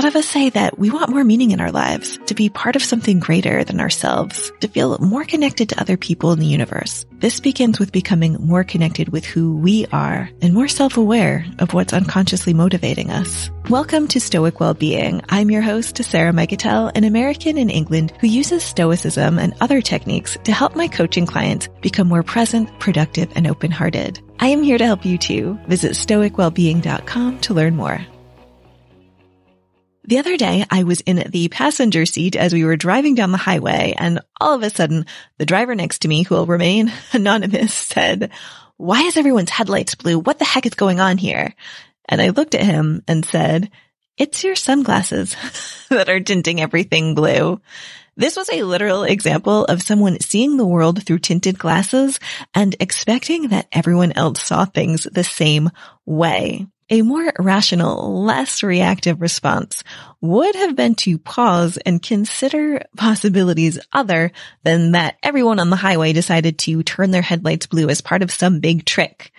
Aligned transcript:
lot 0.00 0.08
of 0.08 0.16
us 0.16 0.26
say 0.26 0.48
that 0.48 0.78
we 0.78 0.88
want 0.88 1.10
more 1.10 1.22
meaning 1.22 1.50
in 1.50 1.60
our 1.60 1.70
lives, 1.70 2.18
to 2.24 2.34
be 2.34 2.48
part 2.48 2.74
of 2.74 2.82
something 2.82 3.20
greater 3.20 3.64
than 3.64 3.80
ourselves, 3.80 4.50
to 4.60 4.66
feel 4.66 4.96
more 4.96 5.26
connected 5.26 5.68
to 5.68 5.78
other 5.78 5.98
people 5.98 6.32
in 6.32 6.38
the 6.38 6.46
universe. 6.46 7.04
This 7.18 7.38
begins 7.38 7.78
with 7.78 7.92
becoming 7.92 8.32
more 8.40 8.64
connected 8.64 9.10
with 9.10 9.26
who 9.26 9.58
we 9.58 9.84
are 9.92 10.30
and 10.40 10.54
more 10.54 10.68
self-aware 10.68 11.44
of 11.58 11.74
what's 11.74 11.92
unconsciously 11.92 12.54
motivating 12.54 13.10
us. 13.10 13.50
Welcome 13.68 14.08
to 14.08 14.20
Stoic 14.20 14.58
Wellbeing. 14.58 15.20
I'm 15.28 15.50
your 15.50 15.60
host, 15.60 16.02
Sarah 16.02 16.32
Mikutel, 16.32 16.90
an 16.94 17.04
American 17.04 17.58
in 17.58 17.68
England 17.68 18.14
who 18.22 18.26
uses 18.26 18.62
Stoicism 18.62 19.38
and 19.38 19.52
other 19.60 19.82
techniques 19.82 20.38
to 20.44 20.52
help 20.52 20.74
my 20.74 20.88
coaching 20.88 21.26
clients 21.26 21.68
become 21.82 22.08
more 22.08 22.22
present, 22.22 22.70
productive, 22.80 23.30
and 23.34 23.46
open-hearted. 23.46 24.18
I 24.38 24.46
am 24.46 24.62
here 24.62 24.78
to 24.78 24.86
help 24.86 25.04
you 25.04 25.18
too. 25.18 25.58
Visit 25.68 25.92
stoicwellbeing.com 25.92 27.40
to 27.40 27.52
learn 27.52 27.76
more. 27.76 28.00
The 30.10 30.18
other 30.18 30.36
day, 30.36 30.64
I 30.68 30.82
was 30.82 31.02
in 31.02 31.22
the 31.30 31.46
passenger 31.46 32.04
seat 32.04 32.34
as 32.34 32.52
we 32.52 32.64
were 32.64 32.74
driving 32.74 33.14
down 33.14 33.30
the 33.30 33.38
highway, 33.38 33.94
and 33.96 34.18
all 34.40 34.56
of 34.56 34.62
a 34.64 34.68
sudden, 34.68 35.06
the 35.38 35.46
driver 35.46 35.76
next 35.76 36.00
to 36.00 36.08
me, 36.08 36.24
who 36.24 36.34
will 36.34 36.46
remain 36.46 36.92
anonymous, 37.12 37.72
said, 37.72 38.32
why 38.76 39.02
is 39.02 39.16
everyone's 39.16 39.50
headlights 39.50 39.94
blue? 39.94 40.18
What 40.18 40.40
the 40.40 40.44
heck 40.44 40.66
is 40.66 40.74
going 40.74 40.98
on 40.98 41.16
here? 41.16 41.54
And 42.08 42.20
I 42.20 42.30
looked 42.30 42.56
at 42.56 42.64
him 42.64 43.04
and 43.06 43.24
said, 43.24 43.70
it's 44.18 44.42
your 44.42 44.56
sunglasses 44.56 45.36
that 45.90 46.08
are 46.08 46.18
tinting 46.18 46.60
everything 46.60 47.14
blue. 47.14 47.60
This 48.16 48.34
was 48.34 48.50
a 48.50 48.64
literal 48.64 49.04
example 49.04 49.64
of 49.66 49.80
someone 49.80 50.18
seeing 50.18 50.56
the 50.56 50.66
world 50.66 51.04
through 51.04 51.20
tinted 51.20 51.56
glasses 51.56 52.18
and 52.52 52.74
expecting 52.80 53.50
that 53.50 53.68
everyone 53.70 54.10
else 54.16 54.42
saw 54.42 54.64
things 54.64 55.04
the 55.04 55.22
same 55.22 55.70
way. 56.04 56.66
A 56.92 57.02
more 57.02 57.32
rational, 57.38 58.24
less 58.24 58.64
reactive 58.64 59.20
response 59.20 59.84
would 60.20 60.56
have 60.56 60.74
been 60.74 60.96
to 60.96 61.18
pause 61.18 61.76
and 61.76 62.02
consider 62.02 62.82
possibilities 62.96 63.78
other 63.92 64.32
than 64.64 64.92
that 64.92 65.16
everyone 65.22 65.60
on 65.60 65.70
the 65.70 65.76
highway 65.76 66.12
decided 66.12 66.58
to 66.58 66.82
turn 66.82 67.12
their 67.12 67.22
headlights 67.22 67.66
blue 67.66 67.88
as 67.88 68.00
part 68.00 68.22
of 68.22 68.32
some 68.32 68.58
big 68.58 68.84
trick. 68.84 69.30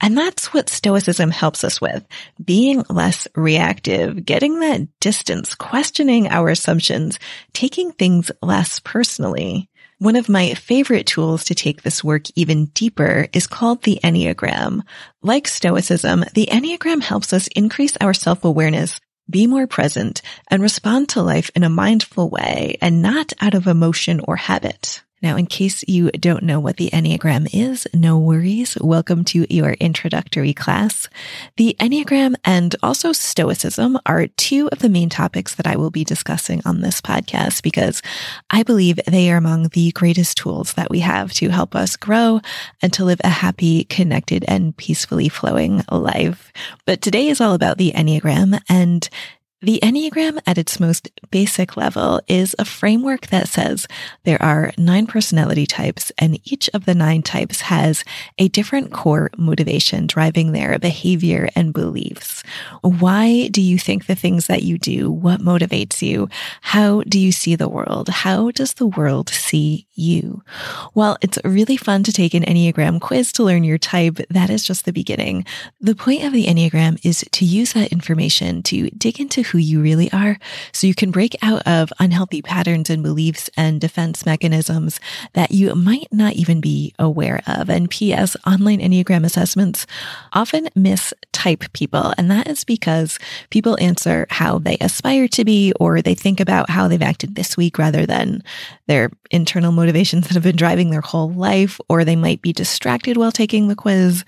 And 0.00 0.16
that's 0.16 0.54
what 0.54 0.68
stoicism 0.68 1.32
helps 1.32 1.64
us 1.64 1.80
with. 1.80 2.06
Being 2.44 2.84
less 2.88 3.26
reactive, 3.34 4.24
getting 4.24 4.60
that 4.60 4.86
distance, 5.00 5.56
questioning 5.56 6.28
our 6.28 6.48
assumptions, 6.48 7.18
taking 7.52 7.90
things 7.90 8.30
less 8.40 8.78
personally. 8.78 9.68
One 10.04 10.16
of 10.16 10.28
my 10.28 10.52
favorite 10.52 11.06
tools 11.06 11.44
to 11.44 11.54
take 11.54 11.80
this 11.80 12.04
work 12.04 12.24
even 12.34 12.66
deeper 12.66 13.26
is 13.32 13.46
called 13.46 13.82
the 13.82 14.00
Enneagram. 14.04 14.82
Like 15.22 15.48
Stoicism, 15.48 16.26
the 16.34 16.50
Enneagram 16.52 17.00
helps 17.00 17.32
us 17.32 17.46
increase 17.56 17.96
our 18.02 18.12
self-awareness, 18.12 19.00
be 19.30 19.46
more 19.46 19.66
present, 19.66 20.20
and 20.50 20.60
respond 20.60 21.08
to 21.08 21.22
life 21.22 21.50
in 21.54 21.64
a 21.64 21.70
mindful 21.70 22.28
way 22.28 22.76
and 22.82 23.00
not 23.00 23.32
out 23.40 23.54
of 23.54 23.66
emotion 23.66 24.20
or 24.20 24.36
habit. 24.36 25.02
Now, 25.24 25.36
in 25.36 25.46
case 25.46 25.82
you 25.88 26.10
don't 26.10 26.42
know 26.42 26.60
what 26.60 26.76
the 26.76 26.90
Enneagram 26.90 27.48
is, 27.50 27.88
no 27.94 28.18
worries. 28.18 28.76
Welcome 28.78 29.24
to 29.24 29.46
your 29.48 29.72
introductory 29.72 30.52
class. 30.52 31.08
The 31.56 31.74
Enneagram 31.80 32.34
and 32.44 32.76
also 32.82 33.12
Stoicism 33.12 33.98
are 34.04 34.26
two 34.26 34.68
of 34.70 34.80
the 34.80 34.90
main 34.90 35.08
topics 35.08 35.54
that 35.54 35.66
I 35.66 35.76
will 35.76 35.90
be 35.90 36.04
discussing 36.04 36.60
on 36.66 36.82
this 36.82 37.00
podcast 37.00 37.62
because 37.62 38.02
I 38.50 38.64
believe 38.64 39.00
they 39.06 39.32
are 39.32 39.38
among 39.38 39.68
the 39.68 39.92
greatest 39.92 40.36
tools 40.36 40.74
that 40.74 40.90
we 40.90 41.00
have 41.00 41.32
to 41.34 41.48
help 41.48 41.74
us 41.74 41.96
grow 41.96 42.42
and 42.82 42.92
to 42.92 43.06
live 43.06 43.22
a 43.24 43.30
happy, 43.30 43.84
connected, 43.84 44.44
and 44.46 44.76
peacefully 44.76 45.30
flowing 45.30 45.82
life. 45.90 46.52
But 46.84 47.00
today 47.00 47.28
is 47.28 47.40
all 47.40 47.54
about 47.54 47.78
the 47.78 47.92
Enneagram 47.92 48.60
and 48.68 49.08
the 49.64 49.80
Enneagram 49.82 50.42
at 50.46 50.58
its 50.58 50.78
most 50.78 51.08
basic 51.30 51.74
level 51.74 52.20
is 52.28 52.54
a 52.58 52.66
framework 52.66 53.28
that 53.28 53.48
says 53.48 53.86
there 54.24 54.40
are 54.42 54.72
nine 54.76 55.06
personality 55.06 55.64
types 55.64 56.12
and 56.18 56.38
each 56.44 56.68
of 56.74 56.84
the 56.84 56.94
nine 56.94 57.22
types 57.22 57.62
has 57.62 58.04
a 58.36 58.48
different 58.48 58.92
core 58.92 59.30
motivation 59.38 60.06
driving 60.06 60.52
their 60.52 60.78
behavior 60.78 61.48
and 61.56 61.72
beliefs. 61.72 62.42
Why 62.82 63.48
do 63.48 63.62
you 63.62 63.78
think 63.78 64.04
the 64.04 64.14
things 64.14 64.48
that 64.48 64.64
you 64.64 64.76
do? 64.76 65.10
What 65.10 65.40
motivates 65.40 66.02
you? 66.02 66.28
How 66.60 67.00
do 67.08 67.18
you 67.18 67.32
see 67.32 67.56
the 67.56 67.68
world? 67.68 68.10
How 68.10 68.50
does 68.50 68.74
the 68.74 68.86
world 68.86 69.30
see 69.30 69.86
you? 69.94 70.42
While 70.92 71.16
it's 71.22 71.38
really 71.42 71.78
fun 71.78 72.02
to 72.02 72.12
take 72.12 72.34
an 72.34 72.44
Enneagram 72.44 73.00
quiz 73.00 73.32
to 73.32 73.44
learn 73.44 73.64
your 73.64 73.78
type, 73.78 74.16
that 74.28 74.50
is 74.50 74.62
just 74.62 74.84
the 74.84 74.92
beginning. 74.92 75.46
The 75.80 75.94
point 75.94 76.22
of 76.24 76.34
the 76.34 76.44
Enneagram 76.44 77.00
is 77.02 77.24
to 77.32 77.46
use 77.46 77.72
that 77.72 77.92
information 77.92 78.62
to 78.64 78.90
dig 78.90 79.18
into 79.18 79.42
who 79.54 79.58
you 79.60 79.80
really 79.80 80.10
are 80.10 80.36
so 80.72 80.84
you 80.84 80.96
can 80.96 81.12
break 81.12 81.36
out 81.40 81.64
of 81.64 81.92
unhealthy 82.00 82.42
patterns 82.42 82.90
and 82.90 83.04
beliefs 83.04 83.48
and 83.56 83.80
defense 83.80 84.26
mechanisms 84.26 84.98
that 85.34 85.52
you 85.52 85.72
might 85.76 86.08
not 86.10 86.32
even 86.32 86.60
be 86.60 86.92
aware 86.98 87.40
of. 87.46 87.70
And 87.70 87.88
P.S. 87.88 88.36
online 88.44 88.80
Enneagram 88.80 89.24
assessments 89.24 89.86
often 90.32 90.66
mistype 90.76 91.72
people. 91.72 92.12
And 92.18 92.28
that 92.32 92.48
is 92.48 92.64
because 92.64 93.20
people 93.50 93.78
answer 93.80 94.26
how 94.28 94.58
they 94.58 94.76
aspire 94.80 95.28
to 95.28 95.44
be 95.44 95.72
or 95.78 96.02
they 96.02 96.16
think 96.16 96.40
about 96.40 96.68
how 96.68 96.88
they've 96.88 97.00
acted 97.00 97.36
this 97.36 97.56
week 97.56 97.78
rather 97.78 98.06
than 98.06 98.42
their 98.88 99.08
internal 99.30 99.70
motivations 99.70 100.26
that 100.26 100.34
have 100.34 100.42
been 100.42 100.56
driving 100.56 100.90
their 100.90 101.00
whole 101.00 101.30
life, 101.30 101.80
or 101.88 102.04
they 102.04 102.16
might 102.16 102.42
be 102.42 102.52
distracted 102.52 103.16
while 103.16 103.30
taking 103.30 103.68
the 103.68 103.76
quiz 103.76 104.24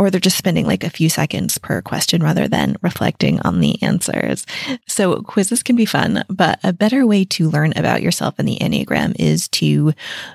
or 0.00 0.10
they're 0.10 0.18
just 0.18 0.38
spending 0.38 0.66
like 0.66 0.82
a 0.82 0.88
few 0.88 1.10
seconds 1.10 1.58
per 1.58 1.82
question 1.82 2.22
rather 2.22 2.48
than 2.48 2.74
reflecting 2.80 3.38
on 3.40 3.60
the 3.60 3.80
answers. 3.82 4.46
So 4.88 5.20
quizzes 5.20 5.62
can 5.62 5.76
be 5.76 5.84
fun, 5.84 6.24
but 6.30 6.58
a 6.64 6.72
better 6.72 7.06
way 7.06 7.26
to 7.26 7.50
learn 7.50 7.74
about 7.76 8.00
yourself 8.00 8.36
and 8.38 8.48
the 8.48 8.56
Enneagram 8.62 9.14
is 9.18 9.46
to 9.48 9.92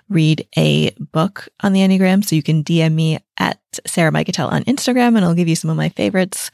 read 0.08 0.48
a 0.56 0.92
book 1.00 1.50
on 1.62 1.74
the 1.74 1.80
Enneagram. 1.80 2.24
So 2.24 2.36
you 2.36 2.44
can 2.44 2.64
DM 2.64 2.94
me 2.94 3.18
at 3.40 3.60
Sarah 3.88 4.12
Mikutel 4.12 4.52
on 4.52 4.64
Instagram 4.66 5.16
and 5.16 5.26
I'll 5.26 5.34
give 5.34 5.48
you 5.48 5.56
some 5.56 5.72
of 5.72 5.78
my 5.78 5.90
favorites 5.90 6.52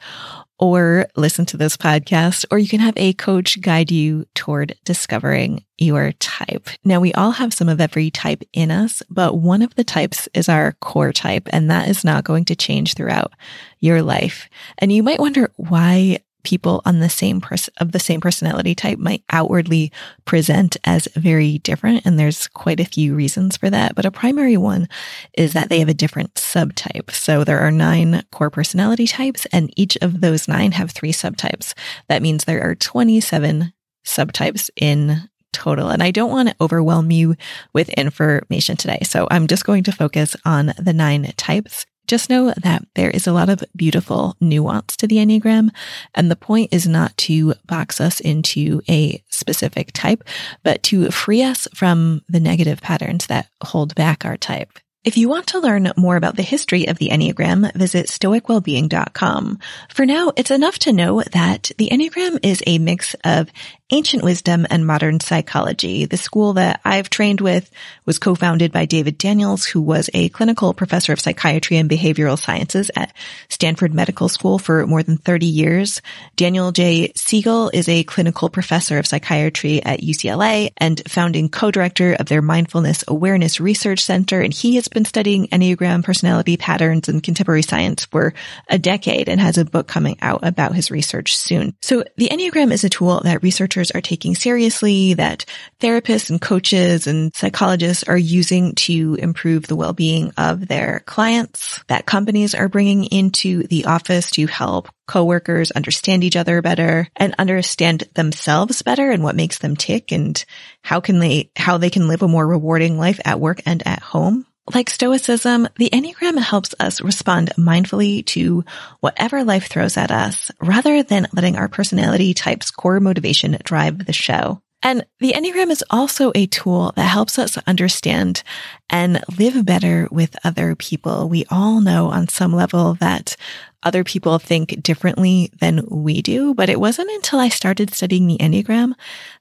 or 0.62 1.08
listen 1.16 1.44
to 1.44 1.56
this 1.56 1.76
podcast, 1.76 2.44
or 2.52 2.56
you 2.56 2.68
can 2.68 2.78
have 2.78 2.96
a 2.96 3.12
coach 3.14 3.60
guide 3.60 3.90
you 3.90 4.24
toward 4.36 4.76
discovering 4.84 5.64
your 5.76 6.12
type. 6.12 6.70
Now, 6.84 7.00
we 7.00 7.12
all 7.14 7.32
have 7.32 7.52
some 7.52 7.68
of 7.68 7.80
every 7.80 8.12
type 8.12 8.44
in 8.52 8.70
us, 8.70 9.02
but 9.10 9.38
one 9.38 9.62
of 9.62 9.74
the 9.74 9.82
types 9.82 10.28
is 10.34 10.48
our 10.48 10.74
core 10.74 11.12
type, 11.12 11.48
and 11.52 11.68
that 11.68 11.88
is 11.88 12.04
not 12.04 12.22
going 12.22 12.44
to 12.44 12.54
change 12.54 12.94
throughout 12.94 13.32
your 13.80 14.02
life. 14.02 14.48
And 14.78 14.92
you 14.92 15.02
might 15.02 15.18
wonder 15.18 15.50
why 15.56 16.20
people 16.42 16.82
on 16.84 17.00
the 17.00 17.08
same 17.08 17.40
of 17.78 17.92
the 17.92 17.98
same 17.98 18.20
personality 18.20 18.74
type 18.74 18.98
might 18.98 19.24
outwardly 19.30 19.92
present 20.24 20.76
as 20.84 21.08
very 21.16 21.58
different. 21.58 22.04
And 22.04 22.18
there's 22.18 22.48
quite 22.48 22.80
a 22.80 22.84
few 22.84 23.14
reasons 23.14 23.56
for 23.56 23.70
that. 23.70 23.94
But 23.94 24.04
a 24.04 24.10
primary 24.10 24.56
one 24.56 24.88
is 25.36 25.52
that 25.52 25.68
they 25.68 25.78
have 25.78 25.88
a 25.88 25.94
different 25.94 26.34
subtype. 26.34 27.10
So 27.10 27.44
there 27.44 27.60
are 27.60 27.70
nine 27.70 28.22
core 28.32 28.50
personality 28.50 29.06
types 29.06 29.46
and 29.52 29.72
each 29.76 29.96
of 30.02 30.20
those 30.20 30.48
nine 30.48 30.72
have 30.72 30.90
three 30.90 31.12
subtypes. 31.12 31.74
That 32.08 32.22
means 32.22 32.44
there 32.44 32.62
are 32.62 32.74
27 32.74 33.72
subtypes 34.04 34.70
in 34.76 35.28
total. 35.52 35.90
And 35.90 36.02
I 36.02 36.10
don't 36.10 36.30
want 36.30 36.48
to 36.48 36.56
overwhelm 36.60 37.10
you 37.10 37.36
with 37.72 37.88
information 37.90 38.76
today. 38.76 39.00
So 39.02 39.28
I'm 39.30 39.46
just 39.46 39.64
going 39.64 39.84
to 39.84 39.92
focus 39.92 40.34
on 40.44 40.72
the 40.78 40.92
nine 40.92 41.32
types. 41.36 41.86
Just 42.06 42.28
know 42.28 42.52
that 42.62 42.84
there 42.94 43.10
is 43.10 43.26
a 43.26 43.32
lot 43.32 43.48
of 43.48 43.64
beautiful 43.74 44.36
nuance 44.40 44.96
to 44.96 45.06
the 45.06 45.16
Enneagram. 45.16 45.70
And 46.14 46.30
the 46.30 46.36
point 46.36 46.72
is 46.72 46.86
not 46.86 47.16
to 47.18 47.54
box 47.66 48.00
us 48.00 48.20
into 48.20 48.82
a 48.88 49.22
specific 49.30 49.92
type, 49.92 50.24
but 50.62 50.82
to 50.84 51.10
free 51.10 51.42
us 51.42 51.68
from 51.74 52.22
the 52.28 52.40
negative 52.40 52.80
patterns 52.80 53.26
that 53.26 53.48
hold 53.62 53.94
back 53.94 54.24
our 54.24 54.36
type. 54.36 54.78
If 55.04 55.16
you 55.16 55.28
want 55.28 55.48
to 55.48 55.58
learn 55.58 55.90
more 55.96 56.14
about 56.14 56.36
the 56.36 56.44
history 56.44 56.86
of 56.86 56.98
the 56.98 57.08
Enneagram, 57.08 57.74
visit 57.74 58.06
stoicwellbeing.com. 58.06 59.58
For 59.88 60.06
now, 60.06 60.30
it's 60.36 60.52
enough 60.52 60.78
to 60.80 60.92
know 60.92 61.22
that 61.32 61.72
the 61.76 61.88
Enneagram 61.90 62.38
is 62.44 62.62
a 62.68 62.78
mix 62.78 63.16
of 63.24 63.50
ancient 63.92 64.24
wisdom 64.24 64.66
and 64.70 64.86
modern 64.86 65.20
psychology. 65.20 66.06
The 66.06 66.16
school 66.16 66.54
that 66.54 66.80
I've 66.84 67.10
trained 67.10 67.42
with 67.42 67.70
was 68.06 68.18
co-founded 68.18 68.72
by 68.72 68.86
David 68.86 69.18
Daniels, 69.18 69.66
who 69.66 69.82
was 69.82 70.08
a 70.14 70.30
clinical 70.30 70.72
professor 70.72 71.12
of 71.12 71.20
psychiatry 71.20 71.76
and 71.76 71.90
behavioral 71.90 72.38
sciences 72.38 72.90
at 72.96 73.12
Stanford 73.50 73.92
Medical 73.92 74.30
School 74.30 74.58
for 74.58 74.86
more 74.86 75.02
than 75.02 75.18
30 75.18 75.46
years. 75.46 76.00
Daniel 76.36 76.72
J. 76.72 77.12
Siegel 77.14 77.70
is 77.74 77.88
a 77.88 78.02
clinical 78.04 78.48
professor 78.48 78.98
of 78.98 79.06
psychiatry 79.06 79.82
at 79.82 80.00
UCLA 80.00 80.72
and 80.78 81.02
founding 81.06 81.50
co-director 81.50 82.14
of 82.14 82.26
their 82.26 82.42
Mindfulness 82.42 83.04
Awareness 83.06 83.60
Research 83.60 84.00
Center. 84.00 84.40
And 84.40 84.54
he 84.54 84.76
has 84.76 84.88
been 84.88 85.04
studying 85.04 85.48
Enneagram 85.48 86.02
personality 86.02 86.56
patterns 86.56 87.08
and 87.08 87.22
contemporary 87.22 87.62
science 87.62 88.06
for 88.06 88.32
a 88.68 88.78
decade 88.78 89.28
and 89.28 89.38
has 89.38 89.58
a 89.58 89.66
book 89.66 89.86
coming 89.86 90.16
out 90.22 90.40
about 90.42 90.74
his 90.74 90.90
research 90.90 91.36
soon. 91.36 91.74
So 91.82 92.04
the 92.16 92.30
Enneagram 92.30 92.72
is 92.72 92.84
a 92.84 92.88
tool 92.88 93.20
that 93.24 93.42
researchers 93.42 93.81
doctors 93.82 93.96
are 93.96 94.00
taking 94.00 94.34
seriously, 94.34 95.14
that 95.14 95.44
therapists 95.80 96.30
and 96.30 96.40
coaches 96.40 97.06
and 97.06 97.34
psychologists 97.34 98.04
are 98.04 98.18
using 98.18 98.74
to 98.74 99.16
improve 99.18 99.66
the 99.66 99.76
well-being 99.76 100.32
of 100.36 100.68
their 100.68 101.02
clients, 101.06 101.82
that 101.88 102.06
companies 102.06 102.54
are 102.54 102.68
bringing 102.68 103.04
into 103.04 103.66
the 103.66 103.86
office 103.86 104.30
to 104.30 104.46
help 104.46 104.88
coworkers 105.08 105.72
understand 105.72 106.22
each 106.22 106.36
other 106.36 106.62
better 106.62 107.08
and 107.16 107.34
understand 107.38 108.04
themselves 108.14 108.82
better 108.82 109.10
and 109.10 109.24
what 109.24 109.36
makes 109.36 109.58
them 109.58 109.74
tick 109.74 110.12
and 110.12 110.44
how 110.82 111.00
can 111.00 111.18
they, 111.18 111.50
how 111.56 111.78
they 111.78 111.90
can 111.90 112.06
live 112.06 112.22
a 112.22 112.28
more 112.28 112.46
rewarding 112.46 112.98
life 112.98 113.20
at 113.24 113.40
work 113.40 113.62
and 113.66 113.82
at 113.84 114.00
home. 114.00 114.46
Like 114.70 114.90
Stoicism, 114.90 115.66
the 115.76 115.90
Enneagram 115.90 116.38
helps 116.38 116.72
us 116.78 117.00
respond 117.00 117.50
mindfully 117.58 118.24
to 118.26 118.64
whatever 119.00 119.42
life 119.42 119.66
throws 119.66 119.96
at 119.96 120.12
us 120.12 120.52
rather 120.60 121.02
than 121.02 121.26
letting 121.32 121.56
our 121.56 121.66
personality 121.66 122.32
type's 122.32 122.70
core 122.70 123.00
motivation 123.00 123.58
drive 123.64 124.06
the 124.06 124.12
show. 124.12 124.62
And 124.82 125.04
the 125.20 125.32
Enneagram 125.32 125.70
is 125.70 125.84
also 125.90 126.32
a 126.34 126.46
tool 126.46 126.92
that 126.96 127.02
helps 127.02 127.38
us 127.38 127.56
understand 127.66 128.42
and 128.90 129.22
live 129.38 129.64
better 129.64 130.08
with 130.10 130.36
other 130.44 130.74
people. 130.74 131.28
We 131.28 131.44
all 131.50 131.80
know 131.80 132.08
on 132.08 132.28
some 132.28 132.52
level 132.52 132.94
that 132.94 133.36
other 133.84 134.04
people 134.04 134.38
think 134.38 134.80
differently 134.82 135.50
than 135.60 135.84
we 135.88 136.22
do. 136.22 136.54
But 136.54 136.68
it 136.68 136.80
wasn't 136.80 137.10
until 137.10 137.40
I 137.40 137.48
started 137.48 137.92
studying 137.92 138.26
the 138.26 138.38
Enneagram 138.38 138.94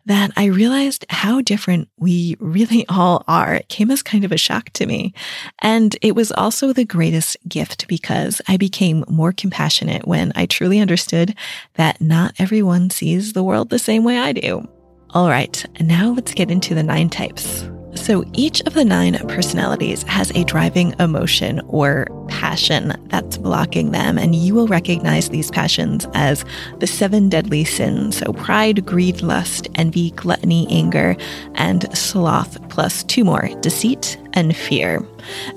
that 0.06 0.32
I 0.36 0.46
realized 0.46 1.06
how 1.10 1.42
different 1.42 1.90
we 1.98 2.36
really 2.40 2.86
all 2.90 3.24
are. 3.28 3.56
It 3.56 3.70
came 3.70 3.92
as 3.92 4.02
kind 4.02 4.24
of 4.24 4.32
a 4.32 4.38
shock 4.38 4.72
to 4.72 4.86
me. 4.86 5.14
And 5.60 5.96
it 6.02 6.16
was 6.16 6.32
also 6.32 6.74
the 6.74 6.86
greatest 6.86 7.38
gift 7.48 7.88
because 7.88 8.42
I 8.48 8.58
became 8.58 9.06
more 9.08 9.32
compassionate 9.32 10.08
when 10.08 10.32
I 10.36 10.46
truly 10.46 10.80
understood 10.80 11.36
that 11.76 12.02
not 12.02 12.34
everyone 12.40 12.90
sees 12.90 13.34
the 13.34 13.44
world 13.44 13.70
the 13.70 13.80
same 13.80 14.04
way 14.04 14.18
I 14.18 14.34
do. 14.34 14.68
All 15.14 15.28
right, 15.28 15.66
now 15.82 16.12
let's 16.12 16.34
get 16.34 16.50
into 16.50 16.74
the 16.74 16.84
nine 16.84 17.10
types. 17.10 17.68
So 17.96 18.24
each 18.32 18.62
of 18.62 18.74
the 18.74 18.86
nine 18.86 19.18
personalities 19.28 20.04
has 20.04 20.32
a 20.32 20.46
driving 20.46 20.96
emotion 21.00 21.60
or 21.68 22.08
passion 22.30 22.94
that's 23.10 23.38
blocking 23.38 23.92
them. 23.92 24.18
And 24.18 24.34
you 24.34 24.56
will 24.56 24.68
recognize 24.68 25.28
these 25.28 25.52
passions 25.52 26.08
as 26.14 26.46
the 26.80 26.88
seven 26.88 27.28
deadly 27.28 27.66
sins. 27.66 28.18
So 28.18 28.32
pride, 28.32 28.86
greed, 28.86 29.22
lust, 29.22 29.68
envy, 29.76 30.12
gluttony, 30.12 30.66
anger, 30.70 31.18
and 31.56 31.86
sloth, 31.96 32.58
plus 32.70 33.04
two 33.04 33.26
more 33.26 33.50
deceit 33.60 34.18
and 34.34 34.56
fear. 34.56 35.06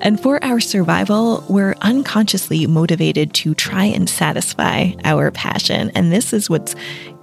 And 0.00 0.20
for 0.20 0.42
our 0.42 0.58
survival, 0.58 1.44
we're 1.48 1.76
unconsciously 1.82 2.66
motivated 2.66 3.32
to 3.34 3.54
try 3.54 3.84
and 3.84 4.08
satisfy 4.10 4.92
our 5.04 5.30
passion. 5.30 5.92
And 5.94 6.12
this 6.12 6.32
is 6.32 6.50
what's 6.50 6.74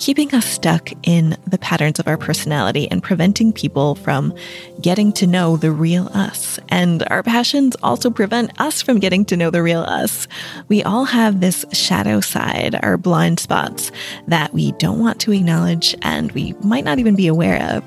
keeping 0.01 0.33
us 0.33 0.47
stuck 0.47 0.89
in 1.03 1.37
the 1.45 1.59
patterns 1.59 1.99
of 1.99 2.07
our 2.07 2.17
personality 2.17 2.89
and 2.89 3.03
preventing 3.03 3.53
people 3.53 3.93
from 3.93 4.33
getting 4.81 5.13
to 5.13 5.27
know 5.27 5.57
the 5.57 5.71
real 5.71 6.07
us. 6.15 6.59
And 6.69 7.03
our 7.11 7.21
passions 7.21 7.75
also 7.83 8.09
prevent 8.09 8.59
us 8.59 8.81
from 8.81 8.99
getting 8.99 9.25
to 9.25 9.37
know 9.37 9.51
the 9.51 9.61
real 9.61 9.81
us. 9.81 10.27
We 10.69 10.81
all 10.81 11.05
have 11.05 11.39
this 11.39 11.63
shadow 11.71 12.19
side, 12.19 12.79
our 12.81 12.97
blind 12.97 13.39
spots 13.39 13.91
that 14.27 14.51
we 14.55 14.71
don't 14.73 14.97
want 14.97 15.21
to 15.21 15.33
acknowledge 15.33 15.95
and 16.01 16.31
we 16.31 16.53
might 16.63 16.83
not 16.83 16.97
even 16.97 17.15
be 17.15 17.27
aware 17.27 17.61
of. 17.75 17.83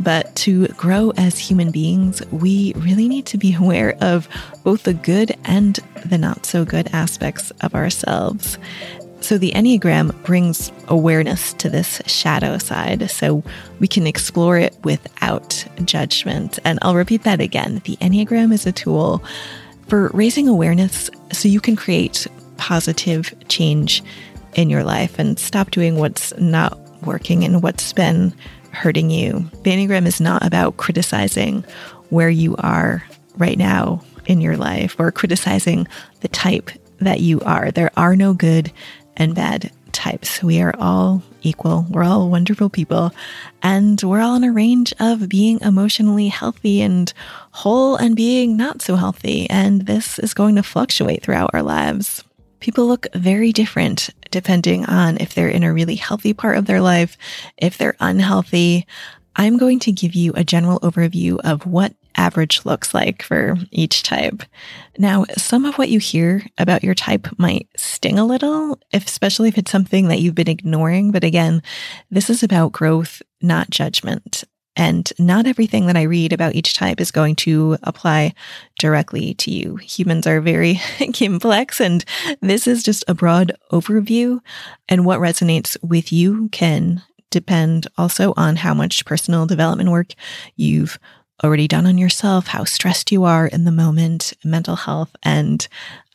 But 0.00 0.34
to 0.36 0.68
grow 0.68 1.12
as 1.18 1.38
human 1.38 1.70
beings, 1.70 2.22
we 2.30 2.72
really 2.76 3.08
need 3.08 3.26
to 3.26 3.36
be 3.36 3.54
aware 3.60 3.94
of 4.00 4.26
both 4.64 4.84
the 4.84 4.94
good 4.94 5.36
and 5.44 5.78
the 6.06 6.16
not 6.16 6.46
so 6.46 6.64
good 6.64 6.88
aspects 6.94 7.50
of 7.60 7.74
ourselves. 7.74 8.56
So 9.20 9.36
the 9.36 9.52
Enneagram 9.52 10.22
brings 10.24 10.72
awareness 10.86 11.52
to 11.54 11.68
this 11.68 12.00
shadow 12.06 12.58
side 12.58 13.10
so 13.10 13.42
we 13.78 13.88
can 13.88 14.06
explore 14.06 14.56
it 14.56 14.76
without 14.84 15.64
judgment. 15.84 16.58
And 16.64 16.78
I'll 16.82 16.94
repeat 16.94 17.24
that 17.24 17.40
again. 17.40 17.82
The 17.84 17.96
Enneagram 17.96 18.52
is 18.52 18.66
a 18.66 18.72
tool 18.72 19.22
for 19.88 20.08
raising 20.14 20.48
awareness 20.48 21.10
so 21.32 21.48
you 21.48 21.60
can 21.60 21.76
create 21.76 22.26
positive 22.56 23.34
change 23.48 24.02
in 24.54 24.70
your 24.70 24.84
life 24.84 25.18
and 25.18 25.38
stop 25.38 25.70
doing 25.70 25.96
what's 25.96 26.36
not 26.38 26.78
working 27.02 27.44
and 27.44 27.62
what's 27.62 27.92
been 27.92 28.34
hurting 28.70 29.10
you. 29.10 29.50
The 29.62 29.70
Enneagram 29.70 30.06
is 30.06 30.20
not 30.20 30.44
about 30.44 30.76
criticizing 30.76 31.64
where 32.10 32.30
you 32.30 32.56
are 32.56 33.04
right 33.36 33.58
now 33.58 34.02
in 34.26 34.40
your 34.40 34.56
life 34.56 34.96
or 34.98 35.10
criticizing 35.10 35.86
the 36.20 36.28
type 36.28 36.70
that 37.00 37.20
you 37.20 37.40
are. 37.42 37.70
There 37.70 37.90
are 37.96 38.16
no 38.16 38.34
good 38.34 38.72
and 39.18 39.34
bad 39.34 39.70
types. 39.92 40.42
We 40.42 40.60
are 40.60 40.74
all 40.78 41.22
equal. 41.42 41.86
We're 41.90 42.04
all 42.04 42.30
wonderful 42.30 42.70
people. 42.70 43.12
And 43.62 44.00
we're 44.02 44.20
all 44.20 44.36
in 44.36 44.44
a 44.44 44.52
range 44.52 44.94
of 45.00 45.28
being 45.28 45.60
emotionally 45.60 46.28
healthy 46.28 46.80
and 46.80 47.12
whole 47.50 47.96
and 47.96 48.14
being 48.14 48.56
not 48.56 48.80
so 48.80 48.96
healthy. 48.96 49.50
And 49.50 49.86
this 49.86 50.18
is 50.18 50.34
going 50.34 50.54
to 50.54 50.62
fluctuate 50.62 51.22
throughout 51.22 51.50
our 51.52 51.62
lives. 51.62 52.24
People 52.60 52.86
look 52.86 53.06
very 53.14 53.52
different 53.52 54.10
depending 54.30 54.84
on 54.86 55.16
if 55.18 55.34
they're 55.34 55.48
in 55.48 55.62
a 55.62 55.72
really 55.72 55.94
healthy 55.96 56.32
part 56.32 56.56
of 56.56 56.66
their 56.66 56.80
life, 56.80 57.16
if 57.56 57.78
they're 57.78 57.96
unhealthy. 58.00 58.86
I'm 59.36 59.56
going 59.56 59.78
to 59.80 59.92
give 59.92 60.14
you 60.14 60.32
a 60.34 60.44
general 60.44 60.80
overview 60.80 61.38
of 61.44 61.66
what 61.66 61.94
average 62.18 62.66
looks 62.66 62.92
like 62.92 63.22
for 63.22 63.56
each 63.70 64.02
type. 64.02 64.42
Now, 64.98 65.24
some 65.36 65.64
of 65.64 65.78
what 65.78 65.88
you 65.88 66.00
hear 66.00 66.44
about 66.58 66.82
your 66.82 66.94
type 66.94 67.28
might 67.38 67.68
sting 67.76 68.18
a 68.18 68.26
little, 68.26 68.78
especially 68.92 69.48
if 69.48 69.56
it's 69.56 69.70
something 69.70 70.08
that 70.08 70.20
you've 70.20 70.34
been 70.34 70.48
ignoring. 70.48 71.12
But 71.12 71.24
again, 71.24 71.62
this 72.10 72.28
is 72.28 72.42
about 72.42 72.72
growth, 72.72 73.22
not 73.40 73.70
judgment. 73.70 74.44
And 74.74 75.10
not 75.18 75.46
everything 75.46 75.86
that 75.86 75.96
I 75.96 76.02
read 76.02 76.32
about 76.32 76.54
each 76.54 76.74
type 76.74 77.00
is 77.00 77.10
going 77.10 77.34
to 77.36 77.78
apply 77.82 78.34
directly 78.78 79.34
to 79.34 79.50
you. 79.50 79.76
Humans 79.76 80.26
are 80.26 80.40
very 80.40 80.80
complex, 81.18 81.80
and 81.80 82.04
this 82.42 82.68
is 82.68 82.84
just 82.84 83.02
a 83.08 83.14
broad 83.14 83.52
overview. 83.72 84.38
And 84.88 85.04
what 85.04 85.18
resonates 85.18 85.76
with 85.82 86.12
you 86.12 86.48
can 86.50 87.02
depend 87.30 87.86
also 87.98 88.32
on 88.36 88.56
how 88.56 88.72
much 88.72 89.04
personal 89.04 89.46
development 89.46 89.90
work 89.90 90.12
you've 90.56 90.98
already 91.42 91.68
done 91.68 91.86
on 91.86 91.98
yourself, 91.98 92.48
how 92.48 92.64
stressed 92.64 93.12
you 93.12 93.24
are 93.24 93.46
in 93.46 93.64
the 93.64 93.70
moment, 93.72 94.32
mental 94.44 94.76
health, 94.76 95.14
and 95.22 95.66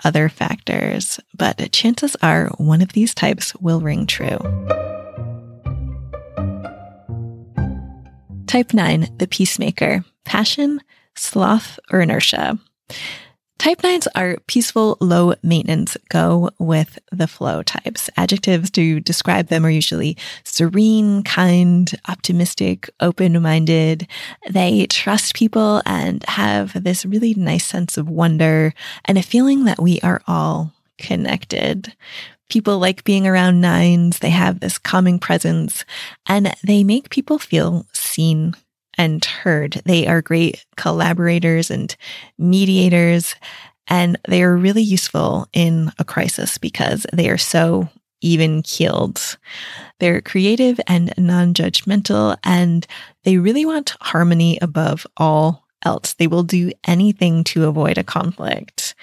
other 0.04 0.30
factors. 0.30 1.20
But 1.34 1.72
chances 1.72 2.16
are 2.22 2.50
one 2.58 2.82
of 2.82 2.94
these 2.94 3.14
types 3.14 3.56
will 3.56 3.82
ring 3.82 4.06
true. 4.06 4.38
Type 8.48 8.74
9, 8.74 9.16
the 9.18 9.28
peacemaker, 9.28 10.04
passion, 10.26 10.82
sloth, 11.16 11.80
or 11.92 12.02
inertia. 12.02 12.60
Type 13.64 13.82
9s 13.82 14.08
are 14.14 14.36
peaceful, 14.48 14.98
low 15.00 15.36
maintenance, 15.42 15.96
go 16.10 16.50
with 16.60 17.00
the 17.14 17.30
flow 17.30 17.64
types. 17.64 18.10
Adjectives 18.18 18.70
to 18.72 19.00
describe 19.00 19.48
them 19.48 19.66
are 19.66 19.70
usually 19.70 20.18
serene, 20.44 21.24
kind, 21.24 21.90
optimistic, 22.10 22.90
open 23.00 23.42
minded. 23.42 24.06
They 24.50 24.86
trust 24.88 25.34
people 25.34 25.82
and 25.86 26.26
have 26.26 26.84
this 26.84 27.06
really 27.06 27.36
nice 27.36 27.66
sense 27.66 27.98
of 27.98 28.10
wonder 28.10 28.74
and 29.06 29.18
a 29.18 29.24
feeling 29.24 29.64
that 29.64 29.82
we 29.82 30.02
are 30.02 30.22
all 30.28 30.74
connected. 30.98 31.96
People 32.50 32.80
like 32.80 33.06
being 33.06 33.26
around 33.26 33.62
nines. 33.62 34.20
They 34.20 34.32
have 34.32 34.60
this 34.60 34.78
calming 34.78 35.20
presence 35.20 35.86
and 36.28 36.54
they 36.66 36.84
make 36.84 37.10
people 37.10 37.40
feel 37.40 37.86
seen 37.94 38.56
and 38.98 39.24
heard. 39.24 39.82
They 39.86 40.08
are 40.08 40.22
great 40.22 40.66
collaborators 40.78 41.72
and 41.72 41.96
mediators, 42.38 43.36
and 43.88 44.18
they 44.28 44.44
are 44.44 44.56
really 44.56 44.82
useful 44.82 45.48
in 45.54 45.92
a 46.00 46.04
crisis 46.04 46.58
because 46.58 47.06
they 47.14 47.30
are 47.30 47.38
so 47.38 47.90
even 48.22 48.62
keeled. 48.62 49.38
They're 50.00 50.22
creative 50.22 50.80
and 50.88 51.14
non 51.18 51.54
judgmental, 51.54 52.38
and 52.44 52.88
they 53.24 53.38
really 53.38 53.66
want 53.66 53.96
harmony 54.00 54.58
above 54.62 55.06
all 55.18 55.64
else. 55.86 56.14
They 56.14 56.28
will 56.28 56.44
do 56.44 56.72
anything 56.86 57.44
to 57.46 57.66
avoid 57.68 57.98
a 57.98 58.04
conflict. 58.04 58.96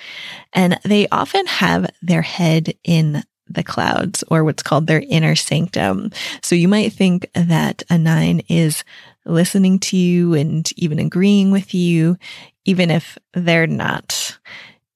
And 0.52 0.78
they 0.84 1.06
often 1.08 1.46
have 1.46 1.90
their 2.02 2.22
head 2.22 2.74
in 2.82 3.22
the 3.50 3.64
clouds 3.64 4.22
or 4.30 4.44
what's 4.44 4.62
called 4.62 4.86
their 4.86 5.02
inner 5.08 5.34
sanctum. 5.34 6.10
So 6.42 6.54
you 6.54 6.68
might 6.68 6.92
think 6.92 7.28
that 7.34 7.82
a 7.90 7.98
nine 7.98 8.42
is 8.48 8.84
listening 9.30 9.78
to 9.78 9.96
you 9.96 10.34
and 10.34 10.70
even 10.76 10.98
agreeing 10.98 11.50
with 11.50 11.74
you, 11.74 12.16
even 12.64 12.90
if 12.90 13.16
they're 13.34 13.66
not. 13.66 14.38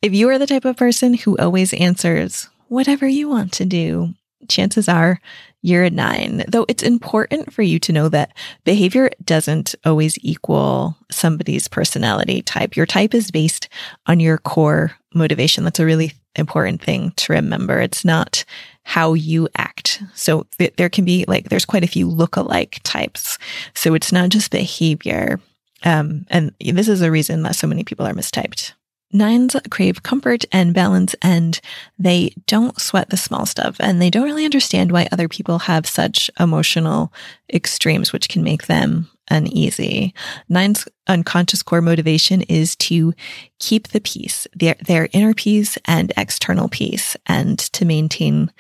If 0.03 0.13
you 0.13 0.29
are 0.29 0.39
the 0.39 0.47
type 0.47 0.65
of 0.65 0.77
person 0.77 1.15
who 1.15 1.37
always 1.39 1.73
answers 1.75 2.49
whatever 2.69 3.07
you 3.07 3.29
want 3.29 3.53
to 3.55 3.65
do, 3.65 4.15
chances 4.49 4.89
are 4.89 5.21
you're 5.63 5.85
a 5.85 5.91
nine. 5.91 6.45
Though 6.47 6.67
it's 6.69 6.83
important 6.83 7.53
for 7.53 7.63
you 7.63 7.79
to 7.81 7.93
know 7.93 8.11
that 8.11 8.37
behavior 8.65 9.09
doesn't 9.25 9.75
always 9.85 10.19
equal 10.21 10.95
somebody's 11.11 11.69
personality 11.69 12.43
type. 12.43 12.77
Your 12.77 12.85
type 12.85 13.15
is 13.15 13.31
based 13.31 13.71
on 14.07 14.21
your 14.21 14.37
core 14.37 14.93
motivation. 15.15 15.65
That's 15.65 15.81
a 15.81 15.87
really 15.87 16.13
important 16.37 16.83
thing 16.83 17.13
to 17.17 17.33
remember. 17.33 17.81
It's 17.81 18.05
not 18.05 18.45
how 18.85 19.15
you 19.15 19.49
act. 19.57 20.03
So 20.15 20.47
th- 20.59 20.75
there 20.77 20.89
can 20.89 21.05
be 21.05 21.25
like, 21.27 21.49
there's 21.49 21.65
quite 21.65 21.85
a 21.85 21.89
few 21.89 22.09
look-alike 22.09 22.81
types. 22.85 23.39
So 23.75 23.95
it's 23.95 24.13
not 24.13 24.29
just 24.29 24.51
behavior. 24.51 25.41
Um, 25.83 26.27
and 26.31 26.53
this 26.61 26.89
is 26.89 27.03
a 27.03 27.11
reason 27.11 27.43
that 27.43 27.57
so 27.57 27.67
many 27.67 27.83
people 27.83 28.07
are 28.07 28.15
mistyped. 28.15 28.73
Nines 29.15 29.55
crave 29.71 30.03
comfort 30.03 30.45
and 30.51 30.75
balance 30.75 31.15
and 31.23 31.61
they 31.99 32.35
don't 32.49 32.81
sweat 32.81 33.11
the 33.11 33.17
small 33.17 33.47
stuff 33.47 33.77
and 33.79 34.03
they 34.03 34.11
don't 34.11 34.25
really 34.25 34.45
understand 34.45 34.91
why 34.91 35.09
other 35.13 35.29
people 35.29 35.61
have 35.61 35.87
such 35.87 36.31
emotional 36.39 37.13
extremes, 37.53 38.13
which 38.13 38.29
can 38.29 38.43
make 38.43 38.67
them 38.67 39.09
uneasy. 39.31 40.13
Nine's 40.49 40.87
unconscious 41.07 41.63
core 41.63 41.81
motivation 41.81 42.43
is 42.43 42.75
to 42.77 43.15
keep 43.61 43.89
the 43.89 44.01
peace, 44.01 44.49
their, 44.53 44.75
their 44.85 45.09
inner 45.13 45.33
peace 45.33 45.79
and 45.85 46.13
external 46.17 46.69
peace 46.69 47.17
and 47.27 47.59
to 47.59 47.85
maintain 47.85 48.51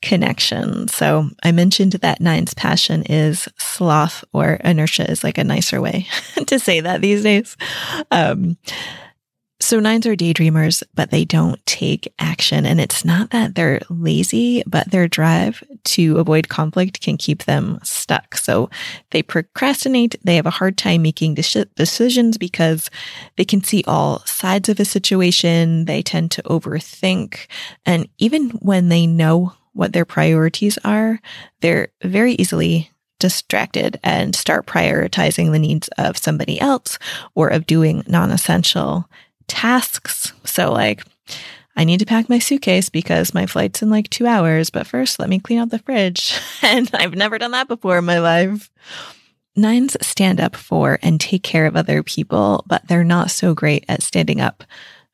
connection. 0.00 0.86
So 0.86 1.28
I 1.42 1.50
mentioned 1.50 1.92
that 1.92 2.20
nine's 2.20 2.54
passion 2.54 3.02
is 3.02 3.48
sloth 3.58 4.22
or 4.32 4.54
inertia 4.64 5.10
is 5.10 5.24
like 5.24 5.38
a 5.38 5.44
nicer 5.44 5.80
way 5.80 6.06
to 6.46 6.58
say 6.60 6.80
that 6.80 7.00
these 7.00 7.24
days. 7.24 7.56
Um, 8.12 8.56
so 9.60 9.80
nines 9.80 10.06
are 10.06 10.14
daydreamers, 10.14 10.84
but 10.94 11.10
they 11.10 11.24
don't 11.24 11.64
take 11.66 12.12
action. 12.20 12.64
And 12.64 12.80
it's 12.80 13.04
not 13.04 13.30
that 13.30 13.56
they're 13.56 13.80
lazy, 13.90 14.62
but 14.66 14.90
their 14.90 15.08
drive 15.08 15.64
to 15.84 16.18
avoid 16.18 16.48
conflict 16.48 17.00
can 17.00 17.16
keep 17.16 17.44
them 17.44 17.80
stuck. 17.82 18.36
So 18.36 18.70
they 19.10 19.22
procrastinate. 19.22 20.14
They 20.22 20.36
have 20.36 20.46
a 20.46 20.50
hard 20.50 20.78
time 20.78 21.02
making 21.02 21.34
decisions 21.34 22.38
because 22.38 22.88
they 23.36 23.44
can 23.44 23.62
see 23.64 23.82
all 23.86 24.20
sides 24.20 24.68
of 24.68 24.78
a 24.78 24.84
situation. 24.84 25.86
They 25.86 26.02
tend 26.02 26.30
to 26.32 26.42
overthink. 26.44 27.46
And 27.84 28.08
even 28.18 28.50
when 28.50 28.90
they 28.90 29.06
know 29.06 29.54
what 29.72 29.92
their 29.92 30.04
priorities 30.04 30.78
are, 30.84 31.20
they're 31.60 31.88
very 32.02 32.34
easily 32.34 32.90
distracted 33.18 33.98
and 34.04 34.36
start 34.36 34.66
prioritizing 34.66 35.50
the 35.50 35.58
needs 35.58 35.88
of 35.98 36.16
somebody 36.16 36.60
else 36.60 36.98
or 37.34 37.48
of 37.48 37.66
doing 37.66 38.04
non 38.06 38.30
essential 38.30 39.08
tasks. 39.48 40.32
So, 40.44 40.72
like, 40.72 41.02
I 41.76 41.84
need 41.84 42.00
to 42.00 42.06
pack 42.06 42.28
my 42.28 42.40
suitcase 42.40 42.88
because 42.88 43.34
my 43.34 43.46
flight's 43.46 43.82
in 43.82 43.90
like 43.90 44.10
two 44.10 44.26
hours, 44.26 44.68
but 44.68 44.86
first 44.86 45.20
let 45.20 45.28
me 45.28 45.38
clean 45.38 45.60
out 45.60 45.70
the 45.70 45.78
fridge. 45.78 46.38
and 46.62 46.90
I've 46.92 47.14
never 47.14 47.38
done 47.38 47.52
that 47.52 47.68
before 47.68 47.98
in 47.98 48.04
my 48.04 48.18
life. 48.18 48.68
Nines 49.54 49.96
stand 50.00 50.40
up 50.40 50.56
for 50.56 50.98
and 51.02 51.20
take 51.20 51.42
care 51.42 51.66
of 51.66 51.76
other 51.76 52.02
people, 52.02 52.64
but 52.66 52.86
they're 52.88 53.04
not 53.04 53.30
so 53.30 53.54
great 53.54 53.84
at 53.88 54.02
standing 54.02 54.40
up 54.40 54.64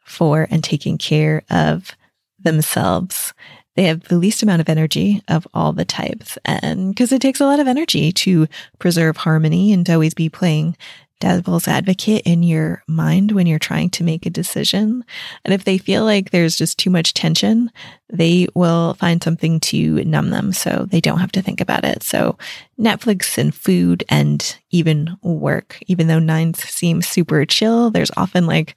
for 0.01 0.47
and 0.51 0.65
taking 0.65 0.97
care 0.97 1.43
of 1.51 1.93
themselves. 2.39 3.35
They 3.77 3.85
have 3.85 4.05
the 4.05 4.17
least 4.17 4.43
amount 4.43 4.61
of 4.61 4.69
energy 4.69 5.23
of 5.29 5.47
all 5.53 5.73
the 5.73 5.85
types. 5.85 6.39
And 6.45 6.91
because 6.91 7.13
it 7.13 7.21
takes 7.21 7.41
a 7.41 7.47
lot 7.47 7.61
of 7.61 7.67
energy 7.67 8.13
to 8.13 8.47
preserve 8.79 9.19
harmony 9.19 9.73
and 9.73 9.85
to 9.87 9.93
always 9.95 10.15
be 10.15 10.29
playing 10.29 10.77
devil's 11.21 11.69
advocate 11.69 12.23
in 12.25 12.43
your 12.43 12.83
mind 12.87 13.33
when 13.33 13.47
you're 13.47 13.59
trying 13.59 13.91
to 13.91 14.05
make 14.05 14.27
a 14.27 14.31
decision. 14.31 15.05
And 15.45 15.55
if 15.55 15.65
they 15.65 15.79
feel 15.79 16.05
like 16.05 16.31
there's 16.31 16.57
just 16.57 16.79
too 16.79 16.91
much 16.91 17.15
tension, 17.15 17.71
they 18.13 18.47
will 18.55 18.95
find 18.95 19.23
something 19.23 19.61
to 19.61 20.05
numb 20.05 20.31
them 20.31 20.53
so 20.53 20.87
they 20.89 21.01
don't 21.01 21.21
have 21.21 21.33
to 21.33 21.43
think 21.43 21.61
about 21.61 21.85
it. 21.85 22.03
So 22.03 22.37
Netflix 22.79 23.39
and 23.39 23.55
food 23.55 24.05
and 24.09 24.57
even 24.71 25.17
work, 25.23 25.79
even 25.87 26.07
though 26.07 26.19
nines 26.19 26.63
seem 26.63 27.03
super 27.03 27.45
chill, 27.45 27.91
there's 27.91 28.11
often 28.17 28.47
like 28.47 28.77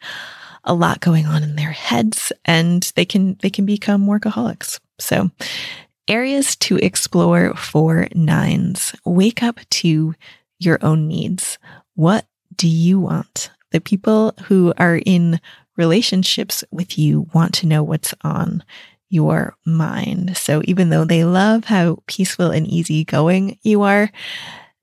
a 0.63 0.73
lot 0.73 0.99
going 0.99 1.25
on 1.25 1.43
in 1.43 1.55
their 1.55 1.71
heads 1.71 2.31
and 2.45 2.91
they 2.95 3.05
can, 3.05 3.37
they 3.41 3.49
can 3.49 3.65
become 3.65 4.05
workaholics. 4.05 4.79
So 4.99 5.31
areas 6.07 6.55
to 6.55 6.77
explore 6.77 7.53
for 7.55 8.07
nines. 8.13 8.95
Wake 9.05 9.43
up 9.43 9.59
to 9.69 10.15
your 10.59 10.79
own 10.81 11.07
needs. 11.07 11.57
What 11.97 12.27
do 12.55 12.67
you 12.67 12.99
want? 12.99 13.49
The 13.71 13.81
people 13.81 14.35
who 14.43 14.71
are 14.77 15.01
in 15.03 15.41
relationships 15.77 16.63
with 16.69 16.95
you 16.95 17.27
want 17.33 17.55
to 17.55 17.65
know 17.65 17.81
what's 17.81 18.13
on 18.21 18.63
your 19.09 19.55
mind. 19.65 20.37
So 20.37 20.61
even 20.65 20.91
though 20.91 21.05
they 21.05 21.23
love 21.23 21.63
how 21.63 21.97
peaceful 22.05 22.51
and 22.51 22.67
easygoing 22.67 23.57
you 23.63 23.81
are, 23.81 24.11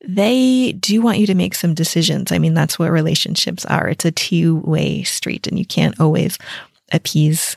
they 0.04 0.72
do 0.72 1.00
want 1.00 1.18
you 1.18 1.26
to 1.28 1.36
make 1.36 1.54
some 1.54 1.72
decisions. 1.72 2.32
I 2.32 2.38
mean, 2.38 2.52
that's 2.52 2.80
what 2.80 2.90
relationships 2.90 3.64
are. 3.66 3.88
It's 3.88 4.04
a 4.04 4.10
two 4.10 4.56
way 4.64 5.04
street 5.04 5.46
and 5.46 5.56
you 5.56 5.64
can't 5.64 6.00
always 6.00 6.36
appease 6.90 7.56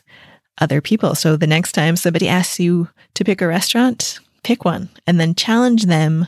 other 0.59 0.81
people. 0.81 1.15
So 1.15 1.35
the 1.35 1.47
next 1.47 1.71
time 1.71 1.95
somebody 1.95 2.27
asks 2.27 2.59
you 2.59 2.89
to 3.15 3.25
pick 3.25 3.41
a 3.41 3.47
restaurant, 3.47 4.19
pick 4.43 4.65
one 4.65 4.89
and 5.07 5.19
then 5.19 5.33
challenge 5.33 5.85
them 5.85 6.27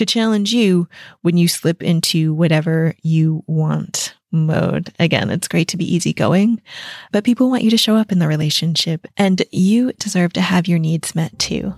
to 0.00 0.06
challenge 0.06 0.52
you 0.54 0.88
when 1.20 1.36
you 1.36 1.46
slip 1.46 1.82
into 1.82 2.32
whatever 2.32 2.94
you 3.02 3.44
want 3.46 4.14
mode. 4.32 4.90
Again, 4.98 5.28
it's 5.28 5.46
great 5.46 5.68
to 5.68 5.76
be 5.76 5.94
easygoing, 5.94 6.62
but 7.12 7.22
people 7.22 7.50
want 7.50 7.64
you 7.64 7.70
to 7.70 7.76
show 7.76 7.96
up 7.96 8.10
in 8.10 8.18
the 8.18 8.26
relationship 8.26 9.06
and 9.18 9.42
you 9.50 9.92
deserve 9.94 10.32
to 10.32 10.40
have 10.40 10.66
your 10.66 10.78
needs 10.78 11.14
met 11.14 11.38
too. 11.38 11.74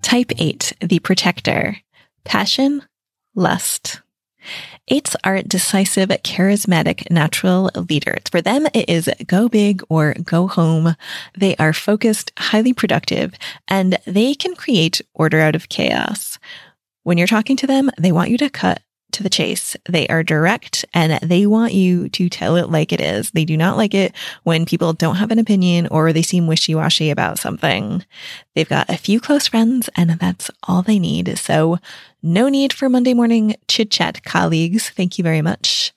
Type 0.00 0.32
8, 0.38 0.72
the 0.80 1.00
protector. 1.00 1.76
Passion, 2.24 2.82
lust. 3.34 4.00
Eights 4.88 5.14
are 5.24 5.42
decisive, 5.42 6.08
charismatic, 6.08 7.10
natural 7.10 7.70
leaders. 7.90 8.22
For 8.30 8.40
them, 8.40 8.66
it 8.72 8.88
is 8.88 9.08
go 9.26 9.48
big 9.48 9.82
or 9.88 10.14
go 10.22 10.46
home. 10.46 10.96
They 11.36 11.56
are 11.56 11.72
focused, 11.72 12.32
highly 12.38 12.72
productive, 12.72 13.34
and 13.66 13.98
they 14.06 14.34
can 14.34 14.54
create 14.54 15.02
order 15.14 15.40
out 15.40 15.54
of 15.54 15.68
chaos. 15.68 16.38
When 17.02 17.18
you're 17.18 17.26
talking 17.26 17.56
to 17.58 17.66
them, 17.66 17.90
they 17.98 18.12
want 18.12 18.30
you 18.30 18.38
to 18.38 18.50
cut 18.50 18.82
to 19.12 19.22
the 19.22 19.30
chase. 19.30 19.76
They 19.88 20.06
are 20.08 20.22
direct 20.22 20.84
and 20.92 21.18
they 21.22 21.46
want 21.46 21.72
you 21.72 22.08
to 22.10 22.28
tell 22.28 22.56
it 22.56 22.70
like 22.70 22.92
it 22.92 23.00
is. 23.00 23.30
They 23.30 23.44
do 23.44 23.56
not 23.56 23.76
like 23.76 23.94
it 23.94 24.14
when 24.44 24.66
people 24.66 24.92
don't 24.92 25.16
have 25.16 25.30
an 25.30 25.38
opinion 25.38 25.88
or 25.90 26.12
they 26.12 26.22
seem 26.22 26.46
wishy 26.46 26.74
washy 26.74 27.10
about 27.10 27.38
something. 27.38 28.04
They've 28.54 28.68
got 28.68 28.90
a 28.90 28.98
few 28.98 29.20
close 29.20 29.46
friends 29.46 29.88
and 29.96 30.10
that's 30.10 30.50
all 30.64 30.82
they 30.82 30.98
need. 30.98 31.38
So 31.38 31.78
no 32.22 32.48
need 32.48 32.72
for 32.72 32.88
Monday 32.88 33.14
morning 33.14 33.54
chit 33.68 33.90
chat 33.90 34.24
colleagues. 34.24 34.90
Thank 34.90 35.18
you 35.18 35.24
very 35.24 35.42
much. 35.42 35.92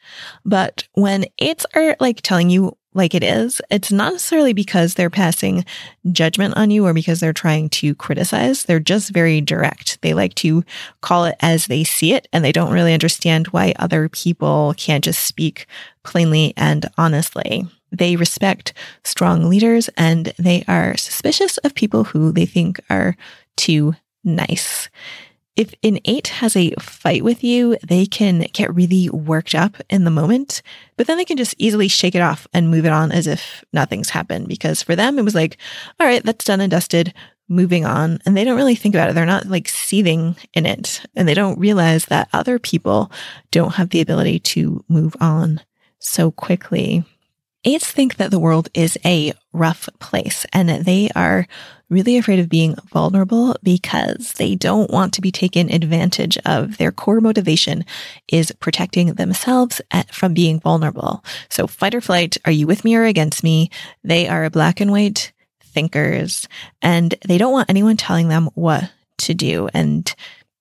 But 0.46 0.88
when 0.94 1.26
eights 1.40 1.66
are 1.76 1.92
er, 1.92 1.96
like 2.00 2.22
telling 2.22 2.50
you 2.50 2.78
like 2.94 3.14
it 3.16 3.24
is, 3.24 3.62
it's 3.70 3.92
not 3.92 4.14
necessarily 4.14 4.54
because 4.54 4.94
they're 4.94 5.10
passing 5.10 5.66
judgment 6.12 6.56
on 6.58 6.72
you 6.72 6.86
or 6.86 6.94
because 6.94 7.20
they're 7.20 7.34
trying 7.34 7.70
to 7.70 7.96
criticize. 7.96 8.64
They're 8.64 8.80
just 8.80 9.12
very 9.12 9.40
direct. 9.40 10.02
They 10.02 10.14
like 10.14 10.36
to 10.36 10.64
call 11.02 11.26
it 11.26 11.36
as 11.40 11.68
they 11.68 11.84
see 11.84 12.14
it 12.14 12.28
and 12.34 12.44
they 12.44 12.52
don't 12.52 12.74
really 12.74 12.94
understand 12.94 13.48
why 13.48 13.74
other 13.80 14.10
people 14.10 14.74
can't 14.78 15.04
just 15.04 15.26
speak 15.26 15.68
plainly 16.04 16.54
and 16.58 16.90
honestly. 16.98 17.66
They 17.94 18.16
respect 18.16 18.74
strong 19.04 19.50
leaders 19.50 19.90
and 19.98 20.34
they 20.38 20.64
are 20.68 20.98
suspicious 20.98 21.58
of 21.60 21.76
people 21.76 22.06
who 22.06 22.32
they 22.32 22.46
think 22.46 22.80
are 22.90 23.16
too 23.56 23.96
nice 24.24 24.90
if 25.56 25.74
an 25.84 26.00
eight 26.06 26.28
has 26.28 26.56
a 26.56 26.72
fight 26.80 27.24
with 27.24 27.44
you, 27.44 27.78
they 27.86 28.06
can 28.06 28.46
get 28.54 28.74
really 28.74 29.10
worked 29.10 29.54
up 29.54 29.78
in 29.90 30.06
the 30.06 30.12
moment, 30.12 30.62
but 30.98 31.08
then 31.08 31.18
they 31.18 31.26
can 31.26 31.38
just 31.38 31.56
easily 31.58 31.88
shake 31.88 32.16
it 32.16 32.22
off 32.22 32.48
and 32.54 32.70
move 32.70 32.86
it 32.86 32.92
on 32.92 33.12
as 33.12 33.28
if 33.28 33.64
nothing's 33.74 34.10
happened. 34.10 34.48
Because 34.48 34.82
for 34.82 34.96
them, 34.96 35.20
it 35.20 35.24
was 35.24 35.36
like, 35.36 35.58
all 36.00 36.08
right, 36.08 36.24
that's 36.24 36.46
done 36.46 36.62
and 36.62 36.72
dusted, 36.72 37.14
moving 37.50 37.86
on. 37.86 38.20
And 38.26 38.36
they 38.36 38.44
don't 38.44 38.56
really 38.56 38.76
think 38.76 38.96
about 38.96 39.10
it. 39.10 39.16
They're 39.16 39.26
not 39.26 39.48
like 39.48 39.68
seething 39.68 40.36
in 40.54 40.66
it. 40.66 41.06
And 41.16 41.28
they 41.28 41.34
don't 41.34 41.60
realize 41.60 42.06
that 42.06 42.30
other 42.32 42.58
people 42.58 43.12
don't 43.52 43.76
have 43.76 43.90
the 43.90 44.02
ability 44.02 44.40
to 44.40 44.84
move 44.88 45.16
on 45.20 45.60
so 46.00 46.32
quickly. 46.32 47.04
Eights 47.64 47.92
think 47.92 48.16
that 48.16 48.32
the 48.32 48.40
world 48.40 48.70
is 48.74 48.98
a 49.06 49.34
rough 49.54 49.88
place 50.00 50.48
and 50.52 50.68
they 50.70 51.12
are 51.16 51.46
really 51.90 52.18
afraid 52.18 52.40
of 52.40 52.50
being 52.50 52.76
vulnerable 52.92 53.56
because 53.62 54.32
they 54.34 54.56
don't 54.56 54.90
want 54.90 55.14
to 55.14 55.22
be 55.22 55.32
taken 55.32 55.72
advantage 55.72 56.40
of. 56.40 56.78
Their 56.78 56.92
core 56.92 57.22
motivation 57.22 57.86
is 58.28 58.52
protecting 58.60 59.14
themselves 59.14 59.80
uh, 59.92 60.04
from 60.12 60.34
being 60.34 60.60
vulnerable. 60.60 61.24
So 61.50 61.68
fight 61.68 61.94
or 61.94 62.02
flight. 62.02 62.38
Are 62.46 62.52
you 62.52 62.66
with 62.66 62.84
me 62.84 62.96
or 62.96 63.04
against 63.04 63.44
me? 63.44 63.70
They 64.04 64.28
are 64.28 64.50
black 64.50 64.82
and 64.82 64.92
white 64.92 65.32
thinkers 65.62 66.48
and 66.82 67.14
they 67.28 67.38
don't 67.38 67.54
want 67.54 67.70
anyone 67.70 67.98
telling 67.98 68.30
them 68.30 68.50
what 68.56 68.90
to 69.20 69.36
do. 69.36 69.70
And 69.72 70.12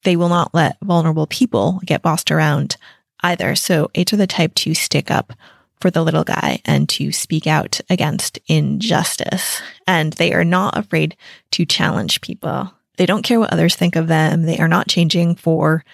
they 0.05 0.17
will 0.17 0.29
not 0.29 0.53
let 0.53 0.77
vulnerable 0.83 1.27
people 1.27 1.81
get 1.85 2.03
bossed 2.03 2.31
around 2.31 2.77
either. 3.23 3.55
So 3.55 3.91
eights 3.95 4.13
are 4.13 4.19
the 4.19 4.27
type 4.27 4.55
to 4.57 4.75
stick 4.75 5.11
up 5.11 5.33
for 5.81 5.91
the 5.91 6.03
little 6.03 6.25
guy 6.25 6.61
and 6.65 6.89
to 6.91 7.13
speak 7.13 7.47
out 7.47 7.81
against 7.89 8.39
injustice. 8.47 9.63
And 9.87 10.13
they 10.15 10.33
are 10.33 10.45
not 10.45 10.77
afraid 10.77 11.17
to 11.53 11.65
challenge 11.65 12.21
people. 12.21 12.73
They 12.97 13.07
don't 13.07 13.23
care 13.23 13.41
what 13.41 13.53
others 13.53 13.77
think 13.77 13.97
of 13.97 14.09
them. 14.09 14.43
They 14.43 14.59
are 14.59 14.69
not 14.69 14.89
changing 14.89 15.37
for 15.37 15.85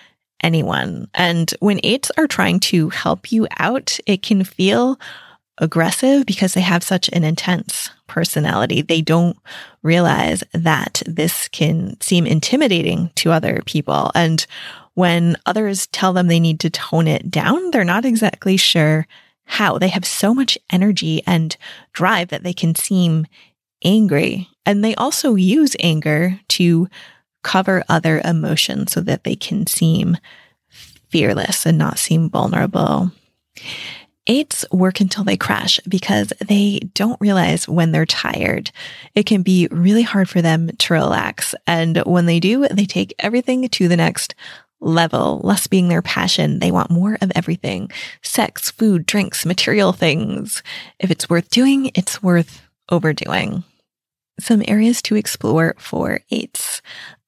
anyone. 0.43 1.09
And 1.14 1.52
when 1.61 1.81
eights 1.83 2.11
are 2.19 2.26
trying 2.26 2.61
to 2.61 2.88
help 2.90 3.33
you 3.33 3.47
out, 3.59 3.99
it 4.07 4.23
can 4.23 4.45
feel 4.45 4.99
aggressive 5.59 6.26
because 6.26 6.55
they 6.55 6.61
have 6.61 6.83
such 6.83 7.09
an 7.12 7.25
intense 7.25 7.90
personality. 8.07 8.83
They 8.83 9.00
don't 9.00 9.38
realize 9.83 10.45
that 10.52 11.02
this 11.07 11.49
can 11.49 11.99
seem 12.00 12.26
intimidating 12.26 13.11
to 13.16 13.33
other 13.33 13.62
people. 13.64 14.11
And 14.14 14.47
when 14.95 15.37
others 15.47 15.87
tell 15.88 16.12
them 16.12 16.26
they 16.26 16.40
need 16.40 16.61
to 16.61 16.71
tone 16.71 17.07
it 17.07 17.31
down, 17.31 17.71
they're 17.71 17.85
not 17.85 18.05
exactly 18.05 18.57
sure 18.57 19.07
how. 19.47 19.79
They 19.79 19.88
have 19.88 20.05
so 20.05 20.35
much 20.35 20.59
energy 20.71 21.23
and 21.26 21.57
drive 21.93 22.29
that 22.29 22.43
they 22.43 22.53
can 22.53 22.75
seem 22.75 23.26
angry. 23.85 24.49
And 24.65 24.85
they 24.85 24.95
also 24.97 25.35
use 25.35 25.76
anger 25.81 26.41
to 26.49 26.88
cover 27.43 27.85
other 27.88 28.21
emotions 28.25 28.93
so 28.93 29.00
that 29.03 29.25
they 29.25 29.37
can 29.37 29.67
seem 29.67 30.17
fearless 31.09 31.65
and 31.65 31.79
not 31.79 31.99
seem 31.99 32.29
vulnerable. 32.29 33.12
Eights 34.26 34.65
work 34.73 35.00
until 35.00 35.23
they 35.23 35.37
crash 35.37 35.79
because 35.88 36.33
they 36.45 36.81
don't 36.95 37.21
realize 37.21 37.69
when 37.69 37.93
they're 37.93 38.05
tired. 38.05 38.73
It 39.15 39.25
can 39.25 39.43
be 39.43 39.69
really 39.71 40.03
hard 40.03 40.29
for 40.29 40.43
them 40.43 40.69
to 40.69 40.95
relax. 40.95 41.55
And 41.69 41.99
when 41.99 42.26
they 42.26 42.41
do, 42.41 42.67
they 42.67 42.87
take 42.87 43.15
everything 43.21 43.69
to 43.69 43.87
the 43.87 43.97
next 43.97 44.35
level, 44.87 45.40
less 45.43 45.66
being 45.66 45.88
their 45.88 46.02
passion. 46.02 46.61
They 46.61 46.71
want 46.71 46.90
more 46.90 47.19
of 47.21 47.33
everything 47.35 47.90
sex, 48.23 48.71
food, 48.71 49.05
drinks, 49.07 49.45
material 49.45 49.93
things. 49.93 50.62
If 50.99 51.11
it's 51.11 51.28
worth 51.28 51.50
doing, 51.50 51.90
it's 51.95 52.23
worth 52.23 52.62
overdoing. 52.90 53.64
Some 54.38 54.62
areas 54.66 55.02
to 55.02 55.16
explore 55.16 55.75
for 55.78 56.21
eights. 56.31 56.83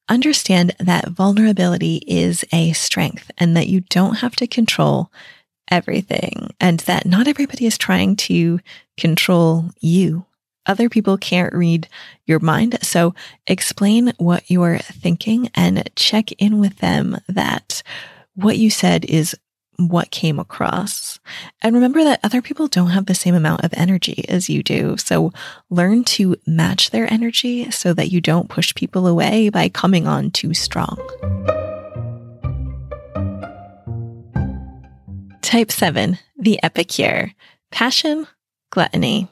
Understand 0.09 0.75
that 0.79 1.09
vulnerability 1.09 2.03
is 2.07 2.45
a 2.53 2.73
strength 2.73 3.31
and 3.37 3.57
that 3.57 3.69
you 3.69 3.81
don't 3.81 4.17
have 4.17 4.37
to 4.37 4.47
control 4.47 5.11
everything 5.71 6.55
and 6.61 6.81
that 6.81 7.05
not 7.05 7.29
everybody 7.29 7.67
is 7.67 7.77
trying 7.77 8.17
to 8.17 8.61
control 8.97 9.71
you. 9.81 10.25
Other 10.69 10.89
people 10.89 11.17
can't 11.17 11.55
read 11.55 11.89
your 12.27 12.39
mind. 12.39 12.79
So 12.83 13.15
explain 13.47 14.13
what 14.19 14.49
you're 14.49 14.79
thinking 14.79 15.51
and 15.55 15.91
check 15.97 16.31
in 16.33 16.61
with 16.61 16.77
them 16.79 17.17
that 17.27 17.83
what 18.35 18.59
you 18.59 18.71
said 18.71 19.05
is 19.07 19.35
what 19.79 20.11
came 20.11 20.39
across. 20.39 21.21
And 21.63 21.75
remember 21.75 22.03
that 22.05 22.21
other 22.23 22.43
people 22.43 22.67
don't 22.67 22.91
have 22.91 23.07
the 23.07 23.15
same 23.15 23.35
amount 23.35 23.65
of 23.65 23.73
energy 23.75 24.25
as 24.29 24.51
you 24.51 24.63
do. 24.63 24.97
So 24.99 25.33
learn 25.71 26.05
to 26.05 26.37
match 26.47 26.91
their 26.91 27.11
energy 27.13 27.71
so 27.71 27.95
that 27.95 28.11
you 28.11 28.21
don't 28.21 28.51
push 28.51 28.75
people 28.75 29.07
away 29.07 29.49
by 29.51 29.69
coming 29.69 30.07
on 30.07 30.31
too 30.33 30.53
strong. 30.53 30.99
Type 35.43 35.73
7, 35.73 36.19
the 36.37 36.61
epicure. 36.63 37.33
Passion, 37.71 38.27
gluttony. 38.71 39.29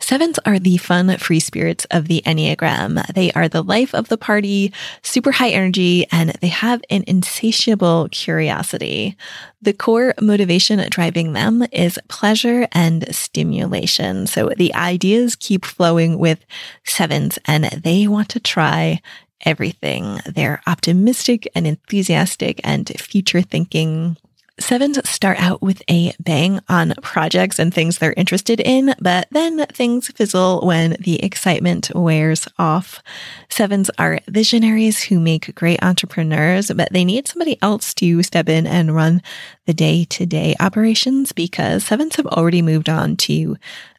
Sevens 0.00 0.38
are 0.44 0.58
the 0.58 0.76
fun, 0.76 1.16
free 1.18 1.40
spirits 1.40 1.84
of 1.90 2.08
the 2.08 2.22
Enneagram. 2.26 3.06
They 3.14 3.30
are 3.32 3.48
the 3.48 3.62
life 3.62 3.94
of 3.94 4.08
the 4.08 4.18
party, 4.18 4.72
super 5.02 5.30
high 5.30 5.50
energy, 5.50 6.06
and 6.10 6.30
they 6.40 6.48
have 6.48 6.82
an 6.90 7.04
insatiable 7.06 8.08
curiosity. 8.10 9.16
The 9.60 9.72
core 9.72 10.14
motivation 10.20 10.84
driving 10.90 11.32
them 11.32 11.64
is 11.70 11.98
pleasure 12.08 12.66
and 12.72 13.14
stimulation. 13.14 14.26
So 14.26 14.50
the 14.56 14.74
ideas 14.74 15.36
keep 15.36 15.64
flowing 15.64 16.18
with 16.18 16.44
sevens 16.84 17.38
and 17.46 17.64
they 17.66 18.08
want 18.08 18.28
to 18.30 18.40
try 18.40 19.00
everything. 19.44 20.20
They're 20.26 20.62
optimistic 20.66 21.48
and 21.54 21.66
enthusiastic 21.66 22.60
and 22.64 22.88
future 23.00 23.42
thinking. 23.42 24.16
Sevens 24.60 24.98
start 25.08 25.40
out 25.40 25.62
with 25.62 25.82
a 25.88 26.12
bang 26.20 26.60
on 26.68 26.92
projects 27.00 27.58
and 27.58 27.72
things 27.72 27.98
they're 27.98 28.12
interested 28.16 28.60
in, 28.60 28.94
but 29.00 29.26
then 29.30 29.64
things 29.66 30.08
fizzle 30.08 30.60
when 30.66 30.96
the 31.00 31.22
excitement 31.24 31.90
wears 31.94 32.46
off. 32.58 33.02
Sevens 33.48 33.90
are 33.98 34.20
visionaries 34.28 35.04
who 35.04 35.18
make 35.18 35.54
great 35.54 35.82
entrepreneurs, 35.82 36.70
but 36.70 36.92
they 36.92 37.04
need 37.04 37.26
somebody 37.26 37.58
else 37.62 37.94
to 37.94 38.22
step 38.22 38.48
in 38.48 38.66
and 38.66 38.94
run 38.94 39.22
the 39.66 39.74
day 39.74 40.04
to 40.04 40.26
day 40.26 40.54
operations 40.60 41.32
because 41.32 41.84
sevens 41.84 42.16
have 42.16 42.26
already 42.26 42.60
moved 42.60 42.90
on 42.90 43.16
to 43.16 43.56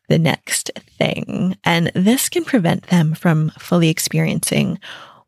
the 0.08 0.20
next 0.20 0.70
thing. 1.00 1.58
And 1.64 1.92
this 1.96 2.30
can 2.30 2.46
prevent 2.46 2.88
them 2.88 3.16
from 3.16 3.50
fully 3.58 3.90
experiencing 3.90 4.80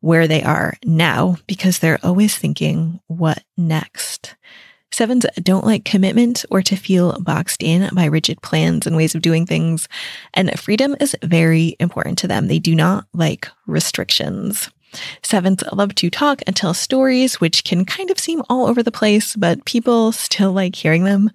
where 0.02 0.28
they 0.28 0.44
are 0.44 0.76
now 0.86 1.38
because 1.48 1.80
they're 1.80 2.00
always 2.04 2.38
thinking, 2.38 3.00
what 3.08 3.44
next? 3.58 4.36
Sevens 4.96 5.26
don't 5.44 5.66
like 5.66 5.84
commitment 5.84 6.46
or 6.50 6.62
to 6.62 6.78
feel 6.78 7.20
boxed 7.20 7.62
in 7.62 7.94
by 7.94 8.06
rigid 8.06 8.42
plans 8.42 8.88
and 8.88 8.96
ways 8.96 9.14
of 9.14 9.22
doing 9.22 9.46
things. 9.46 9.90
And 10.34 10.58
freedom 10.58 10.96
is 11.02 11.18
very 11.22 11.76
important 11.82 12.18
to 12.20 12.30
them. 12.30 12.48
They 12.48 12.60
do 12.60 12.74
not 12.74 13.06
like 13.14 13.50
restrictions. 13.68 14.70
Sevens 15.22 15.66
love 15.74 15.96
to 15.96 16.10
talk 16.10 16.44
and 16.48 16.56
tell 16.56 16.74
stories, 16.74 17.42
which 17.42 17.66
can 17.66 17.84
kind 17.84 18.10
of 18.10 18.18
seem 18.18 18.42
all 18.50 18.68
over 18.68 18.82
the 18.82 18.90
place, 18.90 19.36
but 19.36 19.66
people 19.66 20.14
still 20.14 20.54
like 20.54 20.78
hearing 20.78 21.04
them. 21.04 21.30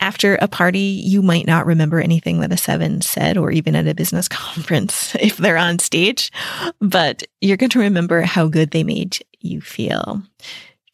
After 0.00 0.36
a 0.36 0.48
party, 0.48 0.78
you 0.78 1.20
might 1.20 1.46
not 1.46 1.66
remember 1.66 2.00
anything 2.00 2.40
that 2.40 2.50
a 2.50 2.56
seven 2.56 3.02
said, 3.02 3.36
or 3.36 3.50
even 3.50 3.76
at 3.76 3.88
a 3.88 3.94
business 3.94 4.26
conference 4.30 5.14
if 5.16 5.36
they're 5.36 5.58
on 5.58 5.80
stage, 5.80 6.32
but 6.80 7.24
you're 7.42 7.58
going 7.58 7.68
to 7.68 7.80
remember 7.80 8.22
how 8.22 8.48
good 8.48 8.70
they 8.70 8.84
made 8.84 9.18
you 9.40 9.60
feel. 9.60 10.22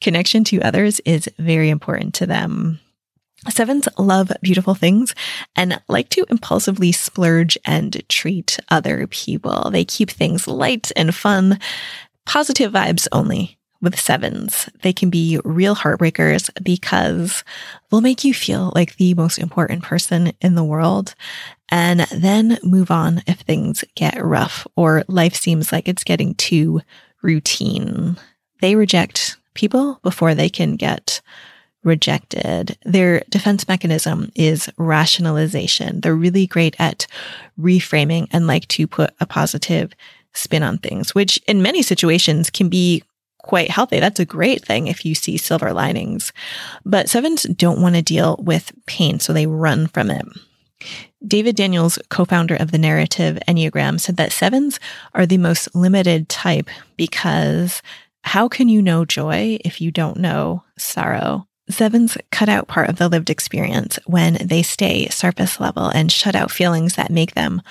Connection 0.01 0.45
to 0.45 0.61
others 0.61 1.01
is 1.01 1.29
very 1.39 1.71
important 1.71 2.15
to 2.15 2.27
them. 2.27 2.81
Sevens 3.49 3.89
love 3.99 4.33
beautiful 4.43 4.75
things 4.75 5.15
and 5.55 5.81
like 5.89 6.09
to 6.11 6.27
impulsively 6.29 6.93
splurge 6.93 7.57
and 7.65 8.03
treat 8.09 8.59
other 8.71 9.07
people. 9.07 9.71
They 9.71 9.85
keep 9.85 10.11
things 10.11 10.49
light 10.49 10.91
and 10.97 11.15
fun, 11.15 11.59
positive 12.25 12.73
vibes 12.73 13.07
only 13.13 13.59
with 13.81 14.01
sevens. 14.01 14.69
They 14.83 14.93
can 14.93 15.11
be 15.11 15.39
real 15.45 15.77
heartbreakers 15.77 16.51
because 16.63 17.45
they'll 17.91 18.01
make 18.01 18.25
you 18.25 18.35
feel 18.35 18.73
like 18.75 18.97
the 18.97 19.15
most 19.15 19.39
important 19.39 19.83
person 19.83 20.33
in 20.41 20.55
the 20.55 20.65
world 20.65 21.15
and 21.69 22.01
then 22.13 22.59
move 22.63 22.91
on 22.91 23.23
if 23.27 23.41
things 23.41 23.85
get 23.95 24.23
rough 24.23 24.67
or 24.77 25.05
life 25.09 25.35
seems 25.35 25.73
like 25.73 25.89
it's 25.89 26.05
getting 26.05 26.35
too 26.35 26.81
routine. 27.23 28.17
They 28.61 28.75
reject 28.77 29.37
people 29.57 29.99
before 30.03 30.35
they 30.35 30.49
can 30.49 30.77
get 30.77 31.21
rejected. 31.83 32.77
Their 32.85 33.23
defense 33.31 33.67
mechanism 33.69 34.31
is 34.35 34.69
rationalization. 34.77 36.01
They're 36.01 36.15
really 36.15 36.47
great 36.47 36.77
at 36.79 37.07
reframing 37.59 38.29
and 38.33 38.47
like 38.47 38.69
to 38.69 38.87
put 38.87 39.15
a 39.21 39.27
positive 39.27 39.93
spin 40.33 40.63
on 40.63 40.79
things, 40.79 41.15
which 41.15 41.39
in 41.49 41.63
many 41.63 41.83
situations 41.83 42.51
can 42.51 42.69
be 42.69 43.03
quite 43.39 43.71
healthy. 43.71 44.01
That's 44.01 44.21
a 44.21 44.25
great 44.25 44.65
thing 44.65 44.89
if 44.89 45.05
you 45.05 45.15
see 45.15 45.37
silver 45.37 45.73
linings. 45.73 46.33
But 46.85 47.09
sevens 47.09 47.45
don't 47.45 47.81
want 47.81 47.95
to 47.95 48.03
deal 48.03 48.37
with 48.43 48.73
pain, 48.87 49.21
so 49.21 49.33
they 49.33 49.47
run 49.47 49.87
from 49.87 50.11
it. 50.11 50.27
David 51.27 51.57
Daniels, 51.57 51.99
co-founder 52.11 52.57
of 52.57 52.71
the 52.71 52.79
narrative 52.79 53.39
Enneagram, 53.49 53.99
said 53.99 54.17
that 54.17 54.33
sevens 54.33 54.79
are 55.15 55.27
the 55.27 55.39
most 55.39 55.75
limited 55.75 56.29
type 56.29 56.69
because 56.97 57.81
how 58.27 58.49
can 58.49 58.69
you 58.69 58.83
know 58.83 59.05
joy 59.05 59.57
if 59.65 59.81
you 59.81 59.93
don't 59.93 60.19
know 60.19 60.65
sorrow? 60.77 61.47
Sevens 61.71 62.19
cut 62.33 62.49
out 62.49 62.67
part 62.67 62.91
of 62.91 62.97
the 62.97 63.09
lived 63.09 63.31
experience 63.31 64.01
when 64.05 64.35
they 64.35 64.63
stay 64.63 65.09
surface 65.09 65.61
level 65.61 65.87
and 65.87 66.11
shut 66.11 66.35
out 66.35 66.51
feelings 66.51 66.97
that 66.97 67.11
make 67.11 67.35
them 67.35 67.63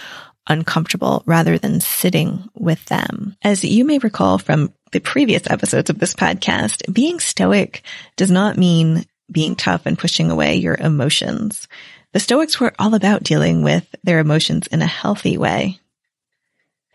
uncomfortable 0.47 1.23
rather 1.25 1.57
than 1.57 1.81
sitting 1.81 2.49
with 2.53 2.83
them. 2.85 3.35
As 3.41 3.65
you 3.65 3.83
may 3.83 3.99
recall 3.99 4.37
from 4.37 4.73
the 4.93 5.01
previous 5.01 5.43
episodes 5.49 5.89
of 5.89 5.99
this 5.99 6.13
podcast, 6.13 6.91
being 6.93 7.19
stoic 7.19 7.83
does 8.15 8.31
not 8.31 8.57
mean 8.57 9.05
being 9.29 9.55
tough 9.55 9.85
and 9.85 9.99
pushing 9.99 10.31
away 10.31 10.55
your 10.55 10.75
emotions. 10.75 11.67
The 12.13 12.19
Stoics 12.21 12.61
were 12.61 12.73
all 12.79 12.93
about 12.93 13.23
dealing 13.23 13.61
with 13.61 13.93
their 14.05 14.19
emotions 14.19 14.67
in 14.67 14.81
a 14.81 14.87
healthy 14.87 15.37
way. 15.37 15.79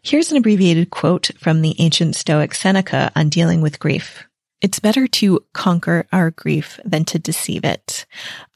Here's 0.02 0.30
an 0.30 0.38
abbreviated 0.38 0.90
quote 0.90 1.30
from 1.38 1.60
the 1.60 1.76
ancient 1.78 2.16
Stoic 2.16 2.54
Seneca 2.54 3.12
on 3.14 3.28
dealing 3.28 3.60
with 3.60 3.78
grief. 3.78 4.24
It's 4.62 4.80
better 4.80 5.06
to 5.06 5.40
conquer 5.52 6.06
our 6.10 6.30
grief 6.30 6.80
than 6.84 7.04
to 7.06 7.18
deceive 7.18 7.64
it. 7.64 8.06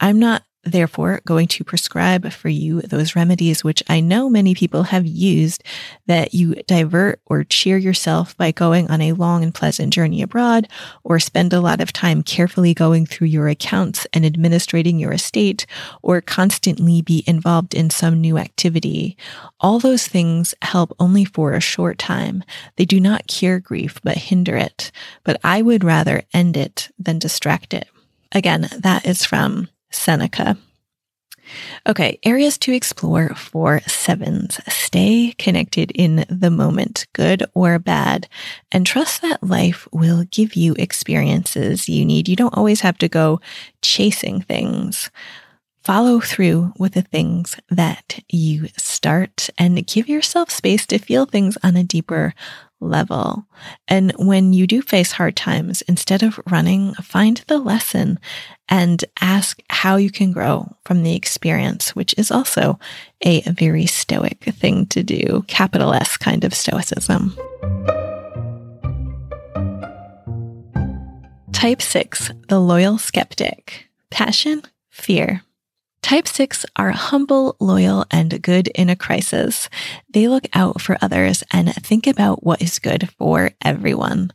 I'm 0.00 0.18
not 0.18 0.42
therefore 0.64 1.20
going 1.24 1.46
to 1.48 1.64
prescribe 1.64 2.32
for 2.32 2.48
you 2.48 2.80
those 2.82 3.16
remedies 3.16 3.62
which 3.62 3.82
I 3.88 4.00
know 4.00 4.28
many 4.28 4.54
people 4.54 4.84
have 4.84 5.06
used 5.06 5.62
that 6.06 6.34
you 6.34 6.54
divert 6.66 7.20
or 7.26 7.44
cheer 7.44 7.76
yourself 7.76 8.36
by 8.36 8.52
going 8.52 8.90
on 8.90 9.00
a 9.00 9.12
long 9.12 9.42
and 9.42 9.54
pleasant 9.54 9.92
journey 9.92 10.22
abroad 10.22 10.68
or 11.02 11.18
spend 11.18 11.52
a 11.52 11.60
lot 11.60 11.80
of 11.80 11.92
time 11.92 12.22
carefully 12.22 12.74
going 12.74 13.06
through 13.06 13.28
your 13.28 13.48
accounts 13.48 14.06
and 14.12 14.24
administrating 14.24 14.98
your 14.98 15.12
estate 15.12 15.66
or 16.02 16.20
constantly 16.20 17.02
be 17.02 17.24
involved 17.26 17.74
in 17.74 17.90
some 17.90 18.20
new 18.20 18.38
activity. 18.38 19.16
All 19.60 19.78
those 19.78 20.06
things 20.06 20.54
help 20.62 20.94
only 20.98 21.24
for 21.24 21.52
a 21.52 21.60
short 21.60 21.98
time. 21.98 22.44
They 22.76 22.84
do 22.84 23.00
not 23.00 23.26
cure 23.26 23.60
grief, 23.60 24.00
but 24.02 24.16
hinder 24.16 24.56
it. 24.56 24.90
But 25.24 25.40
I 25.44 25.62
would 25.62 25.84
rather 25.84 26.22
end 26.32 26.56
it 26.56 26.90
than 26.98 27.18
distract 27.18 27.74
it. 27.74 27.88
Again, 28.32 28.68
that 28.80 29.06
is 29.06 29.24
from 29.24 29.68
Seneca. 29.94 30.56
Okay, 31.86 32.18
areas 32.24 32.56
to 32.58 32.72
explore 32.72 33.34
for 33.34 33.80
sevens. 33.86 34.58
Stay 34.68 35.34
connected 35.38 35.90
in 35.90 36.24
the 36.30 36.50
moment, 36.50 37.06
good 37.12 37.44
or 37.54 37.78
bad, 37.78 38.28
and 38.72 38.86
trust 38.86 39.20
that 39.22 39.42
life 39.42 39.86
will 39.92 40.24
give 40.30 40.54
you 40.54 40.74
experiences 40.78 41.88
you 41.88 42.04
need. 42.04 42.28
You 42.28 42.36
don't 42.36 42.56
always 42.56 42.80
have 42.80 42.96
to 42.98 43.08
go 43.08 43.40
chasing 43.82 44.40
things. 44.40 45.10
Follow 45.84 46.18
through 46.18 46.72
with 46.78 46.94
the 46.94 47.02
things 47.02 47.56
that 47.68 48.18
you 48.30 48.68
start 48.78 49.50
and 49.58 49.86
give 49.86 50.08
yourself 50.08 50.50
space 50.50 50.86
to 50.86 50.98
feel 50.98 51.26
things 51.26 51.58
on 51.62 51.76
a 51.76 51.84
deeper 51.84 52.32
level. 52.80 53.44
And 53.86 54.10
when 54.16 54.54
you 54.54 54.66
do 54.66 54.80
face 54.80 55.12
hard 55.12 55.36
times, 55.36 55.82
instead 55.82 56.22
of 56.22 56.40
running, 56.50 56.94
find 56.94 57.44
the 57.48 57.58
lesson 57.58 58.18
and 58.66 59.04
ask 59.20 59.60
how 59.68 59.96
you 59.96 60.10
can 60.10 60.32
grow 60.32 60.74
from 60.86 61.02
the 61.02 61.14
experience, 61.14 61.94
which 61.94 62.14
is 62.16 62.30
also 62.30 62.78
a 63.20 63.42
very 63.42 63.84
stoic 63.84 64.42
thing 64.54 64.86
to 64.86 65.02
do, 65.02 65.44
capital 65.48 65.92
S 65.92 66.16
kind 66.16 66.44
of 66.44 66.54
stoicism. 66.54 67.36
Type 71.52 71.82
6, 71.82 72.30
the 72.48 72.58
loyal 72.58 72.96
skeptic. 72.96 73.90
Passion, 74.10 74.62
fear, 74.90 75.42
Type 76.04 76.28
6 76.28 76.66
are 76.76 76.90
humble, 76.90 77.56
loyal, 77.60 78.04
and 78.10 78.42
good 78.42 78.68
in 78.74 78.90
a 78.90 78.94
crisis. 78.94 79.70
They 80.10 80.28
look 80.28 80.44
out 80.52 80.82
for 80.82 80.98
others 81.00 81.42
and 81.50 81.74
think 81.74 82.06
about 82.06 82.44
what 82.44 82.60
is 82.60 82.78
good 82.78 83.08
for 83.16 83.52
everyone. 83.62 84.30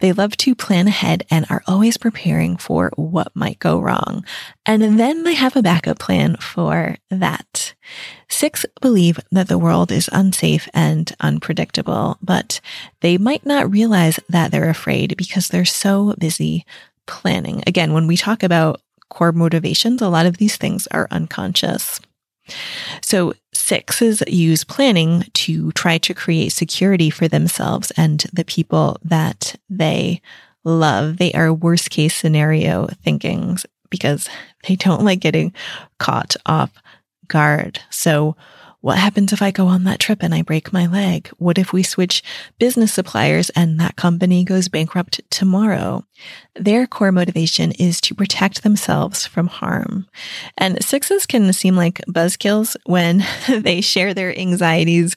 They 0.00 0.12
love 0.12 0.36
to 0.36 0.54
plan 0.54 0.86
ahead 0.86 1.22
and 1.30 1.46
are 1.48 1.62
always 1.66 1.96
preparing 1.96 2.58
for 2.58 2.92
what 2.96 3.34
might 3.34 3.58
go 3.58 3.80
wrong. 3.80 4.26
And 4.66 5.00
then 5.00 5.22
they 5.22 5.32
have 5.32 5.56
a 5.56 5.62
backup 5.62 5.98
plan 5.98 6.36
for 6.36 6.98
that. 7.08 7.72
Six 8.28 8.66
believe 8.82 9.18
that 9.32 9.48
the 9.48 9.58
world 9.58 9.90
is 9.90 10.10
unsafe 10.12 10.68
and 10.74 11.10
unpredictable, 11.20 12.18
but 12.20 12.60
they 13.00 13.16
might 13.16 13.46
not 13.46 13.70
realize 13.70 14.20
that 14.28 14.50
they're 14.50 14.68
afraid 14.68 15.16
because 15.16 15.48
they're 15.48 15.64
so 15.64 16.14
busy 16.18 16.66
planning. 17.06 17.62
Again, 17.66 17.94
when 17.94 18.06
we 18.06 18.18
talk 18.18 18.42
about 18.42 18.82
core 19.10 19.32
motivations, 19.32 20.02
a 20.02 20.08
lot 20.08 20.26
of 20.26 20.38
these 20.38 20.56
things 20.56 20.86
are 20.88 21.08
unconscious. 21.10 22.00
So 23.00 23.32
sixes 23.52 24.22
use 24.26 24.64
planning 24.64 25.24
to 25.32 25.72
try 25.72 25.98
to 25.98 26.14
create 26.14 26.50
security 26.50 27.10
for 27.10 27.28
themselves 27.28 27.90
and 27.96 28.20
the 28.32 28.44
people 28.44 28.98
that 29.04 29.54
they 29.70 30.20
love. 30.64 31.16
They 31.16 31.32
are 31.32 31.52
worst 31.52 31.90
case 31.90 32.14
scenario 32.14 32.88
thinkings 33.02 33.64
because 33.90 34.28
they 34.66 34.76
don't 34.76 35.04
like 35.04 35.20
getting 35.20 35.54
caught 35.98 36.36
off 36.46 36.70
guard. 37.28 37.80
So 37.90 38.36
what 38.84 38.98
happens 38.98 39.32
if 39.32 39.40
I 39.40 39.50
go 39.50 39.66
on 39.68 39.84
that 39.84 39.98
trip 39.98 40.22
and 40.22 40.34
I 40.34 40.42
break 40.42 40.70
my 40.70 40.84
leg? 40.84 41.30
What 41.38 41.56
if 41.56 41.72
we 41.72 41.82
switch 41.82 42.22
business 42.58 42.92
suppliers 42.92 43.48
and 43.56 43.80
that 43.80 43.96
company 43.96 44.44
goes 44.44 44.68
bankrupt 44.68 45.22
tomorrow? 45.30 46.04
Their 46.54 46.86
core 46.86 47.10
motivation 47.10 47.72
is 47.72 47.98
to 48.02 48.14
protect 48.14 48.62
themselves 48.62 49.26
from 49.26 49.46
harm. 49.46 50.06
And 50.58 50.84
sixes 50.84 51.24
can 51.24 51.50
seem 51.54 51.76
like 51.76 52.04
buzzkills 52.10 52.76
when 52.84 53.24
they 53.48 53.80
share 53.80 54.12
their 54.12 54.38
anxieties 54.38 55.16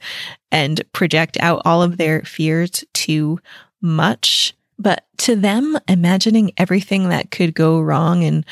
and 0.49 0.81
project 0.93 1.35
out 1.41 1.61
all 1.65 1.83
of 1.83 1.97
their 1.97 2.21
fears 2.21 2.85
too 2.93 3.37
much. 3.81 4.53
But 4.79 5.03
to 5.17 5.35
them, 5.35 5.77
imagining 5.89 6.53
everything 6.55 7.09
that 7.09 7.31
could 7.31 7.53
go 7.53 7.81
wrong 7.81 8.23
and 8.23 8.45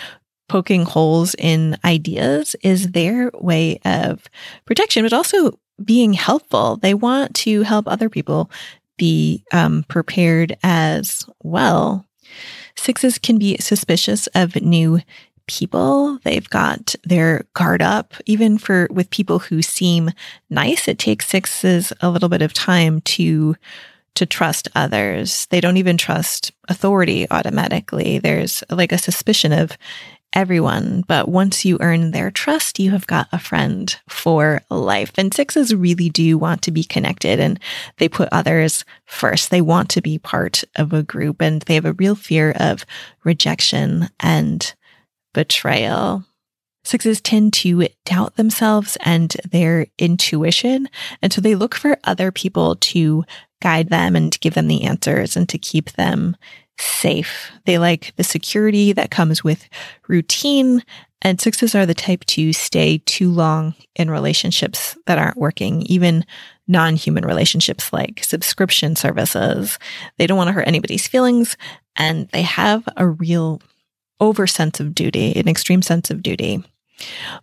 poking 0.48 0.84
holes 0.84 1.36
in 1.38 1.78
ideas 1.84 2.56
is 2.62 2.92
their 2.92 3.32
way 3.34 3.80
of 3.86 4.30
protection, 4.66 5.04
but 5.04 5.14
also 5.14 5.58
being 5.84 6.14
helpful. 6.14 6.78
They 6.78 6.94
want 6.94 7.36
to 7.36 7.64
help 7.64 7.88
other 7.88 8.10
people 8.10 8.50
be 8.98 9.44
um, 9.52 9.84
prepared 9.88 10.58
as 10.64 11.26
well. 11.44 12.06
Sixes 12.76 13.18
can 13.18 13.38
be 13.38 13.58
suspicious 13.58 14.28
of 14.28 14.56
new 14.56 15.00
people. 15.48 16.20
They've 16.24 16.50
got 16.50 16.96
their 17.04 17.46
guard 17.54 17.82
up. 17.82 18.14
Even 18.26 18.58
for 18.58 18.88
with 18.92 19.10
people 19.10 19.40
who 19.40 19.62
seem 19.62 20.12
nice, 20.50 20.88
it 20.88 20.98
takes 20.98 21.28
sixes 21.28 21.94
a 22.02 22.10
little 22.10 22.30
bit 22.30 22.42
of 22.42 22.54
time 22.54 23.02
to 23.02 23.56
to 24.16 24.26
trust 24.26 24.70
others. 24.76 25.46
They 25.48 25.60
don't 25.60 25.78
even 25.78 25.98
trust 25.98 26.54
authority 26.70 27.28
automatically. 27.30 28.18
There's 28.18 28.64
like 28.70 28.94
a 28.94 28.98
suspicion 28.98 29.52
of 29.52 29.78
everyone, 30.36 31.04
but 31.08 31.30
once 31.30 31.64
you 31.66 31.78
earn 31.80 32.12
their 32.12 32.30
trust, 32.30 32.78
you 32.78 32.92
have 32.92 33.08
got 33.08 33.28
a 33.32 33.40
friend 33.40 33.98
for 34.10 34.62
life. 34.70 35.12
And 35.18 35.34
sixes 35.34 35.74
really 35.74 36.10
do 36.10 36.38
want 36.38 36.62
to 36.64 36.72
be 36.72 36.84
connected 36.84 37.40
and 37.40 37.60
they 37.98 38.10
put 38.10 38.30
others 38.32 38.84
first. 39.06 39.50
They 39.50 39.62
want 39.62 39.90
to 39.92 40.02
be 40.02 40.20
part 40.20 40.64
of 40.76 40.94
a 40.94 41.04
group 41.04 41.42
and 41.42 41.62
they 41.64 41.76
have 41.76 41.86
a 41.86 41.94
real 41.94 42.16
fear 42.16 42.52
of 42.60 42.86
rejection 43.24 44.10
and 44.20 44.74
betrayal. 45.34 46.26
Sixes 46.84 47.20
tend 47.20 47.54
to 47.54 47.88
doubt 48.06 48.36
themselves 48.36 48.96
and 49.04 49.36
their 49.50 49.88
intuition. 49.98 50.88
And 51.22 51.34
so 51.34 51.42
they 51.42 51.56
look 51.56 51.74
for 51.74 51.98
other 52.04 52.32
people 52.32 52.76
to 52.76 53.24
guide 53.62 53.90
them 53.90 54.16
and 54.16 54.40
give 54.40 54.54
them 54.54 54.68
the 54.68 54.84
answers 54.84 55.36
and 55.36 55.50
to 55.50 55.58
keep 55.58 55.94
them 55.94 56.38
safe. 56.80 57.52
They 57.66 57.78
like 57.78 58.14
the 58.16 58.24
security 58.24 58.94
that 58.94 59.12
comes 59.12 59.44
with 59.44 59.68
routine. 60.08 60.84
And 61.22 61.42
sixes 61.42 61.74
are 61.74 61.86
the 61.86 61.94
type 61.94 62.24
to 62.26 62.54
stay 62.54 63.00
too 63.06 63.32
long 63.32 63.74
in 63.96 64.12
relationships 64.12 64.96
that 65.08 65.18
aren't 65.18 65.38
working, 65.38 65.82
even 65.84 66.26
non 66.68 66.96
human 66.96 67.26
relationships 67.26 67.92
like 67.92 68.24
subscription 68.24 68.96
services. 68.96 69.80
They 70.18 70.28
don't 70.28 70.38
want 70.38 70.50
to 70.50 70.54
hurt 70.54 70.68
anybody's 70.68 71.08
feelings. 71.08 71.58
And 71.96 72.28
they 72.30 72.42
have 72.42 72.88
a 72.98 73.08
real 73.08 73.62
over 74.20 74.48
sense 74.48 74.80
of 74.80 74.94
duty, 74.94 75.34
an 75.36 75.48
extreme 75.48 75.82
sense 75.82 76.10
of 76.12 76.22
duty. 76.22 76.64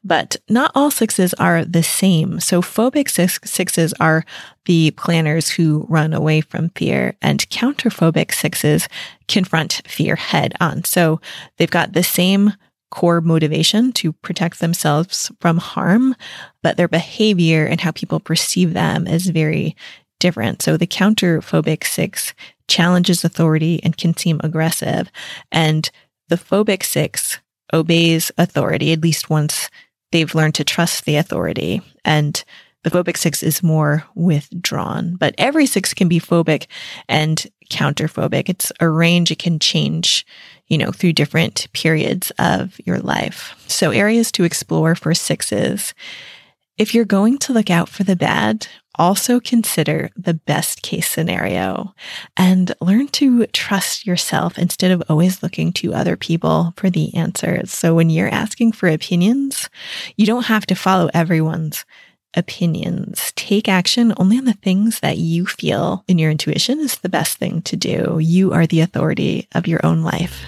But 0.02 0.36
not 0.48 0.72
all 0.74 0.90
sixes 0.90 1.34
are 1.34 1.64
the 1.64 1.82
same. 1.82 2.40
So 2.40 2.62
phobic 2.62 3.08
sixes 3.10 3.92
are 4.00 4.24
the 4.64 4.92
planners 4.92 5.50
who 5.50 5.86
run 5.88 6.12
away 6.12 6.40
from 6.40 6.70
fear 6.70 7.14
and 7.20 7.48
counterphobic 7.50 8.32
sixes 8.32 8.88
confront 9.28 9.82
fear 9.86 10.16
head 10.16 10.54
on. 10.60 10.84
So 10.84 11.20
they've 11.56 11.70
got 11.70 11.92
the 11.92 12.02
same 12.02 12.54
core 12.90 13.20
motivation 13.20 13.92
to 13.92 14.12
protect 14.12 14.60
themselves 14.60 15.32
from 15.40 15.58
harm, 15.58 16.14
but 16.62 16.76
their 16.76 16.88
behavior 16.88 17.64
and 17.64 17.80
how 17.80 17.90
people 17.90 18.20
perceive 18.20 18.74
them 18.74 19.06
is 19.06 19.28
very 19.28 19.74
different. 20.20 20.62
So 20.62 20.76
the 20.76 20.86
counterphobic 20.86 21.84
six 21.84 22.34
challenges 22.68 23.24
authority 23.24 23.80
and 23.82 23.96
can 23.96 24.16
seem 24.16 24.40
aggressive. 24.44 25.10
And 25.50 25.90
the 26.28 26.36
phobic 26.36 26.82
six 26.84 27.40
obeys 27.72 28.30
authority, 28.38 28.92
at 28.92 29.02
least 29.02 29.30
once 29.30 29.70
they've 30.11 30.35
learned 30.35 30.54
to 30.56 30.64
trust 30.64 31.04
the 31.04 31.16
authority. 31.16 31.80
And 32.04 32.42
the 32.85 32.90
phobic 32.90 33.16
six 33.16 33.42
is 33.42 33.62
more 33.62 34.04
withdrawn, 34.14 35.16
but 35.16 35.35
every 35.38 35.66
six 35.66 35.94
can 35.94 36.08
be 36.08 36.18
phobic 36.18 36.66
and 37.08 37.46
counterphobic. 37.70 38.48
It's 38.48 38.72
a 38.80 38.88
range. 38.88 39.30
It 39.30 39.38
can 39.38 39.58
change, 39.58 40.26
you 40.66 40.76
know, 40.76 40.90
through 40.90 41.12
different 41.12 41.68
periods 41.72 42.32
of 42.38 42.78
your 42.85 42.98
life. 42.98 43.54
So 43.68 43.90
areas 43.90 44.32
to 44.32 44.44
explore 44.44 44.94
for 44.94 45.14
sixes. 45.14 45.94
If 46.76 46.94
you're 46.94 47.04
going 47.04 47.38
to 47.38 47.52
look 47.52 47.70
out 47.70 47.88
for 47.88 48.02
the 48.02 48.16
bad 48.16 48.66
also 48.96 49.40
consider 49.40 50.11
the 50.16 50.35
best 50.35 50.83
case 50.83 51.09
scenario 51.09 51.94
and 52.37 52.74
learn 52.81 53.09
to 53.09 53.46
trust 53.48 54.07
yourself 54.07 54.59
instead 54.59 54.90
of 54.90 55.02
always 55.09 55.42
looking 55.42 55.72
to 55.72 55.94
other 55.94 56.16
people 56.16 56.74
for 56.76 56.90
the 56.90 57.14
answers. 57.14 57.72
So 57.72 57.94
when 57.94 58.11
you're 58.11 58.28
asking 58.28 58.72
for 58.72 58.88
opinions, 58.88 59.70
you 60.16 60.26
don't 60.26 60.46
have 60.46 60.66
to 60.66 60.74
follow 60.74 61.11
everyone's 61.14 61.85
opinions. 62.35 63.33
Take 63.37 63.68
action 63.68 64.14
only 64.16 64.38
on 64.38 64.44
the 64.44 64.55
things 64.55 65.00
that 65.00 65.18
you 65.18 65.46
feel 65.46 66.05
in 66.09 66.18
your 66.18 66.31
intuition 66.31 66.81
is 66.81 66.98
the 66.98 67.09
best 67.09 67.38
thing 67.38 67.62
to 67.62 67.76
do. 67.76 68.18
You 68.20 68.52
are 68.52 68.66
the 68.66 68.81
authority 68.81 69.48
of 69.55 69.66
your 69.66 69.85
own 69.85 70.02
life. 70.02 70.44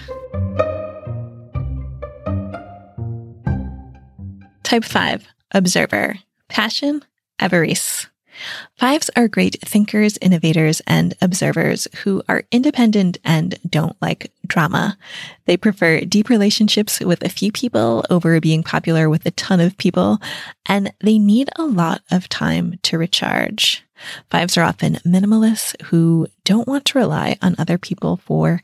Type 4.63 4.83
5, 4.83 5.27
observer, 5.51 6.15
passion, 6.49 7.03
avarice. 7.39 8.07
Fives 8.77 9.09
are 9.15 9.27
great 9.27 9.59
thinkers, 9.61 10.17
innovators, 10.21 10.81
and 10.87 11.13
observers 11.21 11.87
who 12.03 12.21
are 12.27 12.43
independent 12.51 13.17
and 13.23 13.57
don't 13.69 13.95
like 14.01 14.31
drama. 14.45 14.97
They 15.45 15.57
prefer 15.57 16.01
deep 16.01 16.29
relationships 16.29 16.99
with 16.99 17.23
a 17.23 17.29
few 17.29 17.51
people 17.51 18.05
over 18.09 18.39
being 18.39 18.63
popular 18.63 19.09
with 19.09 19.25
a 19.25 19.31
ton 19.31 19.59
of 19.59 19.77
people, 19.77 20.19
and 20.65 20.91
they 21.01 21.17
need 21.17 21.49
a 21.55 21.63
lot 21.63 22.01
of 22.11 22.29
time 22.29 22.79
to 22.83 22.97
recharge. 22.97 23.83
Fives 24.29 24.57
are 24.57 24.63
often 24.63 24.95
minimalists 25.05 25.81
who 25.83 26.27
don't 26.43 26.67
want 26.67 26.85
to 26.85 26.97
rely 26.97 27.37
on 27.41 27.55
other 27.57 27.77
people 27.77 28.17
for 28.17 28.61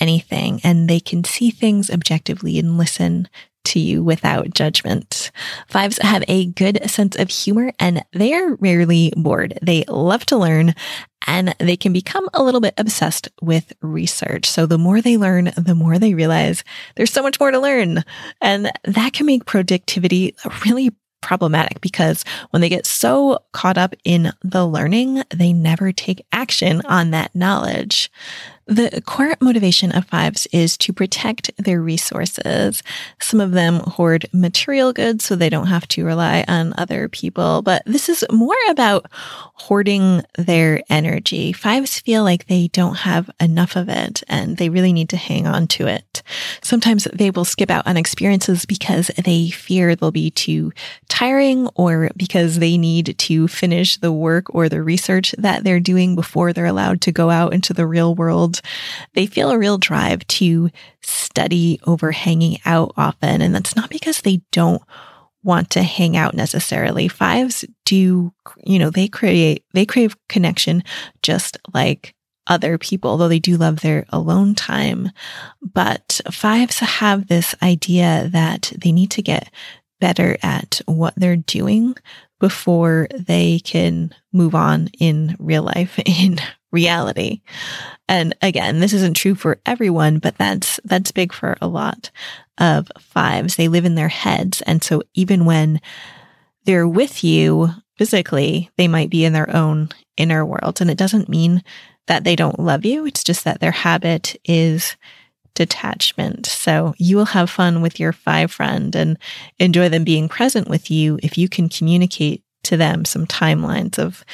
anything 0.00 0.60
and 0.62 0.88
they 0.88 1.00
can 1.00 1.24
see 1.24 1.50
things 1.50 1.90
objectively 1.90 2.58
and 2.58 2.76
listen 2.76 3.28
to 3.66 3.78
you 3.78 4.02
without 4.02 4.54
judgment. 4.54 5.30
Fives 5.68 5.98
have 5.98 6.24
a 6.28 6.46
good 6.46 6.88
sense 6.90 7.16
of 7.16 7.30
humor 7.30 7.72
and 7.78 8.04
they 8.12 8.34
are 8.34 8.54
rarely 8.56 9.12
bored. 9.16 9.58
They 9.62 9.84
love 9.88 10.24
to 10.26 10.36
learn 10.36 10.74
and 11.26 11.54
they 11.58 11.76
can 11.76 11.92
become 11.92 12.28
a 12.32 12.42
little 12.42 12.60
bit 12.60 12.74
obsessed 12.78 13.28
with 13.42 13.72
research. 13.82 14.46
So 14.48 14.66
the 14.66 14.78
more 14.78 15.00
they 15.00 15.16
learn, 15.16 15.52
the 15.56 15.74
more 15.74 15.98
they 15.98 16.14
realize 16.14 16.64
there's 16.94 17.12
so 17.12 17.22
much 17.22 17.40
more 17.40 17.50
to 17.50 17.58
learn. 17.58 18.04
And 18.40 18.70
that 18.84 19.12
can 19.12 19.26
make 19.26 19.44
productivity 19.44 20.34
really 20.64 20.90
problematic 21.22 21.80
because 21.80 22.24
when 22.50 22.60
they 22.60 22.68
get 22.68 22.86
so 22.86 23.40
caught 23.52 23.76
up 23.76 23.94
in 24.04 24.32
the 24.42 24.64
learning, 24.64 25.22
they 25.34 25.52
never 25.52 25.90
take 25.90 26.24
action 26.32 26.80
on 26.86 27.10
that 27.10 27.34
knowledge. 27.34 28.10
The 28.68 29.00
core 29.06 29.36
motivation 29.40 29.92
of 29.92 30.06
fives 30.06 30.48
is 30.50 30.76
to 30.78 30.92
protect 30.92 31.52
their 31.56 31.80
resources. 31.80 32.82
Some 33.20 33.40
of 33.40 33.52
them 33.52 33.76
hoard 33.78 34.26
material 34.32 34.92
goods 34.92 35.24
so 35.24 35.36
they 35.36 35.48
don't 35.48 35.68
have 35.68 35.86
to 35.88 36.04
rely 36.04 36.44
on 36.48 36.74
other 36.76 37.08
people, 37.08 37.62
but 37.62 37.82
this 37.86 38.08
is 38.08 38.24
more 38.28 38.56
about 38.68 39.06
hoarding 39.12 40.22
their 40.36 40.82
energy. 40.90 41.52
Fives 41.52 42.00
feel 42.00 42.24
like 42.24 42.48
they 42.48 42.66
don't 42.68 42.96
have 42.96 43.30
enough 43.38 43.76
of 43.76 43.88
it 43.88 44.24
and 44.28 44.56
they 44.56 44.68
really 44.68 44.92
need 44.92 45.10
to 45.10 45.16
hang 45.16 45.46
on 45.46 45.68
to 45.68 45.86
it. 45.86 46.24
Sometimes 46.60 47.04
they 47.12 47.30
will 47.30 47.44
skip 47.44 47.70
out 47.70 47.86
on 47.86 47.96
experiences 47.96 48.64
because 48.64 49.12
they 49.24 49.48
fear 49.48 49.94
they'll 49.94 50.10
be 50.10 50.32
too 50.32 50.72
tiring 51.08 51.68
or 51.76 52.10
because 52.16 52.58
they 52.58 52.76
need 52.76 53.16
to 53.16 53.46
finish 53.46 53.96
the 53.98 54.12
work 54.12 54.52
or 54.52 54.68
the 54.68 54.82
research 54.82 55.36
that 55.38 55.62
they're 55.62 55.78
doing 55.78 56.16
before 56.16 56.52
they're 56.52 56.66
allowed 56.66 57.00
to 57.02 57.12
go 57.12 57.30
out 57.30 57.54
into 57.54 57.72
the 57.72 57.86
real 57.86 58.12
world 58.16 58.55
they 59.14 59.26
feel 59.26 59.50
a 59.50 59.58
real 59.58 59.78
drive 59.78 60.26
to 60.28 60.70
study 61.02 61.80
over 61.86 62.12
hanging 62.12 62.58
out 62.64 62.92
often. 62.96 63.42
And 63.42 63.54
that's 63.54 63.76
not 63.76 63.90
because 63.90 64.20
they 64.20 64.42
don't 64.52 64.82
want 65.42 65.70
to 65.70 65.82
hang 65.82 66.16
out 66.16 66.34
necessarily. 66.34 67.08
Fives 67.08 67.64
do, 67.84 68.32
you 68.64 68.78
know, 68.78 68.90
they 68.90 69.08
create, 69.08 69.64
they 69.72 69.86
crave 69.86 70.16
connection 70.28 70.82
just 71.22 71.56
like 71.72 72.14
other 72.48 72.78
people, 72.78 73.16
though 73.16 73.28
they 73.28 73.38
do 73.38 73.56
love 73.56 73.80
their 73.80 74.04
alone 74.10 74.54
time. 74.54 75.10
But 75.62 76.20
fives 76.30 76.78
have 76.80 77.28
this 77.28 77.54
idea 77.62 78.28
that 78.32 78.72
they 78.76 78.92
need 78.92 79.10
to 79.12 79.22
get 79.22 79.50
better 80.00 80.36
at 80.42 80.80
what 80.86 81.14
they're 81.16 81.36
doing 81.36 81.94
before 82.38 83.08
they 83.16 83.60
can 83.60 84.14
move 84.32 84.54
on 84.54 84.88
in 84.98 85.36
real 85.38 85.62
life, 85.62 85.98
in 86.06 86.38
reality. 86.76 87.40
And 88.08 88.36
again, 88.42 88.78
this 88.78 88.92
isn't 88.92 89.16
true 89.16 89.34
for 89.34 89.58
everyone, 89.64 90.18
but 90.18 90.36
that's, 90.36 90.78
that's 90.84 91.10
big 91.10 91.32
for 91.32 91.56
a 91.60 91.66
lot 91.66 92.10
of 92.58 92.88
fives. 93.00 93.56
They 93.56 93.68
live 93.68 93.84
in 93.84 93.96
their 93.96 94.08
heads. 94.08 94.62
And 94.62 94.84
so 94.84 95.02
even 95.14 95.46
when 95.46 95.80
they're 96.64 96.86
with 96.86 97.24
you 97.24 97.70
physically, 97.96 98.70
they 98.76 98.86
might 98.86 99.10
be 99.10 99.24
in 99.24 99.32
their 99.32 99.54
own 99.54 99.88
inner 100.16 100.44
world. 100.44 100.80
And 100.80 100.90
it 100.90 100.98
doesn't 100.98 101.28
mean 101.28 101.64
that 102.06 102.24
they 102.24 102.36
don't 102.36 102.60
love 102.60 102.84
you. 102.84 103.06
It's 103.06 103.24
just 103.24 103.44
that 103.44 103.60
their 103.60 103.72
habit 103.72 104.36
is 104.44 104.96
detachment. 105.54 106.46
So 106.46 106.94
you 106.98 107.16
will 107.16 107.24
have 107.24 107.50
fun 107.50 107.80
with 107.80 107.98
your 107.98 108.12
five 108.12 108.52
friend 108.52 108.94
and 108.94 109.18
enjoy 109.58 109.88
them 109.88 110.04
being 110.04 110.28
present 110.28 110.68
with 110.68 110.90
you 110.90 111.18
if 111.22 111.38
you 111.38 111.48
can 111.48 111.68
communicate 111.68 112.42
to 112.64 112.76
them 112.76 113.04
some 113.04 113.26
timelines 113.26 113.98
of 113.98 114.24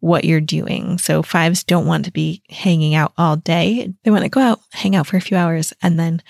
what 0.00 0.24
you're 0.24 0.40
doing. 0.40 0.98
So 0.98 1.22
fives 1.22 1.62
don't 1.62 1.86
want 1.86 2.06
to 2.06 2.12
be 2.12 2.42
hanging 2.50 2.94
out 2.94 3.12
all 3.16 3.36
day. 3.36 3.92
They 4.02 4.10
want 4.10 4.24
to 4.24 4.30
go 4.30 4.40
out, 4.40 4.60
hang 4.72 4.96
out 4.96 5.06
for 5.06 5.16
a 5.16 5.22
few 5.22 5.36
hours, 5.36 5.72
and 5.82 5.98
then 5.98 6.22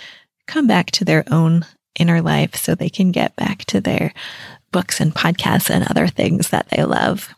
come 0.46 0.66
back 0.66 0.90
to 0.92 1.04
their 1.04 1.24
own 1.30 1.64
inner 1.98 2.20
life 2.20 2.56
so 2.56 2.74
they 2.74 2.90
can 2.90 3.12
get 3.12 3.34
back 3.36 3.64
to 3.66 3.80
their 3.80 4.12
books 4.72 5.00
and 5.00 5.14
podcasts 5.14 5.70
and 5.70 5.88
other 5.88 6.06
things 6.06 6.50
that 6.50 6.68
they 6.70 6.84
love. 6.84 7.34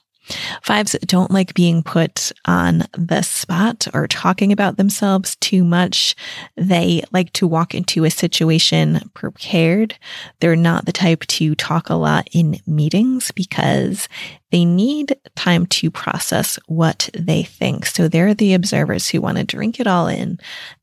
Fives 0.63 0.97
don't 1.05 1.31
like 1.31 1.55
being 1.55 1.83
put 1.83 2.33
on 2.45 2.85
the 2.93 3.23
spot 3.23 3.87
or 3.93 4.07
talking 4.07 4.53
about 4.53 4.77
themselves 4.77 5.37
too 5.37 5.65
much. 5.65 6.15
They 6.57 7.03
like 7.13 7.33
to 7.35 7.47
walk 7.47 7.75
into 7.75 8.05
a 8.05 8.11
situation 8.11 9.11
prepared. 9.15 9.97
They're 10.41 10.57
not 10.57 10.87
the 10.87 10.93
type 10.93 11.27
to 11.27 11.55
talk 11.55 11.91
a 11.91 11.95
lot 11.95 12.29
in 12.33 12.61
meetings 12.67 13.31
because 13.33 14.09
they 14.51 14.65
need 14.65 15.17
time 15.35 15.67
to 15.67 15.91
process 15.91 16.59
what 16.67 17.09
they 17.19 17.43
think. 17.43 17.87
So 17.87 18.07
they're 18.07 18.35
the 18.35 18.55
observers 18.55 19.09
who 19.09 19.21
want 19.21 19.39
to 19.39 19.45
drink 19.45 19.81
it 19.81 19.87
all 19.87 20.07
in 20.07 20.39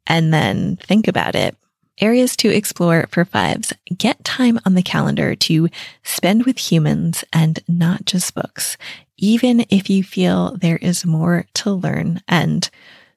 and 0.08 0.34
then 0.34 0.78
think 0.78 1.08
about 1.08 1.36
it 1.36 1.56
Areas 2.02 2.38
to 2.38 2.49
explore 2.49 3.08
for 3.12 3.25
fives. 3.25 3.73
Get 3.97 4.23
time 4.23 4.60
on 4.65 4.75
the 4.75 4.82
calendar 4.82 5.36
to 5.36 5.69
spend 6.04 6.45
with 6.45 6.58
humans 6.58 7.25
and 7.34 7.60
not 7.67 8.06
just 8.06 8.34
books 8.34 8.78
even 9.20 9.66
if 9.70 9.90
you 9.90 10.04
feel 10.04 10.58
there 10.58 10.78
is 10.78 11.06
more 11.06 11.46
to 11.54 11.72
learn 11.72 12.22
and 12.28 12.70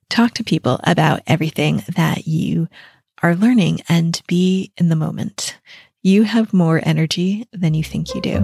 talk 0.09 0.35
to 0.35 0.45
people 0.45 0.79
about 0.85 1.23
everything 1.27 1.83
that 1.95 2.27
you 2.27 2.69
are 3.23 3.35
learning 3.35 3.81
and 3.89 4.21
be 4.27 4.73
in 4.77 4.89
the 4.89 4.97
moment. 4.97 5.57
You 6.03 6.25
have 6.25 6.53
more 6.53 6.81
energy 6.83 7.47
than 7.53 7.75
you 7.75 7.85
think 7.85 8.15
you 8.15 8.21
do. 8.21 8.39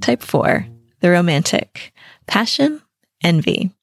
Type 0.00 0.22
four, 0.22 0.66
the 1.00 1.10
romantic, 1.10 1.92
passion, 2.26 2.80
envy. 3.22 3.75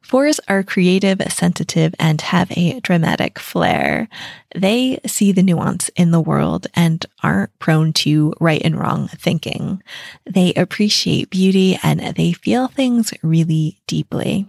Fours 0.00 0.40
are 0.48 0.62
creative, 0.62 1.20
sensitive, 1.30 1.94
and 1.98 2.20
have 2.20 2.50
a 2.52 2.80
dramatic 2.80 3.38
flair. 3.38 4.08
They 4.54 4.98
see 5.06 5.32
the 5.32 5.42
nuance 5.42 5.90
in 5.96 6.10
the 6.10 6.20
world 6.20 6.66
and 6.74 7.04
aren't 7.22 7.56
prone 7.58 7.92
to 7.94 8.32
right 8.40 8.62
and 8.64 8.78
wrong 8.78 9.08
thinking. 9.08 9.82
They 10.24 10.54
appreciate 10.54 11.30
beauty 11.30 11.78
and 11.82 12.00
they 12.16 12.32
feel 12.32 12.68
things 12.68 13.12
really 13.22 13.80
deeply. 13.86 14.46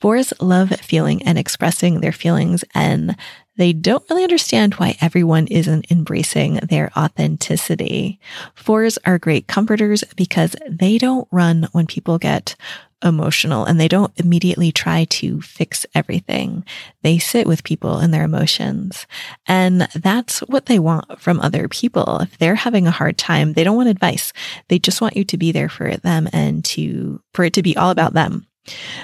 Fours 0.00 0.32
love 0.40 0.70
feeling 0.80 1.22
and 1.22 1.38
expressing 1.38 2.00
their 2.00 2.12
feelings 2.12 2.64
and 2.74 3.16
they 3.56 3.72
don't 3.72 4.04
really 4.10 4.24
understand 4.24 4.74
why 4.74 4.96
everyone 5.00 5.46
isn't 5.46 5.90
embracing 5.90 6.54
their 6.56 6.90
authenticity. 6.96 8.18
Fours 8.54 8.98
are 9.06 9.16
great 9.16 9.46
comforters 9.46 10.02
because 10.16 10.56
they 10.68 10.98
don't 10.98 11.28
run 11.30 11.68
when 11.70 11.86
people 11.86 12.18
get 12.18 12.56
emotional 13.04 13.64
and 13.64 13.78
they 13.78 13.88
don't 13.88 14.12
immediately 14.16 14.72
try 14.72 15.04
to 15.04 15.40
fix 15.42 15.86
everything. 15.94 16.64
They 17.02 17.18
sit 17.18 17.46
with 17.46 17.64
people 17.64 17.98
and 17.98 18.12
their 18.12 18.24
emotions. 18.24 19.06
And 19.46 19.82
that's 19.94 20.40
what 20.40 20.66
they 20.66 20.78
want 20.78 21.20
from 21.20 21.40
other 21.40 21.68
people. 21.68 22.20
If 22.20 22.38
they're 22.38 22.54
having 22.54 22.86
a 22.86 22.92
hard 22.92 23.18
time, 23.18 23.52
they 23.52 23.64
don't 23.64 23.76
want 23.76 23.88
advice. 23.88 24.32
They 24.68 24.78
just 24.78 25.00
want 25.00 25.16
you 25.16 25.24
to 25.24 25.36
be 25.36 25.52
there 25.52 25.68
for 25.68 25.96
them 25.96 26.28
and 26.32 26.64
to, 26.66 27.20
for 27.34 27.44
it 27.44 27.52
to 27.54 27.62
be 27.62 27.76
all 27.76 27.90
about 27.90 28.14
them. 28.14 28.46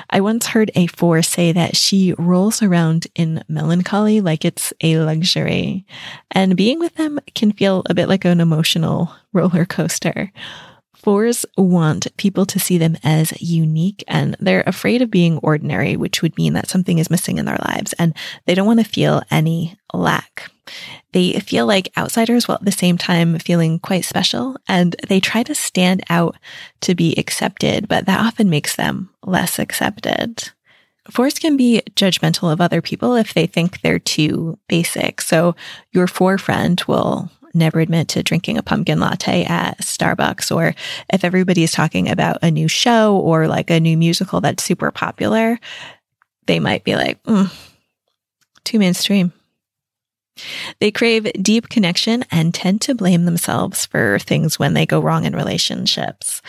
I 0.08 0.20
once 0.20 0.46
heard 0.46 0.70
a 0.74 0.86
four 0.86 1.22
say 1.22 1.52
that 1.52 1.76
she 1.76 2.14
rolls 2.18 2.62
around 2.62 3.06
in 3.14 3.44
melancholy 3.48 4.20
like 4.20 4.44
it's 4.44 4.72
a 4.80 4.98
luxury, 4.98 5.84
and 6.30 6.56
being 6.56 6.78
with 6.78 6.94
them 6.94 7.18
can 7.34 7.52
feel 7.52 7.82
a 7.86 7.94
bit 7.94 8.08
like 8.08 8.24
an 8.24 8.40
emotional 8.40 9.12
roller 9.32 9.66
coaster. 9.66 10.32
Fours 11.02 11.46
want 11.56 12.14
people 12.18 12.44
to 12.44 12.58
see 12.58 12.76
them 12.76 12.98
as 13.02 13.40
unique 13.40 14.04
and 14.06 14.36
they're 14.38 14.64
afraid 14.66 15.00
of 15.00 15.10
being 15.10 15.38
ordinary, 15.38 15.96
which 15.96 16.20
would 16.20 16.36
mean 16.36 16.52
that 16.52 16.68
something 16.68 16.98
is 16.98 17.10
missing 17.10 17.38
in 17.38 17.46
their 17.46 17.58
lives 17.68 17.94
and 17.94 18.14
they 18.44 18.54
don't 18.54 18.66
want 18.66 18.80
to 18.80 18.84
feel 18.84 19.22
any 19.30 19.78
lack. 19.94 20.50
They 21.12 21.32
feel 21.40 21.64
like 21.64 21.90
outsiders 21.96 22.46
while 22.46 22.58
at 22.58 22.64
the 22.64 22.72
same 22.72 22.98
time 22.98 23.38
feeling 23.38 23.78
quite 23.78 24.04
special 24.04 24.56
and 24.68 24.94
they 25.08 25.20
try 25.20 25.42
to 25.42 25.54
stand 25.54 26.02
out 26.10 26.36
to 26.82 26.94
be 26.94 27.14
accepted, 27.16 27.88
but 27.88 28.04
that 28.04 28.20
often 28.20 28.50
makes 28.50 28.76
them 28.76 29.08
less 29.24 29.58
accepted. 29.58 30.50
Fours 31.10 31.38
can 31.38 31.56
be 31.56 31.82
judgmental 31.96 32.52
of 32.52 32.60
other 32.60 32.82
people 32.82 33.14
if 33.14 33.32
they 33.32 33.46
think 33.46 33.80
they're 33.80 33.98
too 33.98 34.58
basic. 34.68 35.22
So 35.22 35.56
your 35.92 36.06
four 36.06 36.36
friend 36.36 36.80
will 36.86 37.30
never 37.54 37.80
admit 37.80 38.08
to 38.08 38.22
drinking 38.22 38.58
a 38.58 38.62
pumpkin 38.62 39.00
latte 39.00 39.44
at 39.44 39.78
Starbucks, 39.78 40.54
or 40.54 40.74
if 41.12 41.24
everybody 41.24 41.62
is 41.62 41.72
talking 41.72 42.08
about 42.08 42.38
a 42.42 42.50
new 42.50 42.68
show 42.68 43.16
or 43.16 43.48
like 43.48 43.70
a 43.70 43.80
new 43.80 43.96
musical 43.96 44.40
that's 44.40 44.62
super 44.62 44.90
popular, 44.90 45.58
they 46.46 46.60
might 46.60 46.84
be 46.84 46.96
like, 46.96 47.22
mm, 47.24 47.52
too 48.64 48.78
mainstream. 48.78 49.32
They 50.78 50.90
crave 50.90 51.30
deep 51.42 51.68
connection 51.68 52.24
and 52.30 52.54
tend 52.54 52.80
to 52.82 52.94
blame 52.94 53.24
themselves 53.24 53.86
for 53.86 54.18
things 54.18 54.58
when 54.58 54.74
they 54.74 54.86
go 54.86 55.00
wrong 55.00 55.24
in 55.24 55.34
relationships. 55.34 56.40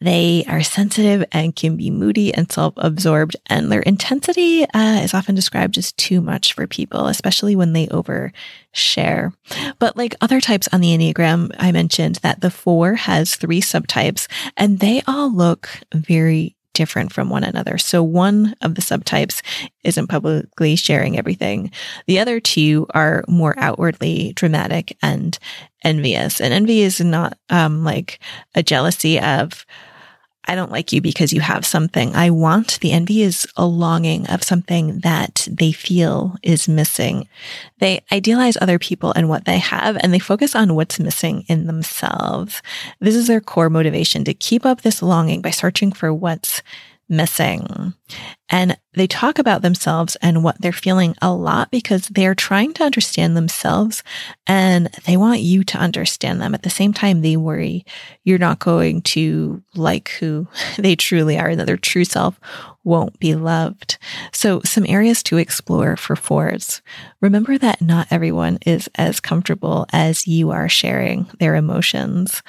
They 0.00 0.44
are 0.46 0.62
sensitive 0.62 1.24
and 1.32 1.56
can 1.56 1.76
be 1.76 1.90
moody 1.90 2.32
and 2.32 2.50
self 2.50 2.74
absorbed, 2.76 3.36
and 3.46 3.70
their 3.70 3.80
intensity 3.82 4.64
uh, 4.64 5.00
is 5.02 5.12
often 5.12 5.34
described 5.34 5.76
as 5.76 5.92
too 5.92 6.20
much 6.20 6.52
for 6.52 6.68
people, 6.68 7.06
especially 7.06 7.56
when 7.56 7.72
they 7.72 7.88
overshare. 7.88 9.32
But 9.80 9.96
like 9.96 10.14
other 10.20 10.40
types 10.40 10.68
on 10.72 10.80
the 10.80 10.96
Enneagram, 10.96 11.54
I 11.58 11.72
mentioned 11.72 12.16
that 12.16 12.40
the 12.40 12.50
four 12.50 12.94
has 12.94 13.34
three 13.34 13.60
subtypes, 13.60 14.28
and 14.56 14.78
they 14.78 15.02
all 15.08 15.34
look 15.34 15.68
very 15.92 16.54
different 16.78 17.12
from 17.12 17.28
one 17.28 17.42
another. 17.42 17.76
So 17.76 18.04
one 18.04 18.54
of 18.62 18.76
the 18.76 18.82
subtypes 18.82 19.42
isn't 19.82 20.06
publicly 20.06 20.76
sharing 20.76 21.18
everything. 21.18 21.72
The 22.06 22.20
other 22.20 22.38
two 22.38 22.86
are 22.90 23.24
more 23.26 23.54
outwardly 23.58 24.32
dramatic 24.36 24.96
and 25.02 25.36
envious. 25.82 26.40
And 26.40 26.54
envy 26.54 26.82
is 26.82 27.00
not 27.00 27.36
um, 27.50 27.82
like 27.82 28.20
a 28.54 28.62
jealousy 28.62 29.18
of, 29.18 29.66
I 30.48 30.54
don't 30.54 30.72
like 30.72 30.92
you 30.92 31.02
because 31.02 31.32
you 31.32 31.42
have 31.42 31.66
something 31.66 32.16
I 32.16 32.30
want. 32.30 32.80
The 32.80 32.92
envy 32.92 33.20
is 33.22 33.46
a 33.56 33.66
longing 33.66 34.26
of 34.28 34.42
something 34.42 35.00
that 35.00 35.46
they 35.50 35.72
feel 35.72 36.36
is 36.42 36.68
missing. 36.68 37.28
They 37.80 38.00
idealize 38.10 38.56
other 38.60 38.78
people 38.78 39.12
and 39.14 39.28
what 39.28 39.44
they 39.44 39.58
have, 39.58 39.98
and 40.00 40.12
they 40.12 40.18
focus 40.18 40.56
on 40.56 40.74
what's 40.74 40.98
missing 40.98 41.44
in 41.48 41.66
themselves. 41.66 42.62
This 42.98 43.14
is 43.14 43.26
their 43.26 43.42
core 43.42 43.68
motivation 43.68 44.24
to 44.24 44.32
keep 44.32 44.64
up 44.64 44.80
this 44.80 45.02
longing 45.02 45.42
by 45.42 45.50
searching 45.50 45.92
for 45.92 46.14
what's 46.14 46.62
missing. 47.08 47.94
And 48.50 48.78
they 48.94 49.06
talk 49.06 49.38
about 49.38 49.62
themselves 49.62 50.16
and 50.16 50.42
what 50.42 50.60
they're 50.60 50.72
feeling 50.72 51.14
a 51.20 51.32
lot 51.32 51.70
because 51.70 52.08
they're 52.08 52.34
trying 52.34 52.72
to 52.74 52.84
understand 52.84 53.36
themselves 53.36 54.02
and 54.46 54.86
they 55.06 55.16
want 55.16 55.40
you 55.40 55.62
to 55.64 55.78
understand 55.78 56.40
them. 56.40 56.54
At 56.54 56.62
the 56.62 56.70
same 56.70 56.92
time, 56.92 57.20
they 57.20 57.36
worry 57.36 57.84
you're 58.24 58.38
not 58.38 58.58
going 58.58 59.02
to 59.02 59.62
like 59.74 60.10
who 60.20 60.48
they 60.78 60.96
truly 60.96 61.38
are, 61.38 61.54
that 61.54 61.66
their 61.66 61.76
true 61.76 62.04
self 62.04 62.40
won't 62.84 63.18
be 63.18 63.34
loved. 63.34 63.98
So 64.32 64.60
some 64.64 64.86
areas 64.88 65.22
to 65.24 65.36
explore 65.36 65.96
for 65.96 66.16
fours. 66.16 66.80
Remember 67.20 67.58
that 67.58 67.82
not 67.82 68.08
everyone 68.10 68.58
is 68.64 68.88
as 68.94 69.20
comfortable 69.20 69.86
as 69.92 70.26
you 70.26 70.50
are 70.50 70.68
sharing 70.68 71.28
their 71.38 71.54
emotions. 71.54 72.42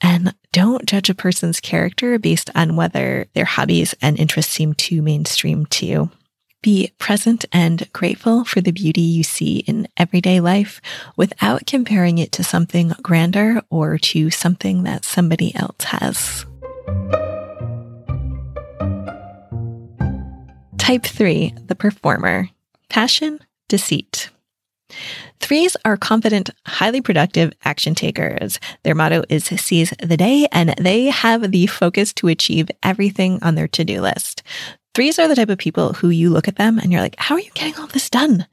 And 0.00 0.34
don't 0.52 0.86
judge 0.86 1.10
a 1.10 1.14
person's 1.14 1.60
character 1.60 2.18
based 2.18 2.50
on 2.54 2.76
whether 2.76 3.26
their 3.34 3.44
hobbies 3.44 3.94
and 4.00 4.18
interests 4.18 4.52
seem 4.52 4.74
too 4.74 5.02
mainstream 5.02 5.66
to 5.66 5.86
you. 5.86 6.10
Be 6.62 6.92
present 6.98 7.46
and 7.52 7.90
grateful 7.92 8.44
for 8.44 8.60
the 8.60 8.70
beauty 8.70 9.00
you 9.00 9.22
see 9.22 9.58
in 9.60 9.88
everyday 9.96 10.40
life 10.40 10.80
without 11.16 11.66
comparing 11.66 12.18
it 12.18 12.32
to 12.32 12.44
something 12.44 12.92
grander 13.02 13.62
or 13.70 13.96
to 13.98 14.30
something 14.30 14.82
that 14.82 15.06
somebody 15.06 15.54
else 15.54 15.84
has. 15.84 16.44
Type 20.76 21.04
3, 21.04 21.54
the 21.66 21.76
performer. 21.76 22.50
Passion, 22.88 23.38
deceit. 23.68 24.28
Threes 25.40 25.76
are 25.84 25.96
confident, 25.96 26.50
highly 26.66 27.00
productive 27.00 27.52
action 27.64 27.94
takers. 27.94 28.60
Their 28.84 28.94
motto 28.94 29.24
is 29.28 29.44
seize 29.44 29.92
the 30.00 30.16
day 30.16 30.46
and 30.52 30.74
they 30.78 31.06
have 31.06 31.50
the 31.50 31.66
focus 31.66 32.12
to 32.14 32.28
achieve 32.28 32.68
everything 32.82 33.42
on 33.42 33.54
their 33.54 33.68
to-do 33.68 34.00
list. 34.00 34.42
Threes 34.94 35.18
are 35.18 35.28
the 35.28 35.36
type 35.36 35.48
of 35.48 35.58
people 35.58 35.94
who 35.94 36.10
you 36.10 36.30
look 36.30 36.48
at 36.48 36.56
them 36.56 36.78
and 36.78 36.92
you're 36.92 37.00
like, 37.00 37.16
how 37.18 37.36
are 37.36 37.40
you 37.40 37.50
getting 37.54 37.76
all 37.76 37.86
this 37.86 38.10
done? 38.10 38.46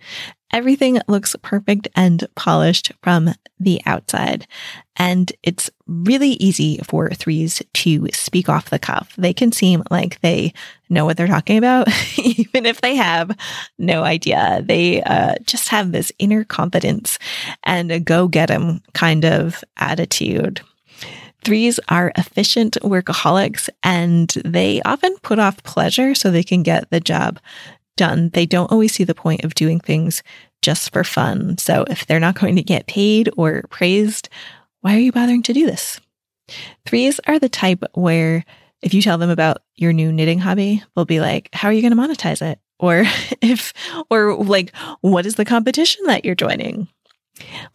Everything 0.51 0.99
looks 1.07 1.35
perfect 1.41 1.87
and 1.95 2.25
polished 2.35 2.91
from 3.01 3.33
the 3.59 3.81
outside. 3.85 4.47
And 4.95 5.31
it's 5.43 5.69
really 5.87 6.31
easy 6.31 6.79
for 6.79 7.09
threes 7.09 7.61
to 7.73 8.07
speak 8.13 8.49
off 8.49 8.69
the 8.69 8.79
cuff. 8.79 9.13
They 9.17 9.33
can 9.33 9.51
seem 9.51 9.83
like 9.91 10.19
they 10.21 10.53
know 10.89 11.05
what 11.05 11.17
they're 11.17 11.27
talking 11.27 11.57
about, 11.57 11.87
even 12.17 12.65
if 12.65 12.81
they 12.81 12.95
have 12.95 13.35
no 13.77 14.03
idea. 14.03 14.61
They 14.63 15.03
uh, 15.03 15.35
just 15.45 15.69
have 15.69 15.91
this 15.91 16.11
inner 16.17 16.43
confidence 16.43 17.19
and 17.63 17.91
a 17.91 17.99
go 17.99 18.27
get 18.27 18.49
'em 18.49 18.81
kind 18.93 19.25
of 19.25 19.63
attitude. 19.77 20.61
Threes 21.43 21.79
are 21.87 22.11
efficient 22.17 22.77
workaholics 22.81 23.69
and 23.83 24.29
they 24.43 24.81
often 24.83 25.15
put 25.21 25.39
off 25.39 25.63
pleasure 25.63 26.15
so 26.15 26.29
they 26.29 26.43
can 26.43 26.63
get 26.63 26.89
the 26.89 26.99
job 26.99 27.39
done. 27.97 28.29
They 28.29 28.45
don't 28.45 28.71
always 28.71 28.93
see 28.93 29.03
the 29.03 29.15
point 29.15 29.43
of 29.43 29.55
doing 29.55 29.79
things 29.79 30.23
just 30.61 30.93
for 30.93 31.03
fun. 31.03 31.57
So 31.57 31.85
if 31.89 32.05
they're 32.05 32.19
not 32.19 32.39
going 32.39 32.55
to 32.55 32.63
get 32.63 32.87
paid 32.87 33.29
or 33.35 33.63
praised, 33.69 34.29
why 34.81 34.95
are 34.95 34.99
you 34.99 35.11
bothering 35.11 35.43
to 35.43 35.53
do 35.53 35.65
this? 35.65 35.99
Threes 36.85 37.19
are 37.27 37.39
the 37.39 37.49
type 37.49 37.83
where 37.93 38.45
if 38.81 38.93
you 38.93 39.01
tell 39.01 39.17
them 39.17 39.29
about 39.29 39.63
your 39.75 39.91
new 39.91 40.11
knitting 40.11 40.39
hobby, 40.39 40.83
they'll 40.95 41.05
be 41.05 41.19
like, 41.19 41.49
how 41.53 41.67
are 41.67 41.73
you 41.73 41.81
going 41.81 41.95
to 41.95 42.01
monetize 42.01 42.41
it? 42.41 42.59
Or 42.79 43.03
if, 43.41 43.73
or 44.09 44.35
like, 44.35 44.75
what 45.01 45.25
is 45.25 45.35
the 45.35 45.45
competition 45.45 46.05
that 46.05 46.25
you're 46.25 46.35
joining? 46.35 46.87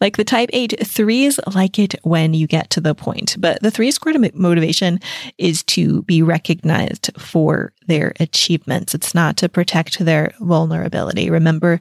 Like 0.01 0.17
the 0.17 0.23
type 0.23 0.49
eight, 0.53 0.75
threes 0.85 1.39
like 1.53 1.79
it 1.79 1.95
when 2.03 2.33
you 2.33 2.47
get 2.47 2.69
to 2.71 2.81
the 2.81 2.95
point, 2.95 3.35
but 3.39 3.61
the 3.61 3.71
three 3.71 3.91
squared 3.91 4.35
motivation 4.35 4.99
is 5.37 5.63
to 5.63 6.01
be 6.03 6.21
recognized 6.21 7.11
for 7.17 7.73
their 7.87 8.13
achievements. 8.19 8.93
It's 8.93 9.15
not 9.15 9.37
to 9.37 9.49
protect 9.49 9.99
their 9.99 10.33
vulnerability. 10.39 11.29
Remember, 11.29 11.79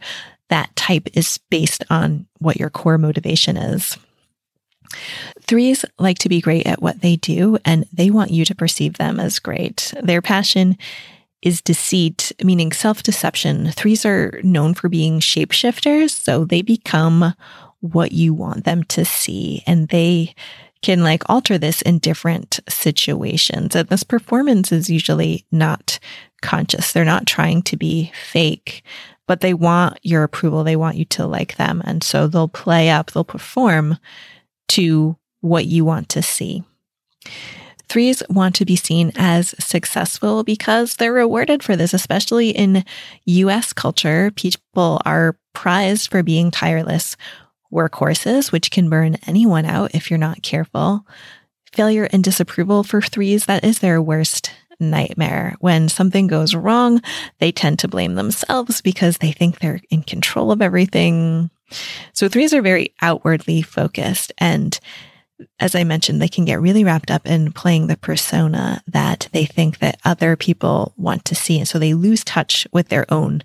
that 0.49 0.75
type 0.77 1.09
is 1.15 1.39
based 1.51 1.83
on 1.91 2.27
what 2.39 2.59
your 2.59 2.71
core 2.71 2.99
motivation 2.99 3.57
is. 3.57 3.97
Threes 5.41 5.85
like 5.99 6.19
to 6.19 6.29
be 6.29 6.41
great 6.41 6.67
at 6.67 6.83
what 6.83 7.01
they 7.01 7.17
do 7.17 7.57
and 7.65 7.87
they 7.93 8.11
want 8.11 8.31
you 8.31 8.45
to 8.45 8.55
perceive 8.55 8.99
them 8.99 9.19
as 9.19 9.39
great. 9.39 9.95
Their 10.03 10.21
passion 10.21 10.77
is 11.41 11.61
deceit, 11.61 12.33
meaning 12.43 12.73
self 12.73 13.03
deception. 13.03 13.71
Threes 13.73 14.07
are 14.07 14.41
known 14.43 14.75
for 14.75 14.89
being 14.89 15.21
shapeshifters, 15.21 16.11
so 16.11 16.45
they 16.45 16.63
become 16.63 17.35
what 17.83 18.13
you 18.13 18.33
want 18.33 18.65
them 18.65 18.85
to 18.85 19.05
see 19.05 19.63
and 19.67 19.89
they 19.89 20.35
can 20.83 21.03
like 21.03 21.23
alter 21.29 21.59
this 21.59 21.83
in 21.83 21.99
different 21.99 22.61
situations. 22.69 23.77
And 23.77 23.89
this 23.89 24.03
performance 24.03 24.73
is 24.73 24.91
usually 24.91 25.45
not 25.53 25.99
conscious. 26.43 26.93
They're 26.93 27.05
not 27.05 27.27
trying 27.27 27.63
to 27.63 27.77
be 27.77 28.13
fake, 28.15 28.83
but 29.27 29.41
they 29.41 29.55
want 29.55 29.99
your 30.03 30.25
approval. 30.25 30.65
They 30.65 30.77
want 30.77 30.97
you 30.97 31.05
to 31.07 31.27
like 31.27 31.57
them. 31.57 31.83
And 31.85 32.03
so 32.03 32.27
they'll 32.27 32.49
play 32.49 32.91
up, 32.91 33.13
they'll 33.13 33.25
perform 33.25 33.99
to 34.69 35.17
what 35.41 35.67
you 35.67 35.85
want 35.85 36.09
to 36.11 36.23
see. 36.23 36.65
Threes 37.89 38.23
want 38.31 38.55
to 38.55 38.65
be 38.65 38.75
seen 38.75 39.13
as 39.17 39.55
successful 39.63 40.45
because 40.45 40.97
they're 40.97 41.13
rewarded 41.13 41.63
for 41.63 41.77
this, 41.77 41.93
especially 41.93 42.51
in 42.51 42.85
US 43.27 43.73
culture. 43.73 44.31
People 44.31 45.01
are 45.05 45.37
prized 45.53 46.11
for 46.11 46.23
being 46.23 46.51
tireless 46.51 47.17
workhorses, 47.73 48.53
which 48.53 48.71
can 48.71 48.91
burn 48.91 49.17
anyone 49.27 49.65
out 49.65 49.95
if 49.95 50.11
you're 50.11 50.19
not 50.19 50.43
careful. 50.43 51.07
Failure 51.73 52.09
and 52.13 52.23
disapproval 52.23 52.85
for 52.85 53.01
threes, 53.01 53.47
that 53.47 53.65
is 53.65 53.79
their 53.79 54.01
worst 54.01 54.53
nightmare. 54.79 55.55
When 55.61 55.89
something 55.89 56.27
goes 56.27 56.55
wrong, 56.55 57.01
they 57.39 57.53
tend 57.53 57.79
to 57.81 57.89
blame 57.89 58.15
themselves 58.15 58.81
because 58.81 59.19
they 59.19 59.33
think 59.33 59.59
they're 59.59 59.81
in 59.91 60.03
control 60.03 60.53
of 60.53 60.61
everything. 60.61 61.51
So 62.13 62.29
threes 62.29 62.53
are 62.53 62.63
very 62.63 62.95
outwardly 63.01 63.63
focused. 63.63 64.33
And 64.39 64.79
as 65.59 65.75
I 65.75 65.85
mentioned, 65.85 66.21
they 66.21 66.29
can 66.29 66.45
get 66.45 66.61
really 66.61 66.85
wrapped 66.85 67.11
up 67.11 67.27
in 67.27 67.53
playing 67.53 67.87
the 67.87 67.97
persona 67.97 68.83
that 68.87 69.29
they 69.33 69.45
think 69.45 69.79
that 69.79 70.01
other 70.05 70.37
people 70.37 70.93
want 70.97 71.25
to 71.27 71.35
see. 71.35 71.59
And 71.59 71.67
so 71.67 71.79
they 71.79 71.95
lose 71.95 72.25
touch 72.25 72.67
with 72.73 72.89
their 72.89 73.11
own 73.13 73.43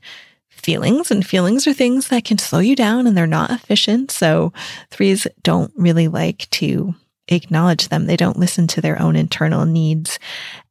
feelings 0.67 1.11
and 1.11 1.25
feelings 1.25 1.65
are 1.65 1.73
things 1.73 2.09
that 2.09 2.25
can 2.25 2.37
slow 2.37 2.59
you 2.59 2.75
down 2.75 3.07
and 3.07 3.15
they're 3.15 3.25
not 3.25 3.49
efficient. 3.51 4.11
So 4.11 4.51
threes 4.91 5.25
don't 5.41 5.71
really 5.77 6.09
like 6.09 6.49
to 6.49 6.93
acknowledge 7.29 7.87
them. 7.87 8.05
They 8.05 8.17
don't 8.17 8.37
listen 8.37 8.67
to 8.67 8.81
their 8.81 9.01
own 9.01 9.15
internal 9.15 9.65
needs 9.65 10.19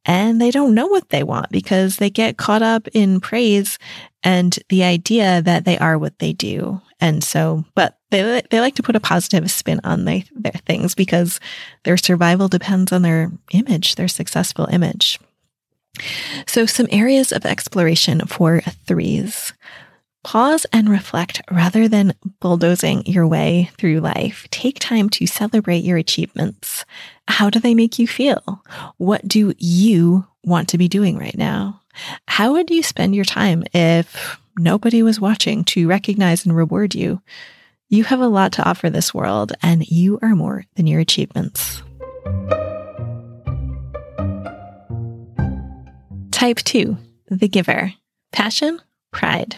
and 0.05 0.39
they 0.39 0.51
don't 0.51 0.75
know 0.75 0.85
what 0.85 1.09
they 1.09 1.23
want 1.23 1.49
because 1.49 1.97
they 1.97 2.11
get 2.11 2.37
caught 2.37 2.61
up 2.61 2.87
in 2.93 3.19
praise 3.19 3.79
and 4.21 4.59
the 4.69 4.83
idea 4.83 5.41
that 5.41 5.65
they 5.65 5.79
are 5.79 5.97
what 5.97 6.19
they 6.19 6.31
do. 6.31 6.79
And 6.99 7.23
so, 7.23 7.65
but 7.73 7.97
they, 8.11 8.43
they 8.51 8.59
like 8.59 8.75
to 8.75 8.83
put 8.83 8.95
a 8.95 8.99
positive 8.99 9.49
spin 9.49 9.81
on 9.83 10.05
their 10.05 10.21
things 10.67 10.93
because 10.93 11.39
their 11.85 11.97
survival 11.97 12.47
depends 12.49 12.91
on 12.91 13.01
their 13.01 13.31
image, 13.51 13.95
their 13.95 14.07
successful 14.07 14.67
image. 14.71 15.19
So 16.45 16.65
some 16.65 16.87
areas 16.91 17.31
of 17.31 17.45
exploration 17.45 18.21
for 18.27 18.61
threes. 18.85 19.53
Pause 20.23 20.65
and 20.73 20.89
reflect 20.89 21.41
rather 21.51 21.87
than 21.87 22.13
bulldozing 22.41 23.05
your 23.05 23.25
way 23.27 23.69
through 23.77 23.99
life. 23.99 24.47
Take 24.51 24.79
time 24.79 25.09
to 25.11 25.25
celebrate 25.25 25.83
your 25.85 25.97
achievements. 25.97 26.85
How 27.27 27.49
do 27.49 27.59
they 27.59 27.73
make 27.73 27.97
you 27.97 28.07
feel? 28.07 28.61
What 28.97 29.27
do 29.27 29.53
you 29.57 30.25
want 30.43 30.69
to 30.69 30.77
be 30.77 30.87
doing 30.87 31.17
right 31.17 31.37
now? 31.37 31.81
How 32.27 32.53
would 32.53 32.69
you 32.69 32.83
spend 32.83 33.15
your 33.15 33.25
time 33.25 33.63
if 33.73 34.39
nobody 34.57 35.01
was 35.01 35.19
watching 35.19 35.63
to 35.65 35.87
recognize 35.87 36.45
and 36.45 36.55
reward 36.55 36.93
you? 36.93 37.21
You 37.89 38.03
have 38.03 38.19
a 38.19 38.27
lot 38.27 38.51
to 38.53 38.67
offer 38.67 38.89
this 38.89 39.13
world 39.13 39.53
and 39.63 39.87
you 39.87 40.19
are 40.21 40.35
more 40.35 40.65
than 40.75 40.87
your 40.87 40.99
achievements. 40.99 41.81
Type 46.31 46.57
2, 46.57 46.97
the 47.29 47.47
giver. 47.47 47.93
Passion, 48.31 48.81
pride. 49.11 49.57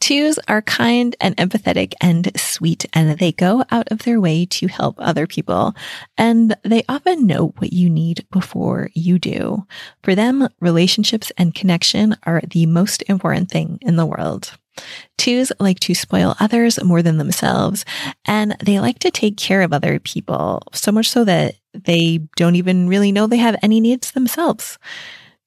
Twos 0.00 0.38
are 0.48 0.62
kind 0.62 1.14
and 1.20 1.36
empathetic 1.36 1.94
and 2.00 2.30
sweet, 2.38 2.86
and 2.92 3.18
they 3.18 3.32
go 3.32 3.64
out 3.70 3.88
of 3.90 4.00
their 4.00 4.20
way 4.20 4.46
to 4.46 4.66
help 4.66 4.96
other 4.98 5.26
people. 5.26 5.74
And 6.16 6.56
they 6.62 6.82
often 6.88 7.26
know 7.26 7.54
what 7.58 7.72
you 7.72 7.90
need 7.90 8.26
before 8.30 8.90
you 8.94 9.18
do. 9.18 9.66
For 10.02 10.14
them, 10.14 10.48
relationships 10.60 11.32
and 11.36 11.54
connection 11.54 12.16
are 12.24 12.42
the 12.50 12.66
most 12.66 13.02
important 13.08 13.50
thing 13.50 13.78
in 13.82 13.96
the 13.96 14.06
world. 14.06 14.52
Twos 15.16 15.52
like 15.58 15.80
to 15.80 15.94
spoil 15.94 16.36
others 16.38 16.82
more 16.82 17.02
than 17.02 17.18
themselves, 17.18 17.84
and 18.24 18.56
they 18.64 18.80
like 18.80 19.00
to 19.00 19.10
take 19.10 19.36
care 19.36 19.62
of 19.62 19.72
other 19.72 19.98
people, 19.98 20.62
so 20.72 20.92
much 20.92 21.10
so 21.10 21.24
that 21.24 21.56
they 21.74 22.20
don't 22.36 22.56
even 22.56 22.88
really 22.88 23.12
know 23.12 23.26
they 23.26 23.38
have 23.38 23.56
any 23.62 23.80
needs 23.80 24.12
themselves. 24.12 24.78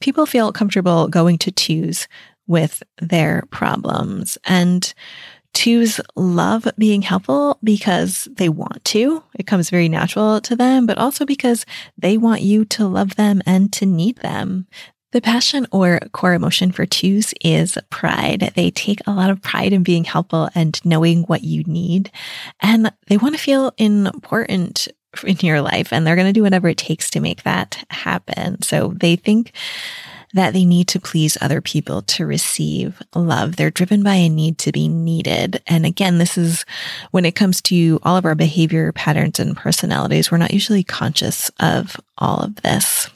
People 0.01 0.25
feel 0.25 0.51
comfortable 0.51 1.07
going 1.07 1.37
to 1.37 1.51
twos 1.51 2.07
with 2.51 2.83
their 3.01 3.45
problems. 3.49 4.37
And 4.43 4.93
twos 5.53 5.99
love 6.15 6.67
being 6.77 7.01
helpful 7.01 7.57
because 7.63 8.27
they 8.31 8.49
want 8.49 8.83
to. 8.85 9.23
It 9.39 9.47
comes 9.47 9.69
very 9.69 9.89
natural 9.89 10.41
to 10.41 10.55
them, 10.55 10.85
but 10.85 10.97
also 10.97 11.25
because 11.25 11.65
they 11.97 12.17
want 12.17 12.41
you 12.41 12.65
to 12.65 12.87
love 12.87 13.15
them 13.15 13.41
and 13.45 13.71
to 13.73 13.85
need 13.85 14.17
them. 14.17 14.67
The 15.13 15.21
passion 15.21 15.65
or 15.71 15.99
core 16.11 16.33
emotion 16.33 16.71
for 16.71 16.85
twos 16.85 17.33
is 17.41 17.77
pride. 17.89 18.51
They 18.55 18.69
take 18.71 18.99
a 19.05 19.11
lot 19.11 19.29
of 19.29 19.41
pride 19.41 19.73
in 19.73 19.83
being 19.83 20.03
helpful 20.03 20.49
and 20.53 20.79
knowing 20.85 21.23
what 21.23 21.43
you 21.43 21.63
need. 21.63 22.11
And 22.61 22.91
they 23.07 23.17
want 23.17 23.35
to 23.35 23.41
feel 23.41 23.73
important 23.77 24.87
in 25.23 25.37
your 25.41 25.61
life 25.61 25.91
and 25.91 26.05
they're 26.05 26.15
going 26.15 26.27
to 26.27 26.33
do 26.33 26.43
whatever 26.43 26.69
it 26.69 26.77
takes 26.77 27.09
to 27.11 27.19
make 27.19 27.43
that 27.43 27.83
happen. 27.89 28.61
So 28.61 28.93
they 28.95 29.17
think 29.17 29.53
that 30.33 30.53
they 30.53 30.65
need 30.65 30.87
to 30.89 30.99
please 30.99 31.37
other 31.41 31.61
people 31.61 32.01
to 32.03 32.25
receive 32.25 33.01
love. 33.15 33.55
They're 33.55 33.71
driven 33.71 34.03
by 34.03 34.15
a 34.15 34.29
need 34.29 34.57
to 34.59 34.71
be 34.71 34.87
needed. 34.87 35.61
And 35.67 35.85
again, 35.85 36.17
this 36.17 36.37
is 36.37 36.65
when 37.11 37.25
it 37.25 37.35
comes 37.35 37.61
to 37.63 37.99
all 38.03 38.17
of 38.17 38.25
our 38.25 38.35
behavior 38.35 38.91
patterns 38.91 39.39
and 39.39 39.55
personalities, 39.55 40.31
we're 40.31 40.37
not 40.37 40.53
usually 40.53 40.83
conscious 40.83 41.49
of 41.59 41.99
all 42.17 42.39
of 42.39 42.55
this. 42.57 43.09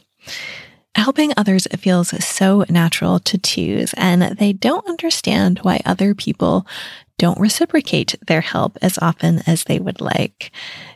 Helping 0.96 1.34
others 1.36 1.68
feels 1.78 2.10
so 2.26 2.64
natural 2.70 3.20
to 3.20 3.38
twos, 3.38 3.94
and 3.98 4.38
they 4.38 4.54
don't 4.54 4.88
understand 4.88 5.60
why 5.60 5.82
other 5.86 6.16
people 6.16 6.66
don't 7.18 7.40
reciprocate 7.40 8.16
their 8.28 8.42
help 8.42 8.78
as 8.82 8.98
often 9.00 9.42
as 9.46 9.66
they 9.66 9.78
would 9.78 10.00
like. 10.00 10.52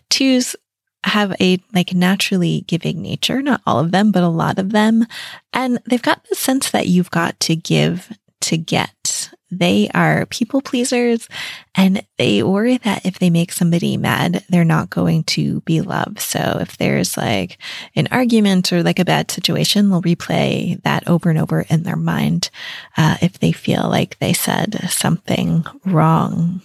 Twos 0.10 0.56
have 1.04 1.34
a 1.40 1.60
like 1.74 1.94
naturally 1.94 2.62
giving 2.68 3.02
nature, 3.02 3.42
not 3.42 3.62
all 3.66 3.80
of 3.80 3.92
them, 3.92 4.12
but 4.12 4.24
a 4.24 4.28
lot 4.28 4.60
of 4.60 4.72
them. 4.72 5.06
And 5.54 5.80
they've 5.86 6.02
got 6.02 6.24
the 6.26 6.36
sense 6.36 6.72
that 6.72 6.88
you've 6.88 7.12
got 7.12 7.40
to 7.42 7.56
give 7.56 8.12
to 8.42 8.58
get. 8.58 9.30
They 9.52 9.90
are 9.96 10.28
people 10.28 10.62
pleasers 10.62 11.28
and 11.74 12.06
they 12.18 12.44
worry 12.44 12.78
that 12.78 13.04
if 13.04 13.18
they 13.18 13.32
make 13.32 13.52
somebody 13.52 13.98
mad, 13.98 14.44
they're 14.48 14.64
not 14.64 14.92
going 14.92 15.24
to 15.24 15.62
be 15.62 15.82
loved. 15.82 16.20
So 16.20 16.60
if 16.62 16.78
there's 16.78 17.18
like 17.18 17.58
an 17.96 18.08
argument 18.12 18.72
or 18.72 18.84
like 18.84 19.00
a 19.00 19.06
bad 19.06 19.32
situation, 19.32 19.90
they'll 19.90 20.04
replay 20.04 20.80
that 20.84 21.08
over 21.08 21.32
and 21.32 21.40
over 21.40 21.62
in 21.62 21.82
their 21.82 21.96
mind 21.96 22.52
uh, 22.96 23.18
if 23.24 23.40
they 23.40 23.52
feel 23.52 23.90
like 23.90 24.20
they 24.20 24.34
said 24.34 24.88
something 24.90 25.66
wrong. 25.84 26.62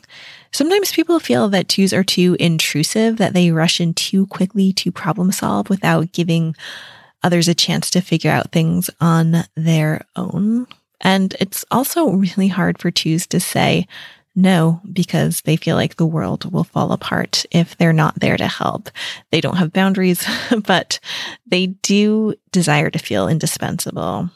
Sometimes 0.54 0.92
people 0.92 1.18
feel 1.18 1.48
that 1.48 1.68
twos 1.68 1.92
are 1.92 2.04
too 2.04 2.36
intrusive, 2.38 3.16
that 3.16 3.34
they 3.34 3.50
rush 3.50 3.80
in 3.80 3.92
too 3.92 4.28
quickly 4.28 4.72
to 4.74 4.92
problem 4.92 5.32
solve 5.32 5.68
without 5.68 6.12
giving 6.12 6.54
others 7.24 7.48
a 7.48 7.56
chance 7.56 7.90
to 7.90 8.00
figure 8.00 8.30
out 8.30 8.52
things 8.52 8.88
on 9.00 9.42
their 9.56 10.06
own. 10.14 10.68
And 11.00 11.34
it's 11.40 11.64
also 11.72 12.08
really 12.10 12.46
hard 12.46 12.78
for 12.78 12.92
twos 12.92 13.26
to 13.28 13.40
say 13.40 13.88
no 14.36 14.80
because 14.92 15.40
they 15.40 15.56
feel 15.56 15.74
like 15.74 15.96
the 15.96 16.06
world 16.06 16.52
will 16.52 16.62
fall 16.62 16.92
apart 16.92 17.44
if 17.50 17.76
they're 17.76 17.92
not 17.92 18.20
there 18.20 18.36
to 18.36 18.46
help. 18.46 18.90
They 19.32 19.40
don't 19.40 19.56
have 19.56 19.72
boundaries, 19.72 20.24
but 20.66 21.00
they 21.48 21.66
do 21.66 22.36
desire 22.52 22.90
to 22.90 22.98
feel 23.00 23.26
indispensable. 23.26 24.30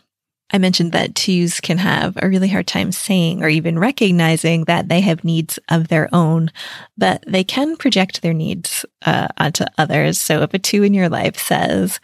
I 0.51 0.59
mentioned 0.59 0.92
that 0.92 1.14
twos 1.14 1.61
can 1.61 1.78
have 1.78 2.16
a 2.16 2.28
really 2.28 2.49
hard 2.49 2.66
time 2.66 2.90
saying 2.90 3.42
or 3.42 3.49
even 3.49 3.78
recognizing 3.78 4.64
that 4.64 4.88
they 4.88 5.01
have 5.03 5.22
needs 5.22 5.59
of 5.68 5.88
their 5.88 6.09
own, 6.12 6.51
but 6.96 7.22
they 7.26 7.44
can 7.44 7.76
project 7.76 8.22
their 8.22 8.32
needs 8.32 8.86
uh, 9.05 9.28
onto 9.36 9.64
others. 9.76 10.18
So 10.18 10.42
if 10.42 10.55
a 10.55 10.59
two 10.59 10.82
in 10.84 10.94
your 10.94 11.11
life 11.11 11.38
says, 11.38 12.01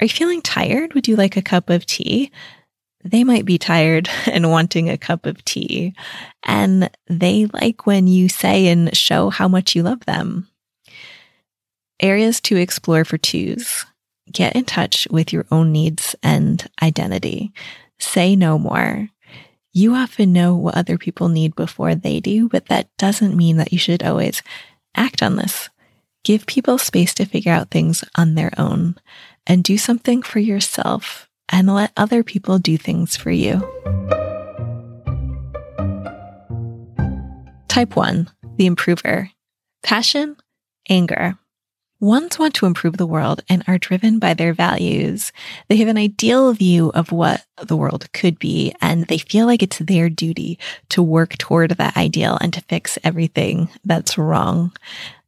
Are 0.00 0.04
you 0.04 0.08
feeling 0.08 0.40
tired? 0.40 0.94
Would 0.94 1.08
you 1.08 1.16
like 1.16 1.36
a 1.36 1.42
cup 1.42 1.68
of 1.68 1.84
tea? 1.84 2.30
They 3.02 3.24
might 3.24 3.44
be 3.44 3.58
tired 3.58 4.08
and 4.26 4.50
wanting 4.50 4.88
a 4.88 4.98
cup 4.98 5.26
of 5.26 5.44
tea. 5.44 5.94
And 6.44 6.90
they 7.08 7.46
like 7.46 7.86
when 7.86 8.06
you 8.06 8.28
say 8.28 8.68
and 8.68 8.96
show 8.96 9.30
how 9.30 9.48
much 9.48 9.74
you 9.74 9.82
love 9.82 10.04
them. 10.04 10.46
Areas 11.98 12.40
to 12.42 12.56
explore 12.56 13.04
for 13.04 13.18
twos 13.18 13.84
get 14.32 14.56
in 14.56 14.64
touch 14.64 15.06
with 15.10 15.32
your 15.32 15.46
own 15.50 15.72
needs 15.72 16.14
and 16.22 16.66
identity. 16.82 17.52
Say 17.98 18.36
no 18.36 18.58
more. 18.58 19.08
You 19.72 19.94
often 19.94 20.32
know 20.32 20.56
what 20.56 20.76
other 20.76 20.98
people 20.98 21.28
need 21.28 21.54
before 21.54 21.94
they 21.94 22.20
do, 22.20 22.48
but 22.48 22.66
that 22.66 22.88
doesn't 22.98 23.36
mean 23.36 23.56
that 23.58 23.72
you 23.72 23.78
should 23.78 24.02
always 24.02 24.42
act 24.96 25.22
on 25.22 25.36
this. 25.36 25.68
Give 26.24 26.44
people 26.46 26.76
space 26.76 27.14
to 27.14 27.24
figure 27.24 27.52
out 27.52 27.70
things 27.70 28.04
on 28.16 28.34
their 28.34 28.50
own 28.58 28.96
and 29.46 29.64
do 29.64 29.78
something 29.78 30.22
for 30.22 30.38
yourself 30.38 31.28
and 31.48 31.72
let 31.72 31.92
other 31.96 32.22
people 32.22 32.58
do 32.58 32.76
things 32.76 33.16
for 33.16 33.30
you. 33.30 33.60
Type 37.68 37.96
1, 37.96 38.28
the 38.56 38.66
improver. 38.66 39.30
Passion, 39.82 40.36
anger. 40.88 41.38
Ones 42.00 42.38
want 42.38 42.54
to 42.54 42.64
improve 42.64 42.96
the 42.96 43.06
world 43.06 43.42
and 43.50 43.62
are 43.66 43.76
driven 43.76 44.18
by 44.18 44.32
their 44.32 44.54
values. 44.54 45.32
They 45.68 45.76
have 45.76 45.88
an 45.88 45.98
ideal 45.98 46.54
view 46.54 46.90
of 46.94 47.12
what 47.12 47.44
the 47.62 47.76
world 47.76 48.10
could 48.14 48.38
be, 48.38 48.74
and 48.80 49.06
they 49.06 49.18
feel 49.18 49.44
like 49.44 49.62
it's 49.62 49.78
their 49.78 50.08
duty 50.08 50.58
to 50.88 51.02
work 51.02 51.36
toward 51.36 51.72
that 51.72 51.98
ideal 51.98 52.38
and 52.40 52.54
to 52.54 52.62
fix 52.62 52.98
everything 53.04 53.68
that's 53.84 54.16
wrong. 54.16 54.72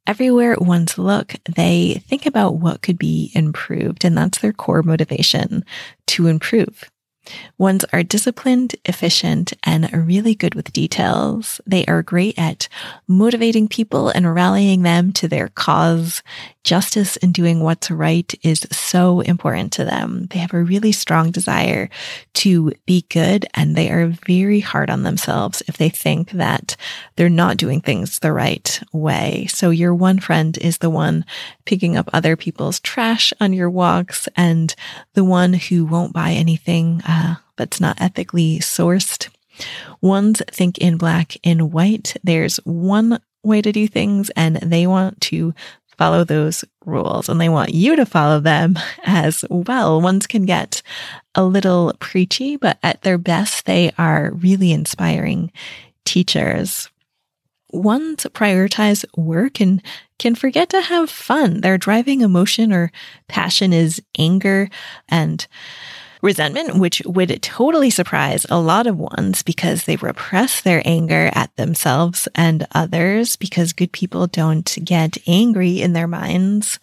Everywhere 0.07 0.57
ones 0.59 0.97
look, 0.97 1.35
they 1.45 2.03
think 2.09 2.25
about 2.25 2.57
what 2.57 2.81
could 2.81 2.99
be 2.99 3.31
improved, 3.35 4.03
and 4.03 4.17
that's 4.17 4.39
their 4.39 4.55
core 4.55 4.83
motivation 4.83 5.67
to 6.07 6.27
improve. 6.27 6.91
Ones 7.57 7.85
are 7.93 8.03
disciplined, 8.03 8.75
efficient, 8.85 9.53
and 9.63 9.93
really 9.93 10.35
good 10.35 10.55
with 10.55 10.73
details. 10.73 11.61
They 11.65 11.85
are 11.87 12.03
great 12.03 12.37
at 12.37 12.69
motivating 13.07 13.69
people 13.69 14.09
and 14.09 14.35
rallying 14.35 14.83
them 14.83 15.13
to 15.15 15.29
their 15.29 15.49
cause. 15.49 16.23
Justice 16.65 17.17
and 17.17 17.35
doing 17.35 17.61
what's 17.61 17.91
right 17.91 18.33
is 18.43 18.61
so 18.71 19.21
important 19.21 19.73
to 19.73 19.85
them. 19.85 20.27
They 20.31 20.39
have 20.39 20.55
a 20.55 20.63
really 20.63 20.93
strong 20.93 21.31
desire 21.31 21.91
to 22.35 22.73
be 22.87 23.05
good 23.11 23.47
and 23.55 23.75
they 23.75 23.91
are 23.91 24.15
very 24.27 24.61
hard 24.61 24.89
on 24.89 25.03
themselves 25.03 25.63
if 25.67 25.77
they 25.77 25.89
think 25.89 26.31
that 26.33 26.77
they're 27.17 27.29
not 27.29 27.57
doing 27.57 27.81
things 27.81 28.19
the 28.19 28.33
right 28.33 28.81
way. 28.93 29.47
So 29.51 29.71
your 29.71 29.95
one 29.95 30.21
friend 30.21 30.57
is 30.59 30.79
the 30.79 30.91
one 30.91 31.25
picking 31.65 31.97
up 31.97 32.09
other 32.13 32.37
people's 32.37 32.79
trash 32.81 33.33
on 33.41 33.53
your 33.53 33.71
walks 33.71 34.29
and 34.37 34.75
the 35.15 35.25
one 35.25 35.55
who 35.55 35.85
won't 35.85 36.13
buy 36.13 36.31
anything 36.31 37.03
uh, 37.07 37.37
that's 37.57 37.81
not 37.81 38.01
ethically 38.01 38.59
sourced. 38.61 39.29
Ones 40.01 40.43
think 40.51 40.79
in 40.79 40.97
black 40.97 41.37
and 41.45 41.73
white. 41.73 42.17
There's 42.23 42.57
one 42.59 43.21
way 43.43 43.61
to 43.61 43.73
do 43.73 43.89
things 43.89 44.31
and 44.37 44.57
they 44.57 44.87
want 44.87 45.21
to 45.21 45.53
follow 46.03 46.25
those 46.25 46.65
rules 46.85 47.29
and 47.29 47.41
they 47.41 47.49
want 47.49 47.73
you 47.73 47.95
to 47.95 48.05
follow 48.05 48.41
them 48.41 48.77
as 49.05 49.45
well. 49.49 50.01
Ones 50.01 50.27
can 50.27 50.45
get 50.45 50.83
a 51.37 51.45
little 51.45 51.93
preachy, 52.01 52.57
but 52.57 52.77
at 52.83 53.03
their 53.03 53.19
best, 53.19 53.67
they 53.67 53.93
are 53.99 54.33
really 54.33 54.73
inspiring 54.73 55.53
teachers. 56.05 56.91
Ones 57.71 58.27
prioritize 58.35 59.05
work 59.17 59.61
and 59.61 59.81
can 60.19 60.35
forget 60.35 60.71
to 60.71 60.81
have 60.81 61.09
fun. 61.09 61.61
Their 61.61 61.79
driving 61.79 62.23
emotion 62.23 62.73
or 62.73 62.91
passion 63.29 63.73
is 63.73 64.03
anger 64.19 64.69
and 65.09 65.47
resentment, 66.23 66.77
which 66.77 67.03
would 67.05 67.43
totally 67.43 67.91
surprise 67.91 68.47
a 68.49 68.61
lot 68.61 68.87
of 68.87 68.97
ones 68.97 69.43
because 69.43 69.85
they 69.85 69.97
repress 69.97 70.61
their 70.61 70.81
anger 70.85 71.31
at 71.35 71.55
themselves 71.57 72.29
and 72.35 72.67
others 72.73 73.37
because 73.37 73.73
good 73.73 73.93
people 73.93 74.29
don't 74.29 74.79
get 74.85 75.19
angry 75.27 75.83
in 75.83 75.93
their 75.93 76.07
minds. 76.07 76.79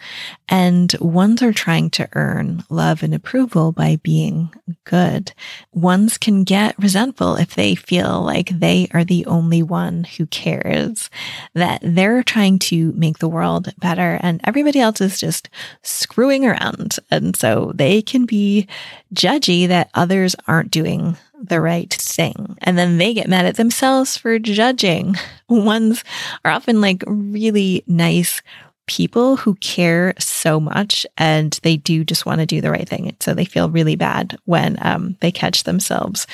And 0.50 0.94
ones 1.00 1.42
are 1.42 1.54
trying 1.54 1.90
to 1.92 2.10
earn 2.14 2.64
love 2.70 3.02
and 3.02 3.14
approval 3.14 3.72
by 3.72 4.00
being 4.04 4.54
good. 4.84 5.32
Ones 5.74 6.18
can 6.18 6.44
get 6.44 6.78
resentful 6.78 7.36
if 7.36 7.56
they 7.56 7.76
feel 7.76 8.22
like 8.22 8.50
they 8.50 8.88
are 8.94 9.06
the 9.06 9.26
only 9.26 9.64
one 9.64 10.04
who 10.04 10.26
cares, 10.26 11.10
that 11.54 11.80
they're 11.84 12.24
trying 12.24 12.60
to 12.60 12.92
make 12.94 13.20
the 13.20 13.30
world 13.30 13.74
better 13.78 14.20
and 14.22 14.42
everybody 14.44 14.80
else 14.80 15.00
is 15.00 15.20
just 15.20 15.50
screwing 15.82 16.46
around. 16.46 16.98
And 17.10 17.36
so 17.36 17.72
they 17.76 18.02
can 18.02 18.26
be 18.26 18.68
judgy 19.14 19.68
that 19.68 19.90
others 19.94 20.36
aren't 20.48 20.72
doing 20.72 21.18
the 21.42 21.62
right 21.62 21.92
thing. 21.94 22.58
And 22.62 22.78
then 22.78 22.98
they 22.98 23.14
get 23.14 23.30
mad 23.30 23.46
at 23.46 23.56
themselves 23.56 24.18
for 24.18 24.38
judging. 24.40 25.16
Ones 25.50 26.04
are 26.44 26.52
often 26.52 26.82
like 26.82 27.04
really 27.08 27.84
nice 27.88 28.42
people 28.88 29.38
who 29.38 29.54
care 29.56 30.16
so 30.18 30.60
much 30.60 31.06
and 31.18 31.60
they 31.62 31.78
do 31.78 32.04
just 32.04 32.26
want 32.26 32.40
to 32.40 32.46
do 32.46 32.60
the 32.60 32.72
right 32.72 32.90
thing. 32.90 33.16
So 33.20 33.34
they 33.34 33.46
feel 33.46 33.70
really 33.70 33.96
bad 33.96 34.38
when 34.46 34.78
um, 34.82 35.16
they 35.22 35.32
catch 35.32 35.64
themselves 35.64 36.26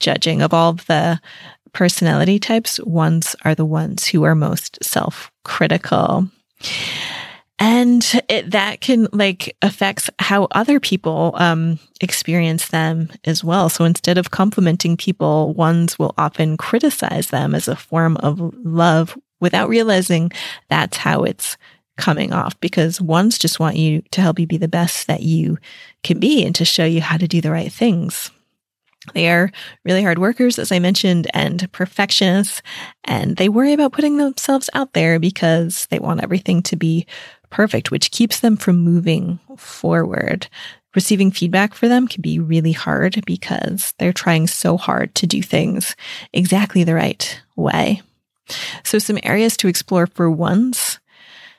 judging. 0.00 0.42
Of 0.42 0.52
all 0.52 0.70
of 0.70 0.86
the 0.86 1.20
personality 1.72 2.38
types, 2.38 2.80
ones 2.80 3.36
are 3.44 3.54
the 3.54 3.64
ones 3.64 4.06
who 4.06 4.24
are 4.24 4.34
most 4.34 4.82
self 4.82 5.30
critical. 5.44 6.28
And 7.62 8.02
it, 8.30 8.52
that 8.52 8.80
can 8.80 9.06
like 9.12 9.54
affects 9.60 10.08
how 10.18 10.48
other 10.52 10.80
people 10.80 11.32
um, 11.34 11.78
experience 12.00 12.68
them 12.68 13.10
as 13.24 13.44
well. 13.44 13.68
So 13.68 13.84
instead 13.84 14.16
of 14.16 14.30
complimenting 14.30 14.96
people, 14.96 15.52
ones 15.52 15.98
will 15.98 16.14
often 16.16 16.56
criticize 16.56 17.28
them 17.28 17.54
as 17.54 17.68
a 17.68 17.76
form 17.76 18.16
of 18.16 18.40
love 18.64 19.16
without 19.40 19.68
realizing 19.68 20.32
that's 20.70 20.96
how 20.96 21.24
it's 21.24 21.58
coming 21.98 22.32
off 22.32 22.58
because 22.60 22.98
ones 22.98 23.38
just 23.38 23.60
want 23.60 23.76
you 23.76 24.02
to 24.10 24.22
help 24.22 24.38
you 24.38 24.46
be 24.46 24.56
the 24.56 24.66
best 24.66 25.06
that 25.06 25.22
you 25.22 25.58
can 26.02 26.18
be 26.18 26.42
and 26.44 26.54
to 26.54 26.64
show 26.64 26.86
you 26.86 27.02
how 27.02 27.18
to 27.18 27.28
do 27.28 27.42
the 27.42 27.50
right 27.50 27.70
things. 27.70 28.30
They 29.14 29.30
are 29.30 29.50
really 29.84 30.02
hard 30.02 30.18
workers, 30.18 30.58
as 30.58 30.72
I 30.72 30.78
mentioned, 30.78 31.30
and 31.32 31.70
perfectionists, 31.72 32.62
and 33.04 33.36
they 33.36 33.48
worry 33.48 33.72
about 33.72 33.92
putting 33.92 34.18
themselves 34.18 34.68
out 34.74 34.92
there 34.92 35.18
because 35.18 35.86
they 35.90 35.98
want 35.98 36.22
everything 36.22 36.62
to 36.64 36.76
be 36.76 37.06
perfect, 37.50 37.90
which 37.90 38.10
keeps 38.10 38.40
them 38.40 38.56
from 38.56 38.78
moving 38.78 39.38
forward. 39.56 40.48
Receiving 40.94 41.30
feedback 41.30 41.74
for 41.74 41.86
them 41.86 42.08
can 42.08 42.22
be 42.22 42.38
really 42.38 42.72
hard 42.72 43.22
because 43.26 43.94
they're 43.98 44.12
trying 44.12 44.46
so 44.46 44.76
hard 44.76 45.14
to 45.16 45.26
do 45.26 45.42
things 45.42 45.94
exactly 46.32 46.82
the 46.82 46.94
right 46.94 47.40
way. 47.54 48.02
So, 48.82 48.98
some 48.98 49.18
areas 49.22 49.56
to 49.58 49.68
explore 49.68 50.08
for 50.08 50.28
ones 50.28 50.98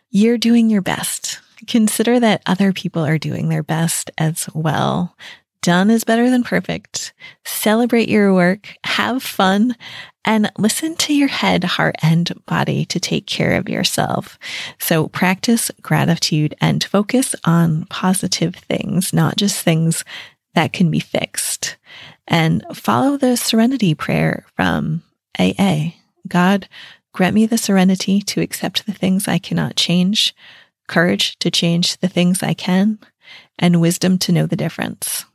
you're 0.09 0.37
doing 0.37 0.69
your 0.69 0.81
best. 0.81 1.39
Consider 1.67 2.19
that 2.19 2.41
other 2.45 2.73
people 2.73 3.05
are 3.05 3.17
doing 3.17 3.47
their 3.47 3.63
best 3.63 4.11
as 4.17 4.49
well. 4.53 5.15
Done 5.61 5.91
is 5.91 6.03
better 6.03 6.29
than 6.29 6.43
perfect. 6.43 7.13
Celebrate 7.45 8.09
your 8.09 8.33
work, 8.33 8.75
have 8.83 9.21
fun, 9.21 9.75
and 10.25 10.51
listen 10.57 10.95
to 10.95 11.13
your 11.13 11.27
head, 11.27 11.63
heart, 11.63 11.95
and 12.01 12.31
body 12.45 12.85
to 12.85 12.99
take 12.99 13.27
care 13.27 13.53
of 13.53 13.69
yourself. 13.69 14.39
So 14.79 15.07
practice 15.07 15.69
gratitude 15.81 16.55
and 16.61 16.83
focus 16.83 17.35
on 17.43 17.85
positive 17.85 18.55
things, 18.55 19.13
not 19.13 19.37
just 19.37 19.63
things 19.63 20.03
that 20.55 20.73
can 20.73 20.89
be 20.89 20.99
fixed. 20.99 21.77
And 22.27 22.65
follow 22.73 23.17
the 23.17 23.35
serenity 23.35 23.93
prayer 23.93 24.45
from 24.55 25.03
AA. 25.39 25.93
God, 26.27 26.67
grant 27.13 27.35
me 27.35 27.45
the 27.45 27.57
serenity 27.57 28.21
to 28.21 28.41
accept 28.41 28.85
the 28.85 28.93
things 28.93 29.27
I 29.27 29.37
cannot 29.37 29.75
change, 29.75 30.35
courage 30.87 31.37
to 31.39 31.51
change 31.51 31.97
the 31.97 32.07
things 32.07 32.41
I 32.41 32.53
can, 32.53 32.99
and 33.59 33.81
wisdom 33.81 34.17
to 34.19 34.31
know 34.31 34.45
the 34.45 34.55
difference. 34.55 35.25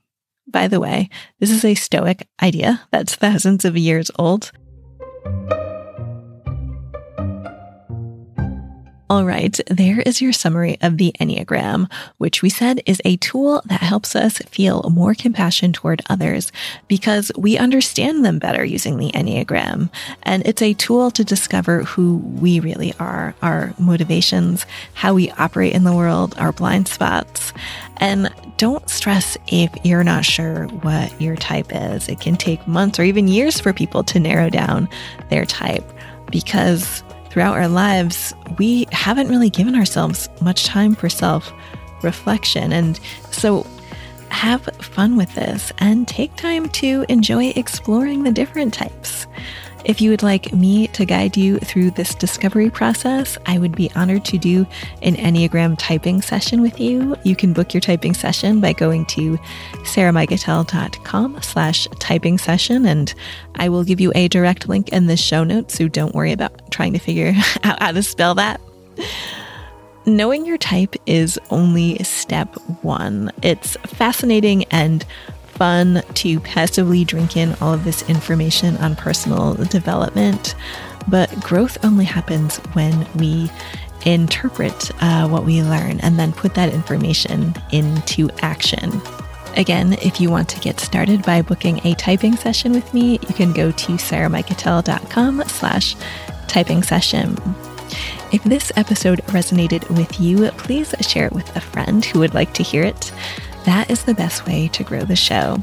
By 0.47 0.69
the 0.69 0.81
way, 0.81 1.11
this 1.41 1.51
is 1.51 1.65
a 1.65 1.75
Stoic 1.75 2.29
idea 2.43 2.87
that's 2.93 3.17
thousands 3.17 3.65
of 3.65 3.77
years 3.77 4.11
old. 4.19 4.53
All 9.09 9.25
right, 9.25 9.57
there 9.69 10.01
is 10.01 10.21
your 10.21 10.33
summary 10.33 10.79
of 10.83 10.97
the 10.97 11.15
Enneagram, 11.21 11.89
which 12.19 12.43
we 12.43 12.49
said 12.51 12.81
is 12.87 13.01
a 13.05 13.17
tool 13.19 13.63
that 13.67 13.81
helps 13.81 14.17
us 14.17 14.39
feel 14.39 14.83
more 14.93 15.15
compassion 15.15 15.73
toward 15.73 16.03
others 16.11 16.51
because 16.89 17.31
we 17.39 17.57
understand 17.57 18.25
them 18.25 18.41
better 18.41 18.65
using 18.65 18.97
the 18.97 19.13
Enneagram. 19.13 19.91
And 20.25 20.45
it's 20.45 20.61
a 20.61 20.75
tool 20.75 21.13
to 21.13 21.23
discover 21.23 21.85
who 21.85 22.17
we 22.17 22.59
really 22.59 22.95
are, 22.99 23.37
our 23.43 23.75
motivations, 23.79 24.67
how 24.95 25.15
we 25.15 25.31
operate 25.33 25.75
in 25.75 25.85
the 25.85 25.95
world, 25.95 26.35
our 26.37 26.51
blind 26.51 26.89
spots. 26.89 27.53
And 27.99 28.35
don't 28.57 28.91
stress 28.91 29.39
if 29.47 29.71
you're 29.85 30.03
not 30.03 30.25
sure 30.25 30.65
what 30.67 31.21
your 31.21 31.37
type 31.37 31.69
is. 31.71 32.09
It 32.09 32.19
can 32.19 32.35
take 32.35 32.67
months 32.67 32.99
or 32.99 33.05
even 33.05 33.29
years 33.29 33.61
for 33.61 33.73
people 33.73 34.03
to 34.03 34.19
narrow 34.19 34.51
down 34.51 34.89
their 35.31 35.45
type 35.45 35.85
because 36.29 37.05
throughout 37.37 37.59
our 37.59 37.69
lives, 37.69 38.33
we 38.57 38.87
haven't 38.93 39.29
really 39.29 39.51
given 39.51 39.75
ourselves 39.75 40.27
much 40.41 40.65
time 40.65 40.95
for 40.95 41.11
self 41.11 41.53
reflection. 42.03 42.73
And 42.73 42.99
so 43.31 43.67
have 44.31 44.63
fun 44.81 45.19
with 45.19 45.35
this 45.35 45.71
and 45.77 46.09
take 46.09 46.35
time 46.37 46.71
to 46.71 47.05
enjoy 47.11 47.49
exploring 47.49 48.23
the 48.23 48.31
different 48.31 48.73
types. 48.73 49.27
If 49.87 50.01
you 50.01 50.11
would 50.11 50.25
like 50.25 50.53
me 50.53 50.89
to 50.89 51.05
guide 51.05 51.37
you 51.37 51.59
through 51.59 51.93
this 51.93 52.13
discovery 52.13 52.71
process, 52.71 53.39
I 53.47 53.59
would 53.59 53.77
be 53.77 53.89
honored 53.95 54.25
to 54.25 54.37
do 54.37 54.67
an 55.01 55.15
Enneagram 55.15 55.77
typing 55.79 56.21
session 56.23 56.61
with 56.61 56.81
you. 56.81 57.15
You 57.23 57.37
can 57.37 57.53
book 57.53 57.73
your 57.73 57.81
typing 57.81 58.13
session 58.13 58.61
by 58.61 58.73
going 58.73 59.07
to 59.07 59.39
sarahmiguetel.com 59.85 61.41
slash 61.41 61.87
typing 62.01 62.37
session, 62.37 62.85
and 62.85 63.15
I 63.55 63.69
will 63.69 63.85
give 63.85 64.01
you 64.01 64.11
a 64.17 64.27
direct 64.27 64.69
link 64.69 64.89
in 64.89 65.07
the 65.07 65.17
show 65.17 65.45
notes, 65.45 65.77
so 65.77 65.87
don't 65.87 66.17
worry 66.17 66.33
about 66.33 66.69
trying 66.73 66.93
to 66.95 66.99
figure 66.99 67.33
out 67.63 67.81
how 67.81 67.93
to 67.93 68.03
spell 68.03 68.35
that. 68.35 68.61
Knowing 70.05 70.47
your 70.47 70.59
type 70.59 70.97
is 71.07 71.39
only 71.51 71.97
step 72.03 72.53
one. 72.83 73.31
It's 73.43 73.77
fascinating 73.87 74.65
and 74.65 75.05
fun 75.57 76.03
to 76.15 76.41
passively 76.41 77.05
drink 77.05 77.37
in 77.37 77.55
all 77.61 77.75
of 77.75 77.85
this 77.85 78.09
information 78.09 78.77
on 78.79 78.95
personal 78.97 79.55
development, 79.55 80.55
but 81.09 81.31
growth 81.41 81.79
only 81.85 82.05
happens 82.05 82.59
when 82.75 83.07
we 83.15 83.51
interpret 84.05 84.91
uh, 85.03 85.29
what 85.29 85.45
we 85.45 85.63
learn 85.63 85.99
and 86.01 86.19
then 86.19 86.33
put 86.33 86.55
that 86.55 86.73
information 86.73 87.55
into 87.73 88.31
action. 88.41 89.01
Again, 89.57 89.95
if 89.95 90.21
you 90.21 90.31
want 90.31 90.49
to 90.51 90.61
get 90.61 90.81
started 90.81 91.23
by 91.23 91.41
booking 91.41 91.81
a 91.85 91.95
typing 91.95 92.37
session 92.37 92.73
with 92.73 92.93
me, 92.93 93.13
you 93.13 93.35
can 93.35 93.53
go 93.53 93.71
to 93.71 93.93
sarahmiguetel.com 93.93 95.45
slash 95.47 95.97
typing 96.47 96.83
session. 96.83 97.37
If 98.33 98.45
this 98.45 98.71
episode 98.77 99.21
resonated 99.27 99.89
with 99.97 100.21
you, 100.21 100.51
please 100.53 100.95
share 101.01 101.27
it 101.27 101.33
with 101.33 101.57
a 101.57 101.61
friend 101.61 102.05
who 102.05 102.19
would 102.19 102.35
like 102.35 102.53
to 102.55 102.63
hear 102.63 102.83
it. 102.83 103.13
That 103.67 103.91
is 103.91 104.05
the 104.05 104.15
best 104.15 104.47
way 104.47 104.69
to 104.69 104.85
grow 104.85 105.05
the 105.05 105.17
show. 105.17 105.63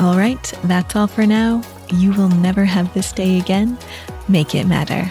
All 0.00 0.16
right, 0.16 0.42
that's 0.64 0.96
all 0.96 1.06
for 1.06 1.26
now. 1.26 1.62
You 1.90 2.12
will 2.12 2.28
never 2.28 2.64
have 2.64 2.92
this 2.94 3.12
day 3.12 3.38
again. 3.38 3.78
Make 4.28 4.54
it 4.54 4.66
matter. 4.66 5.10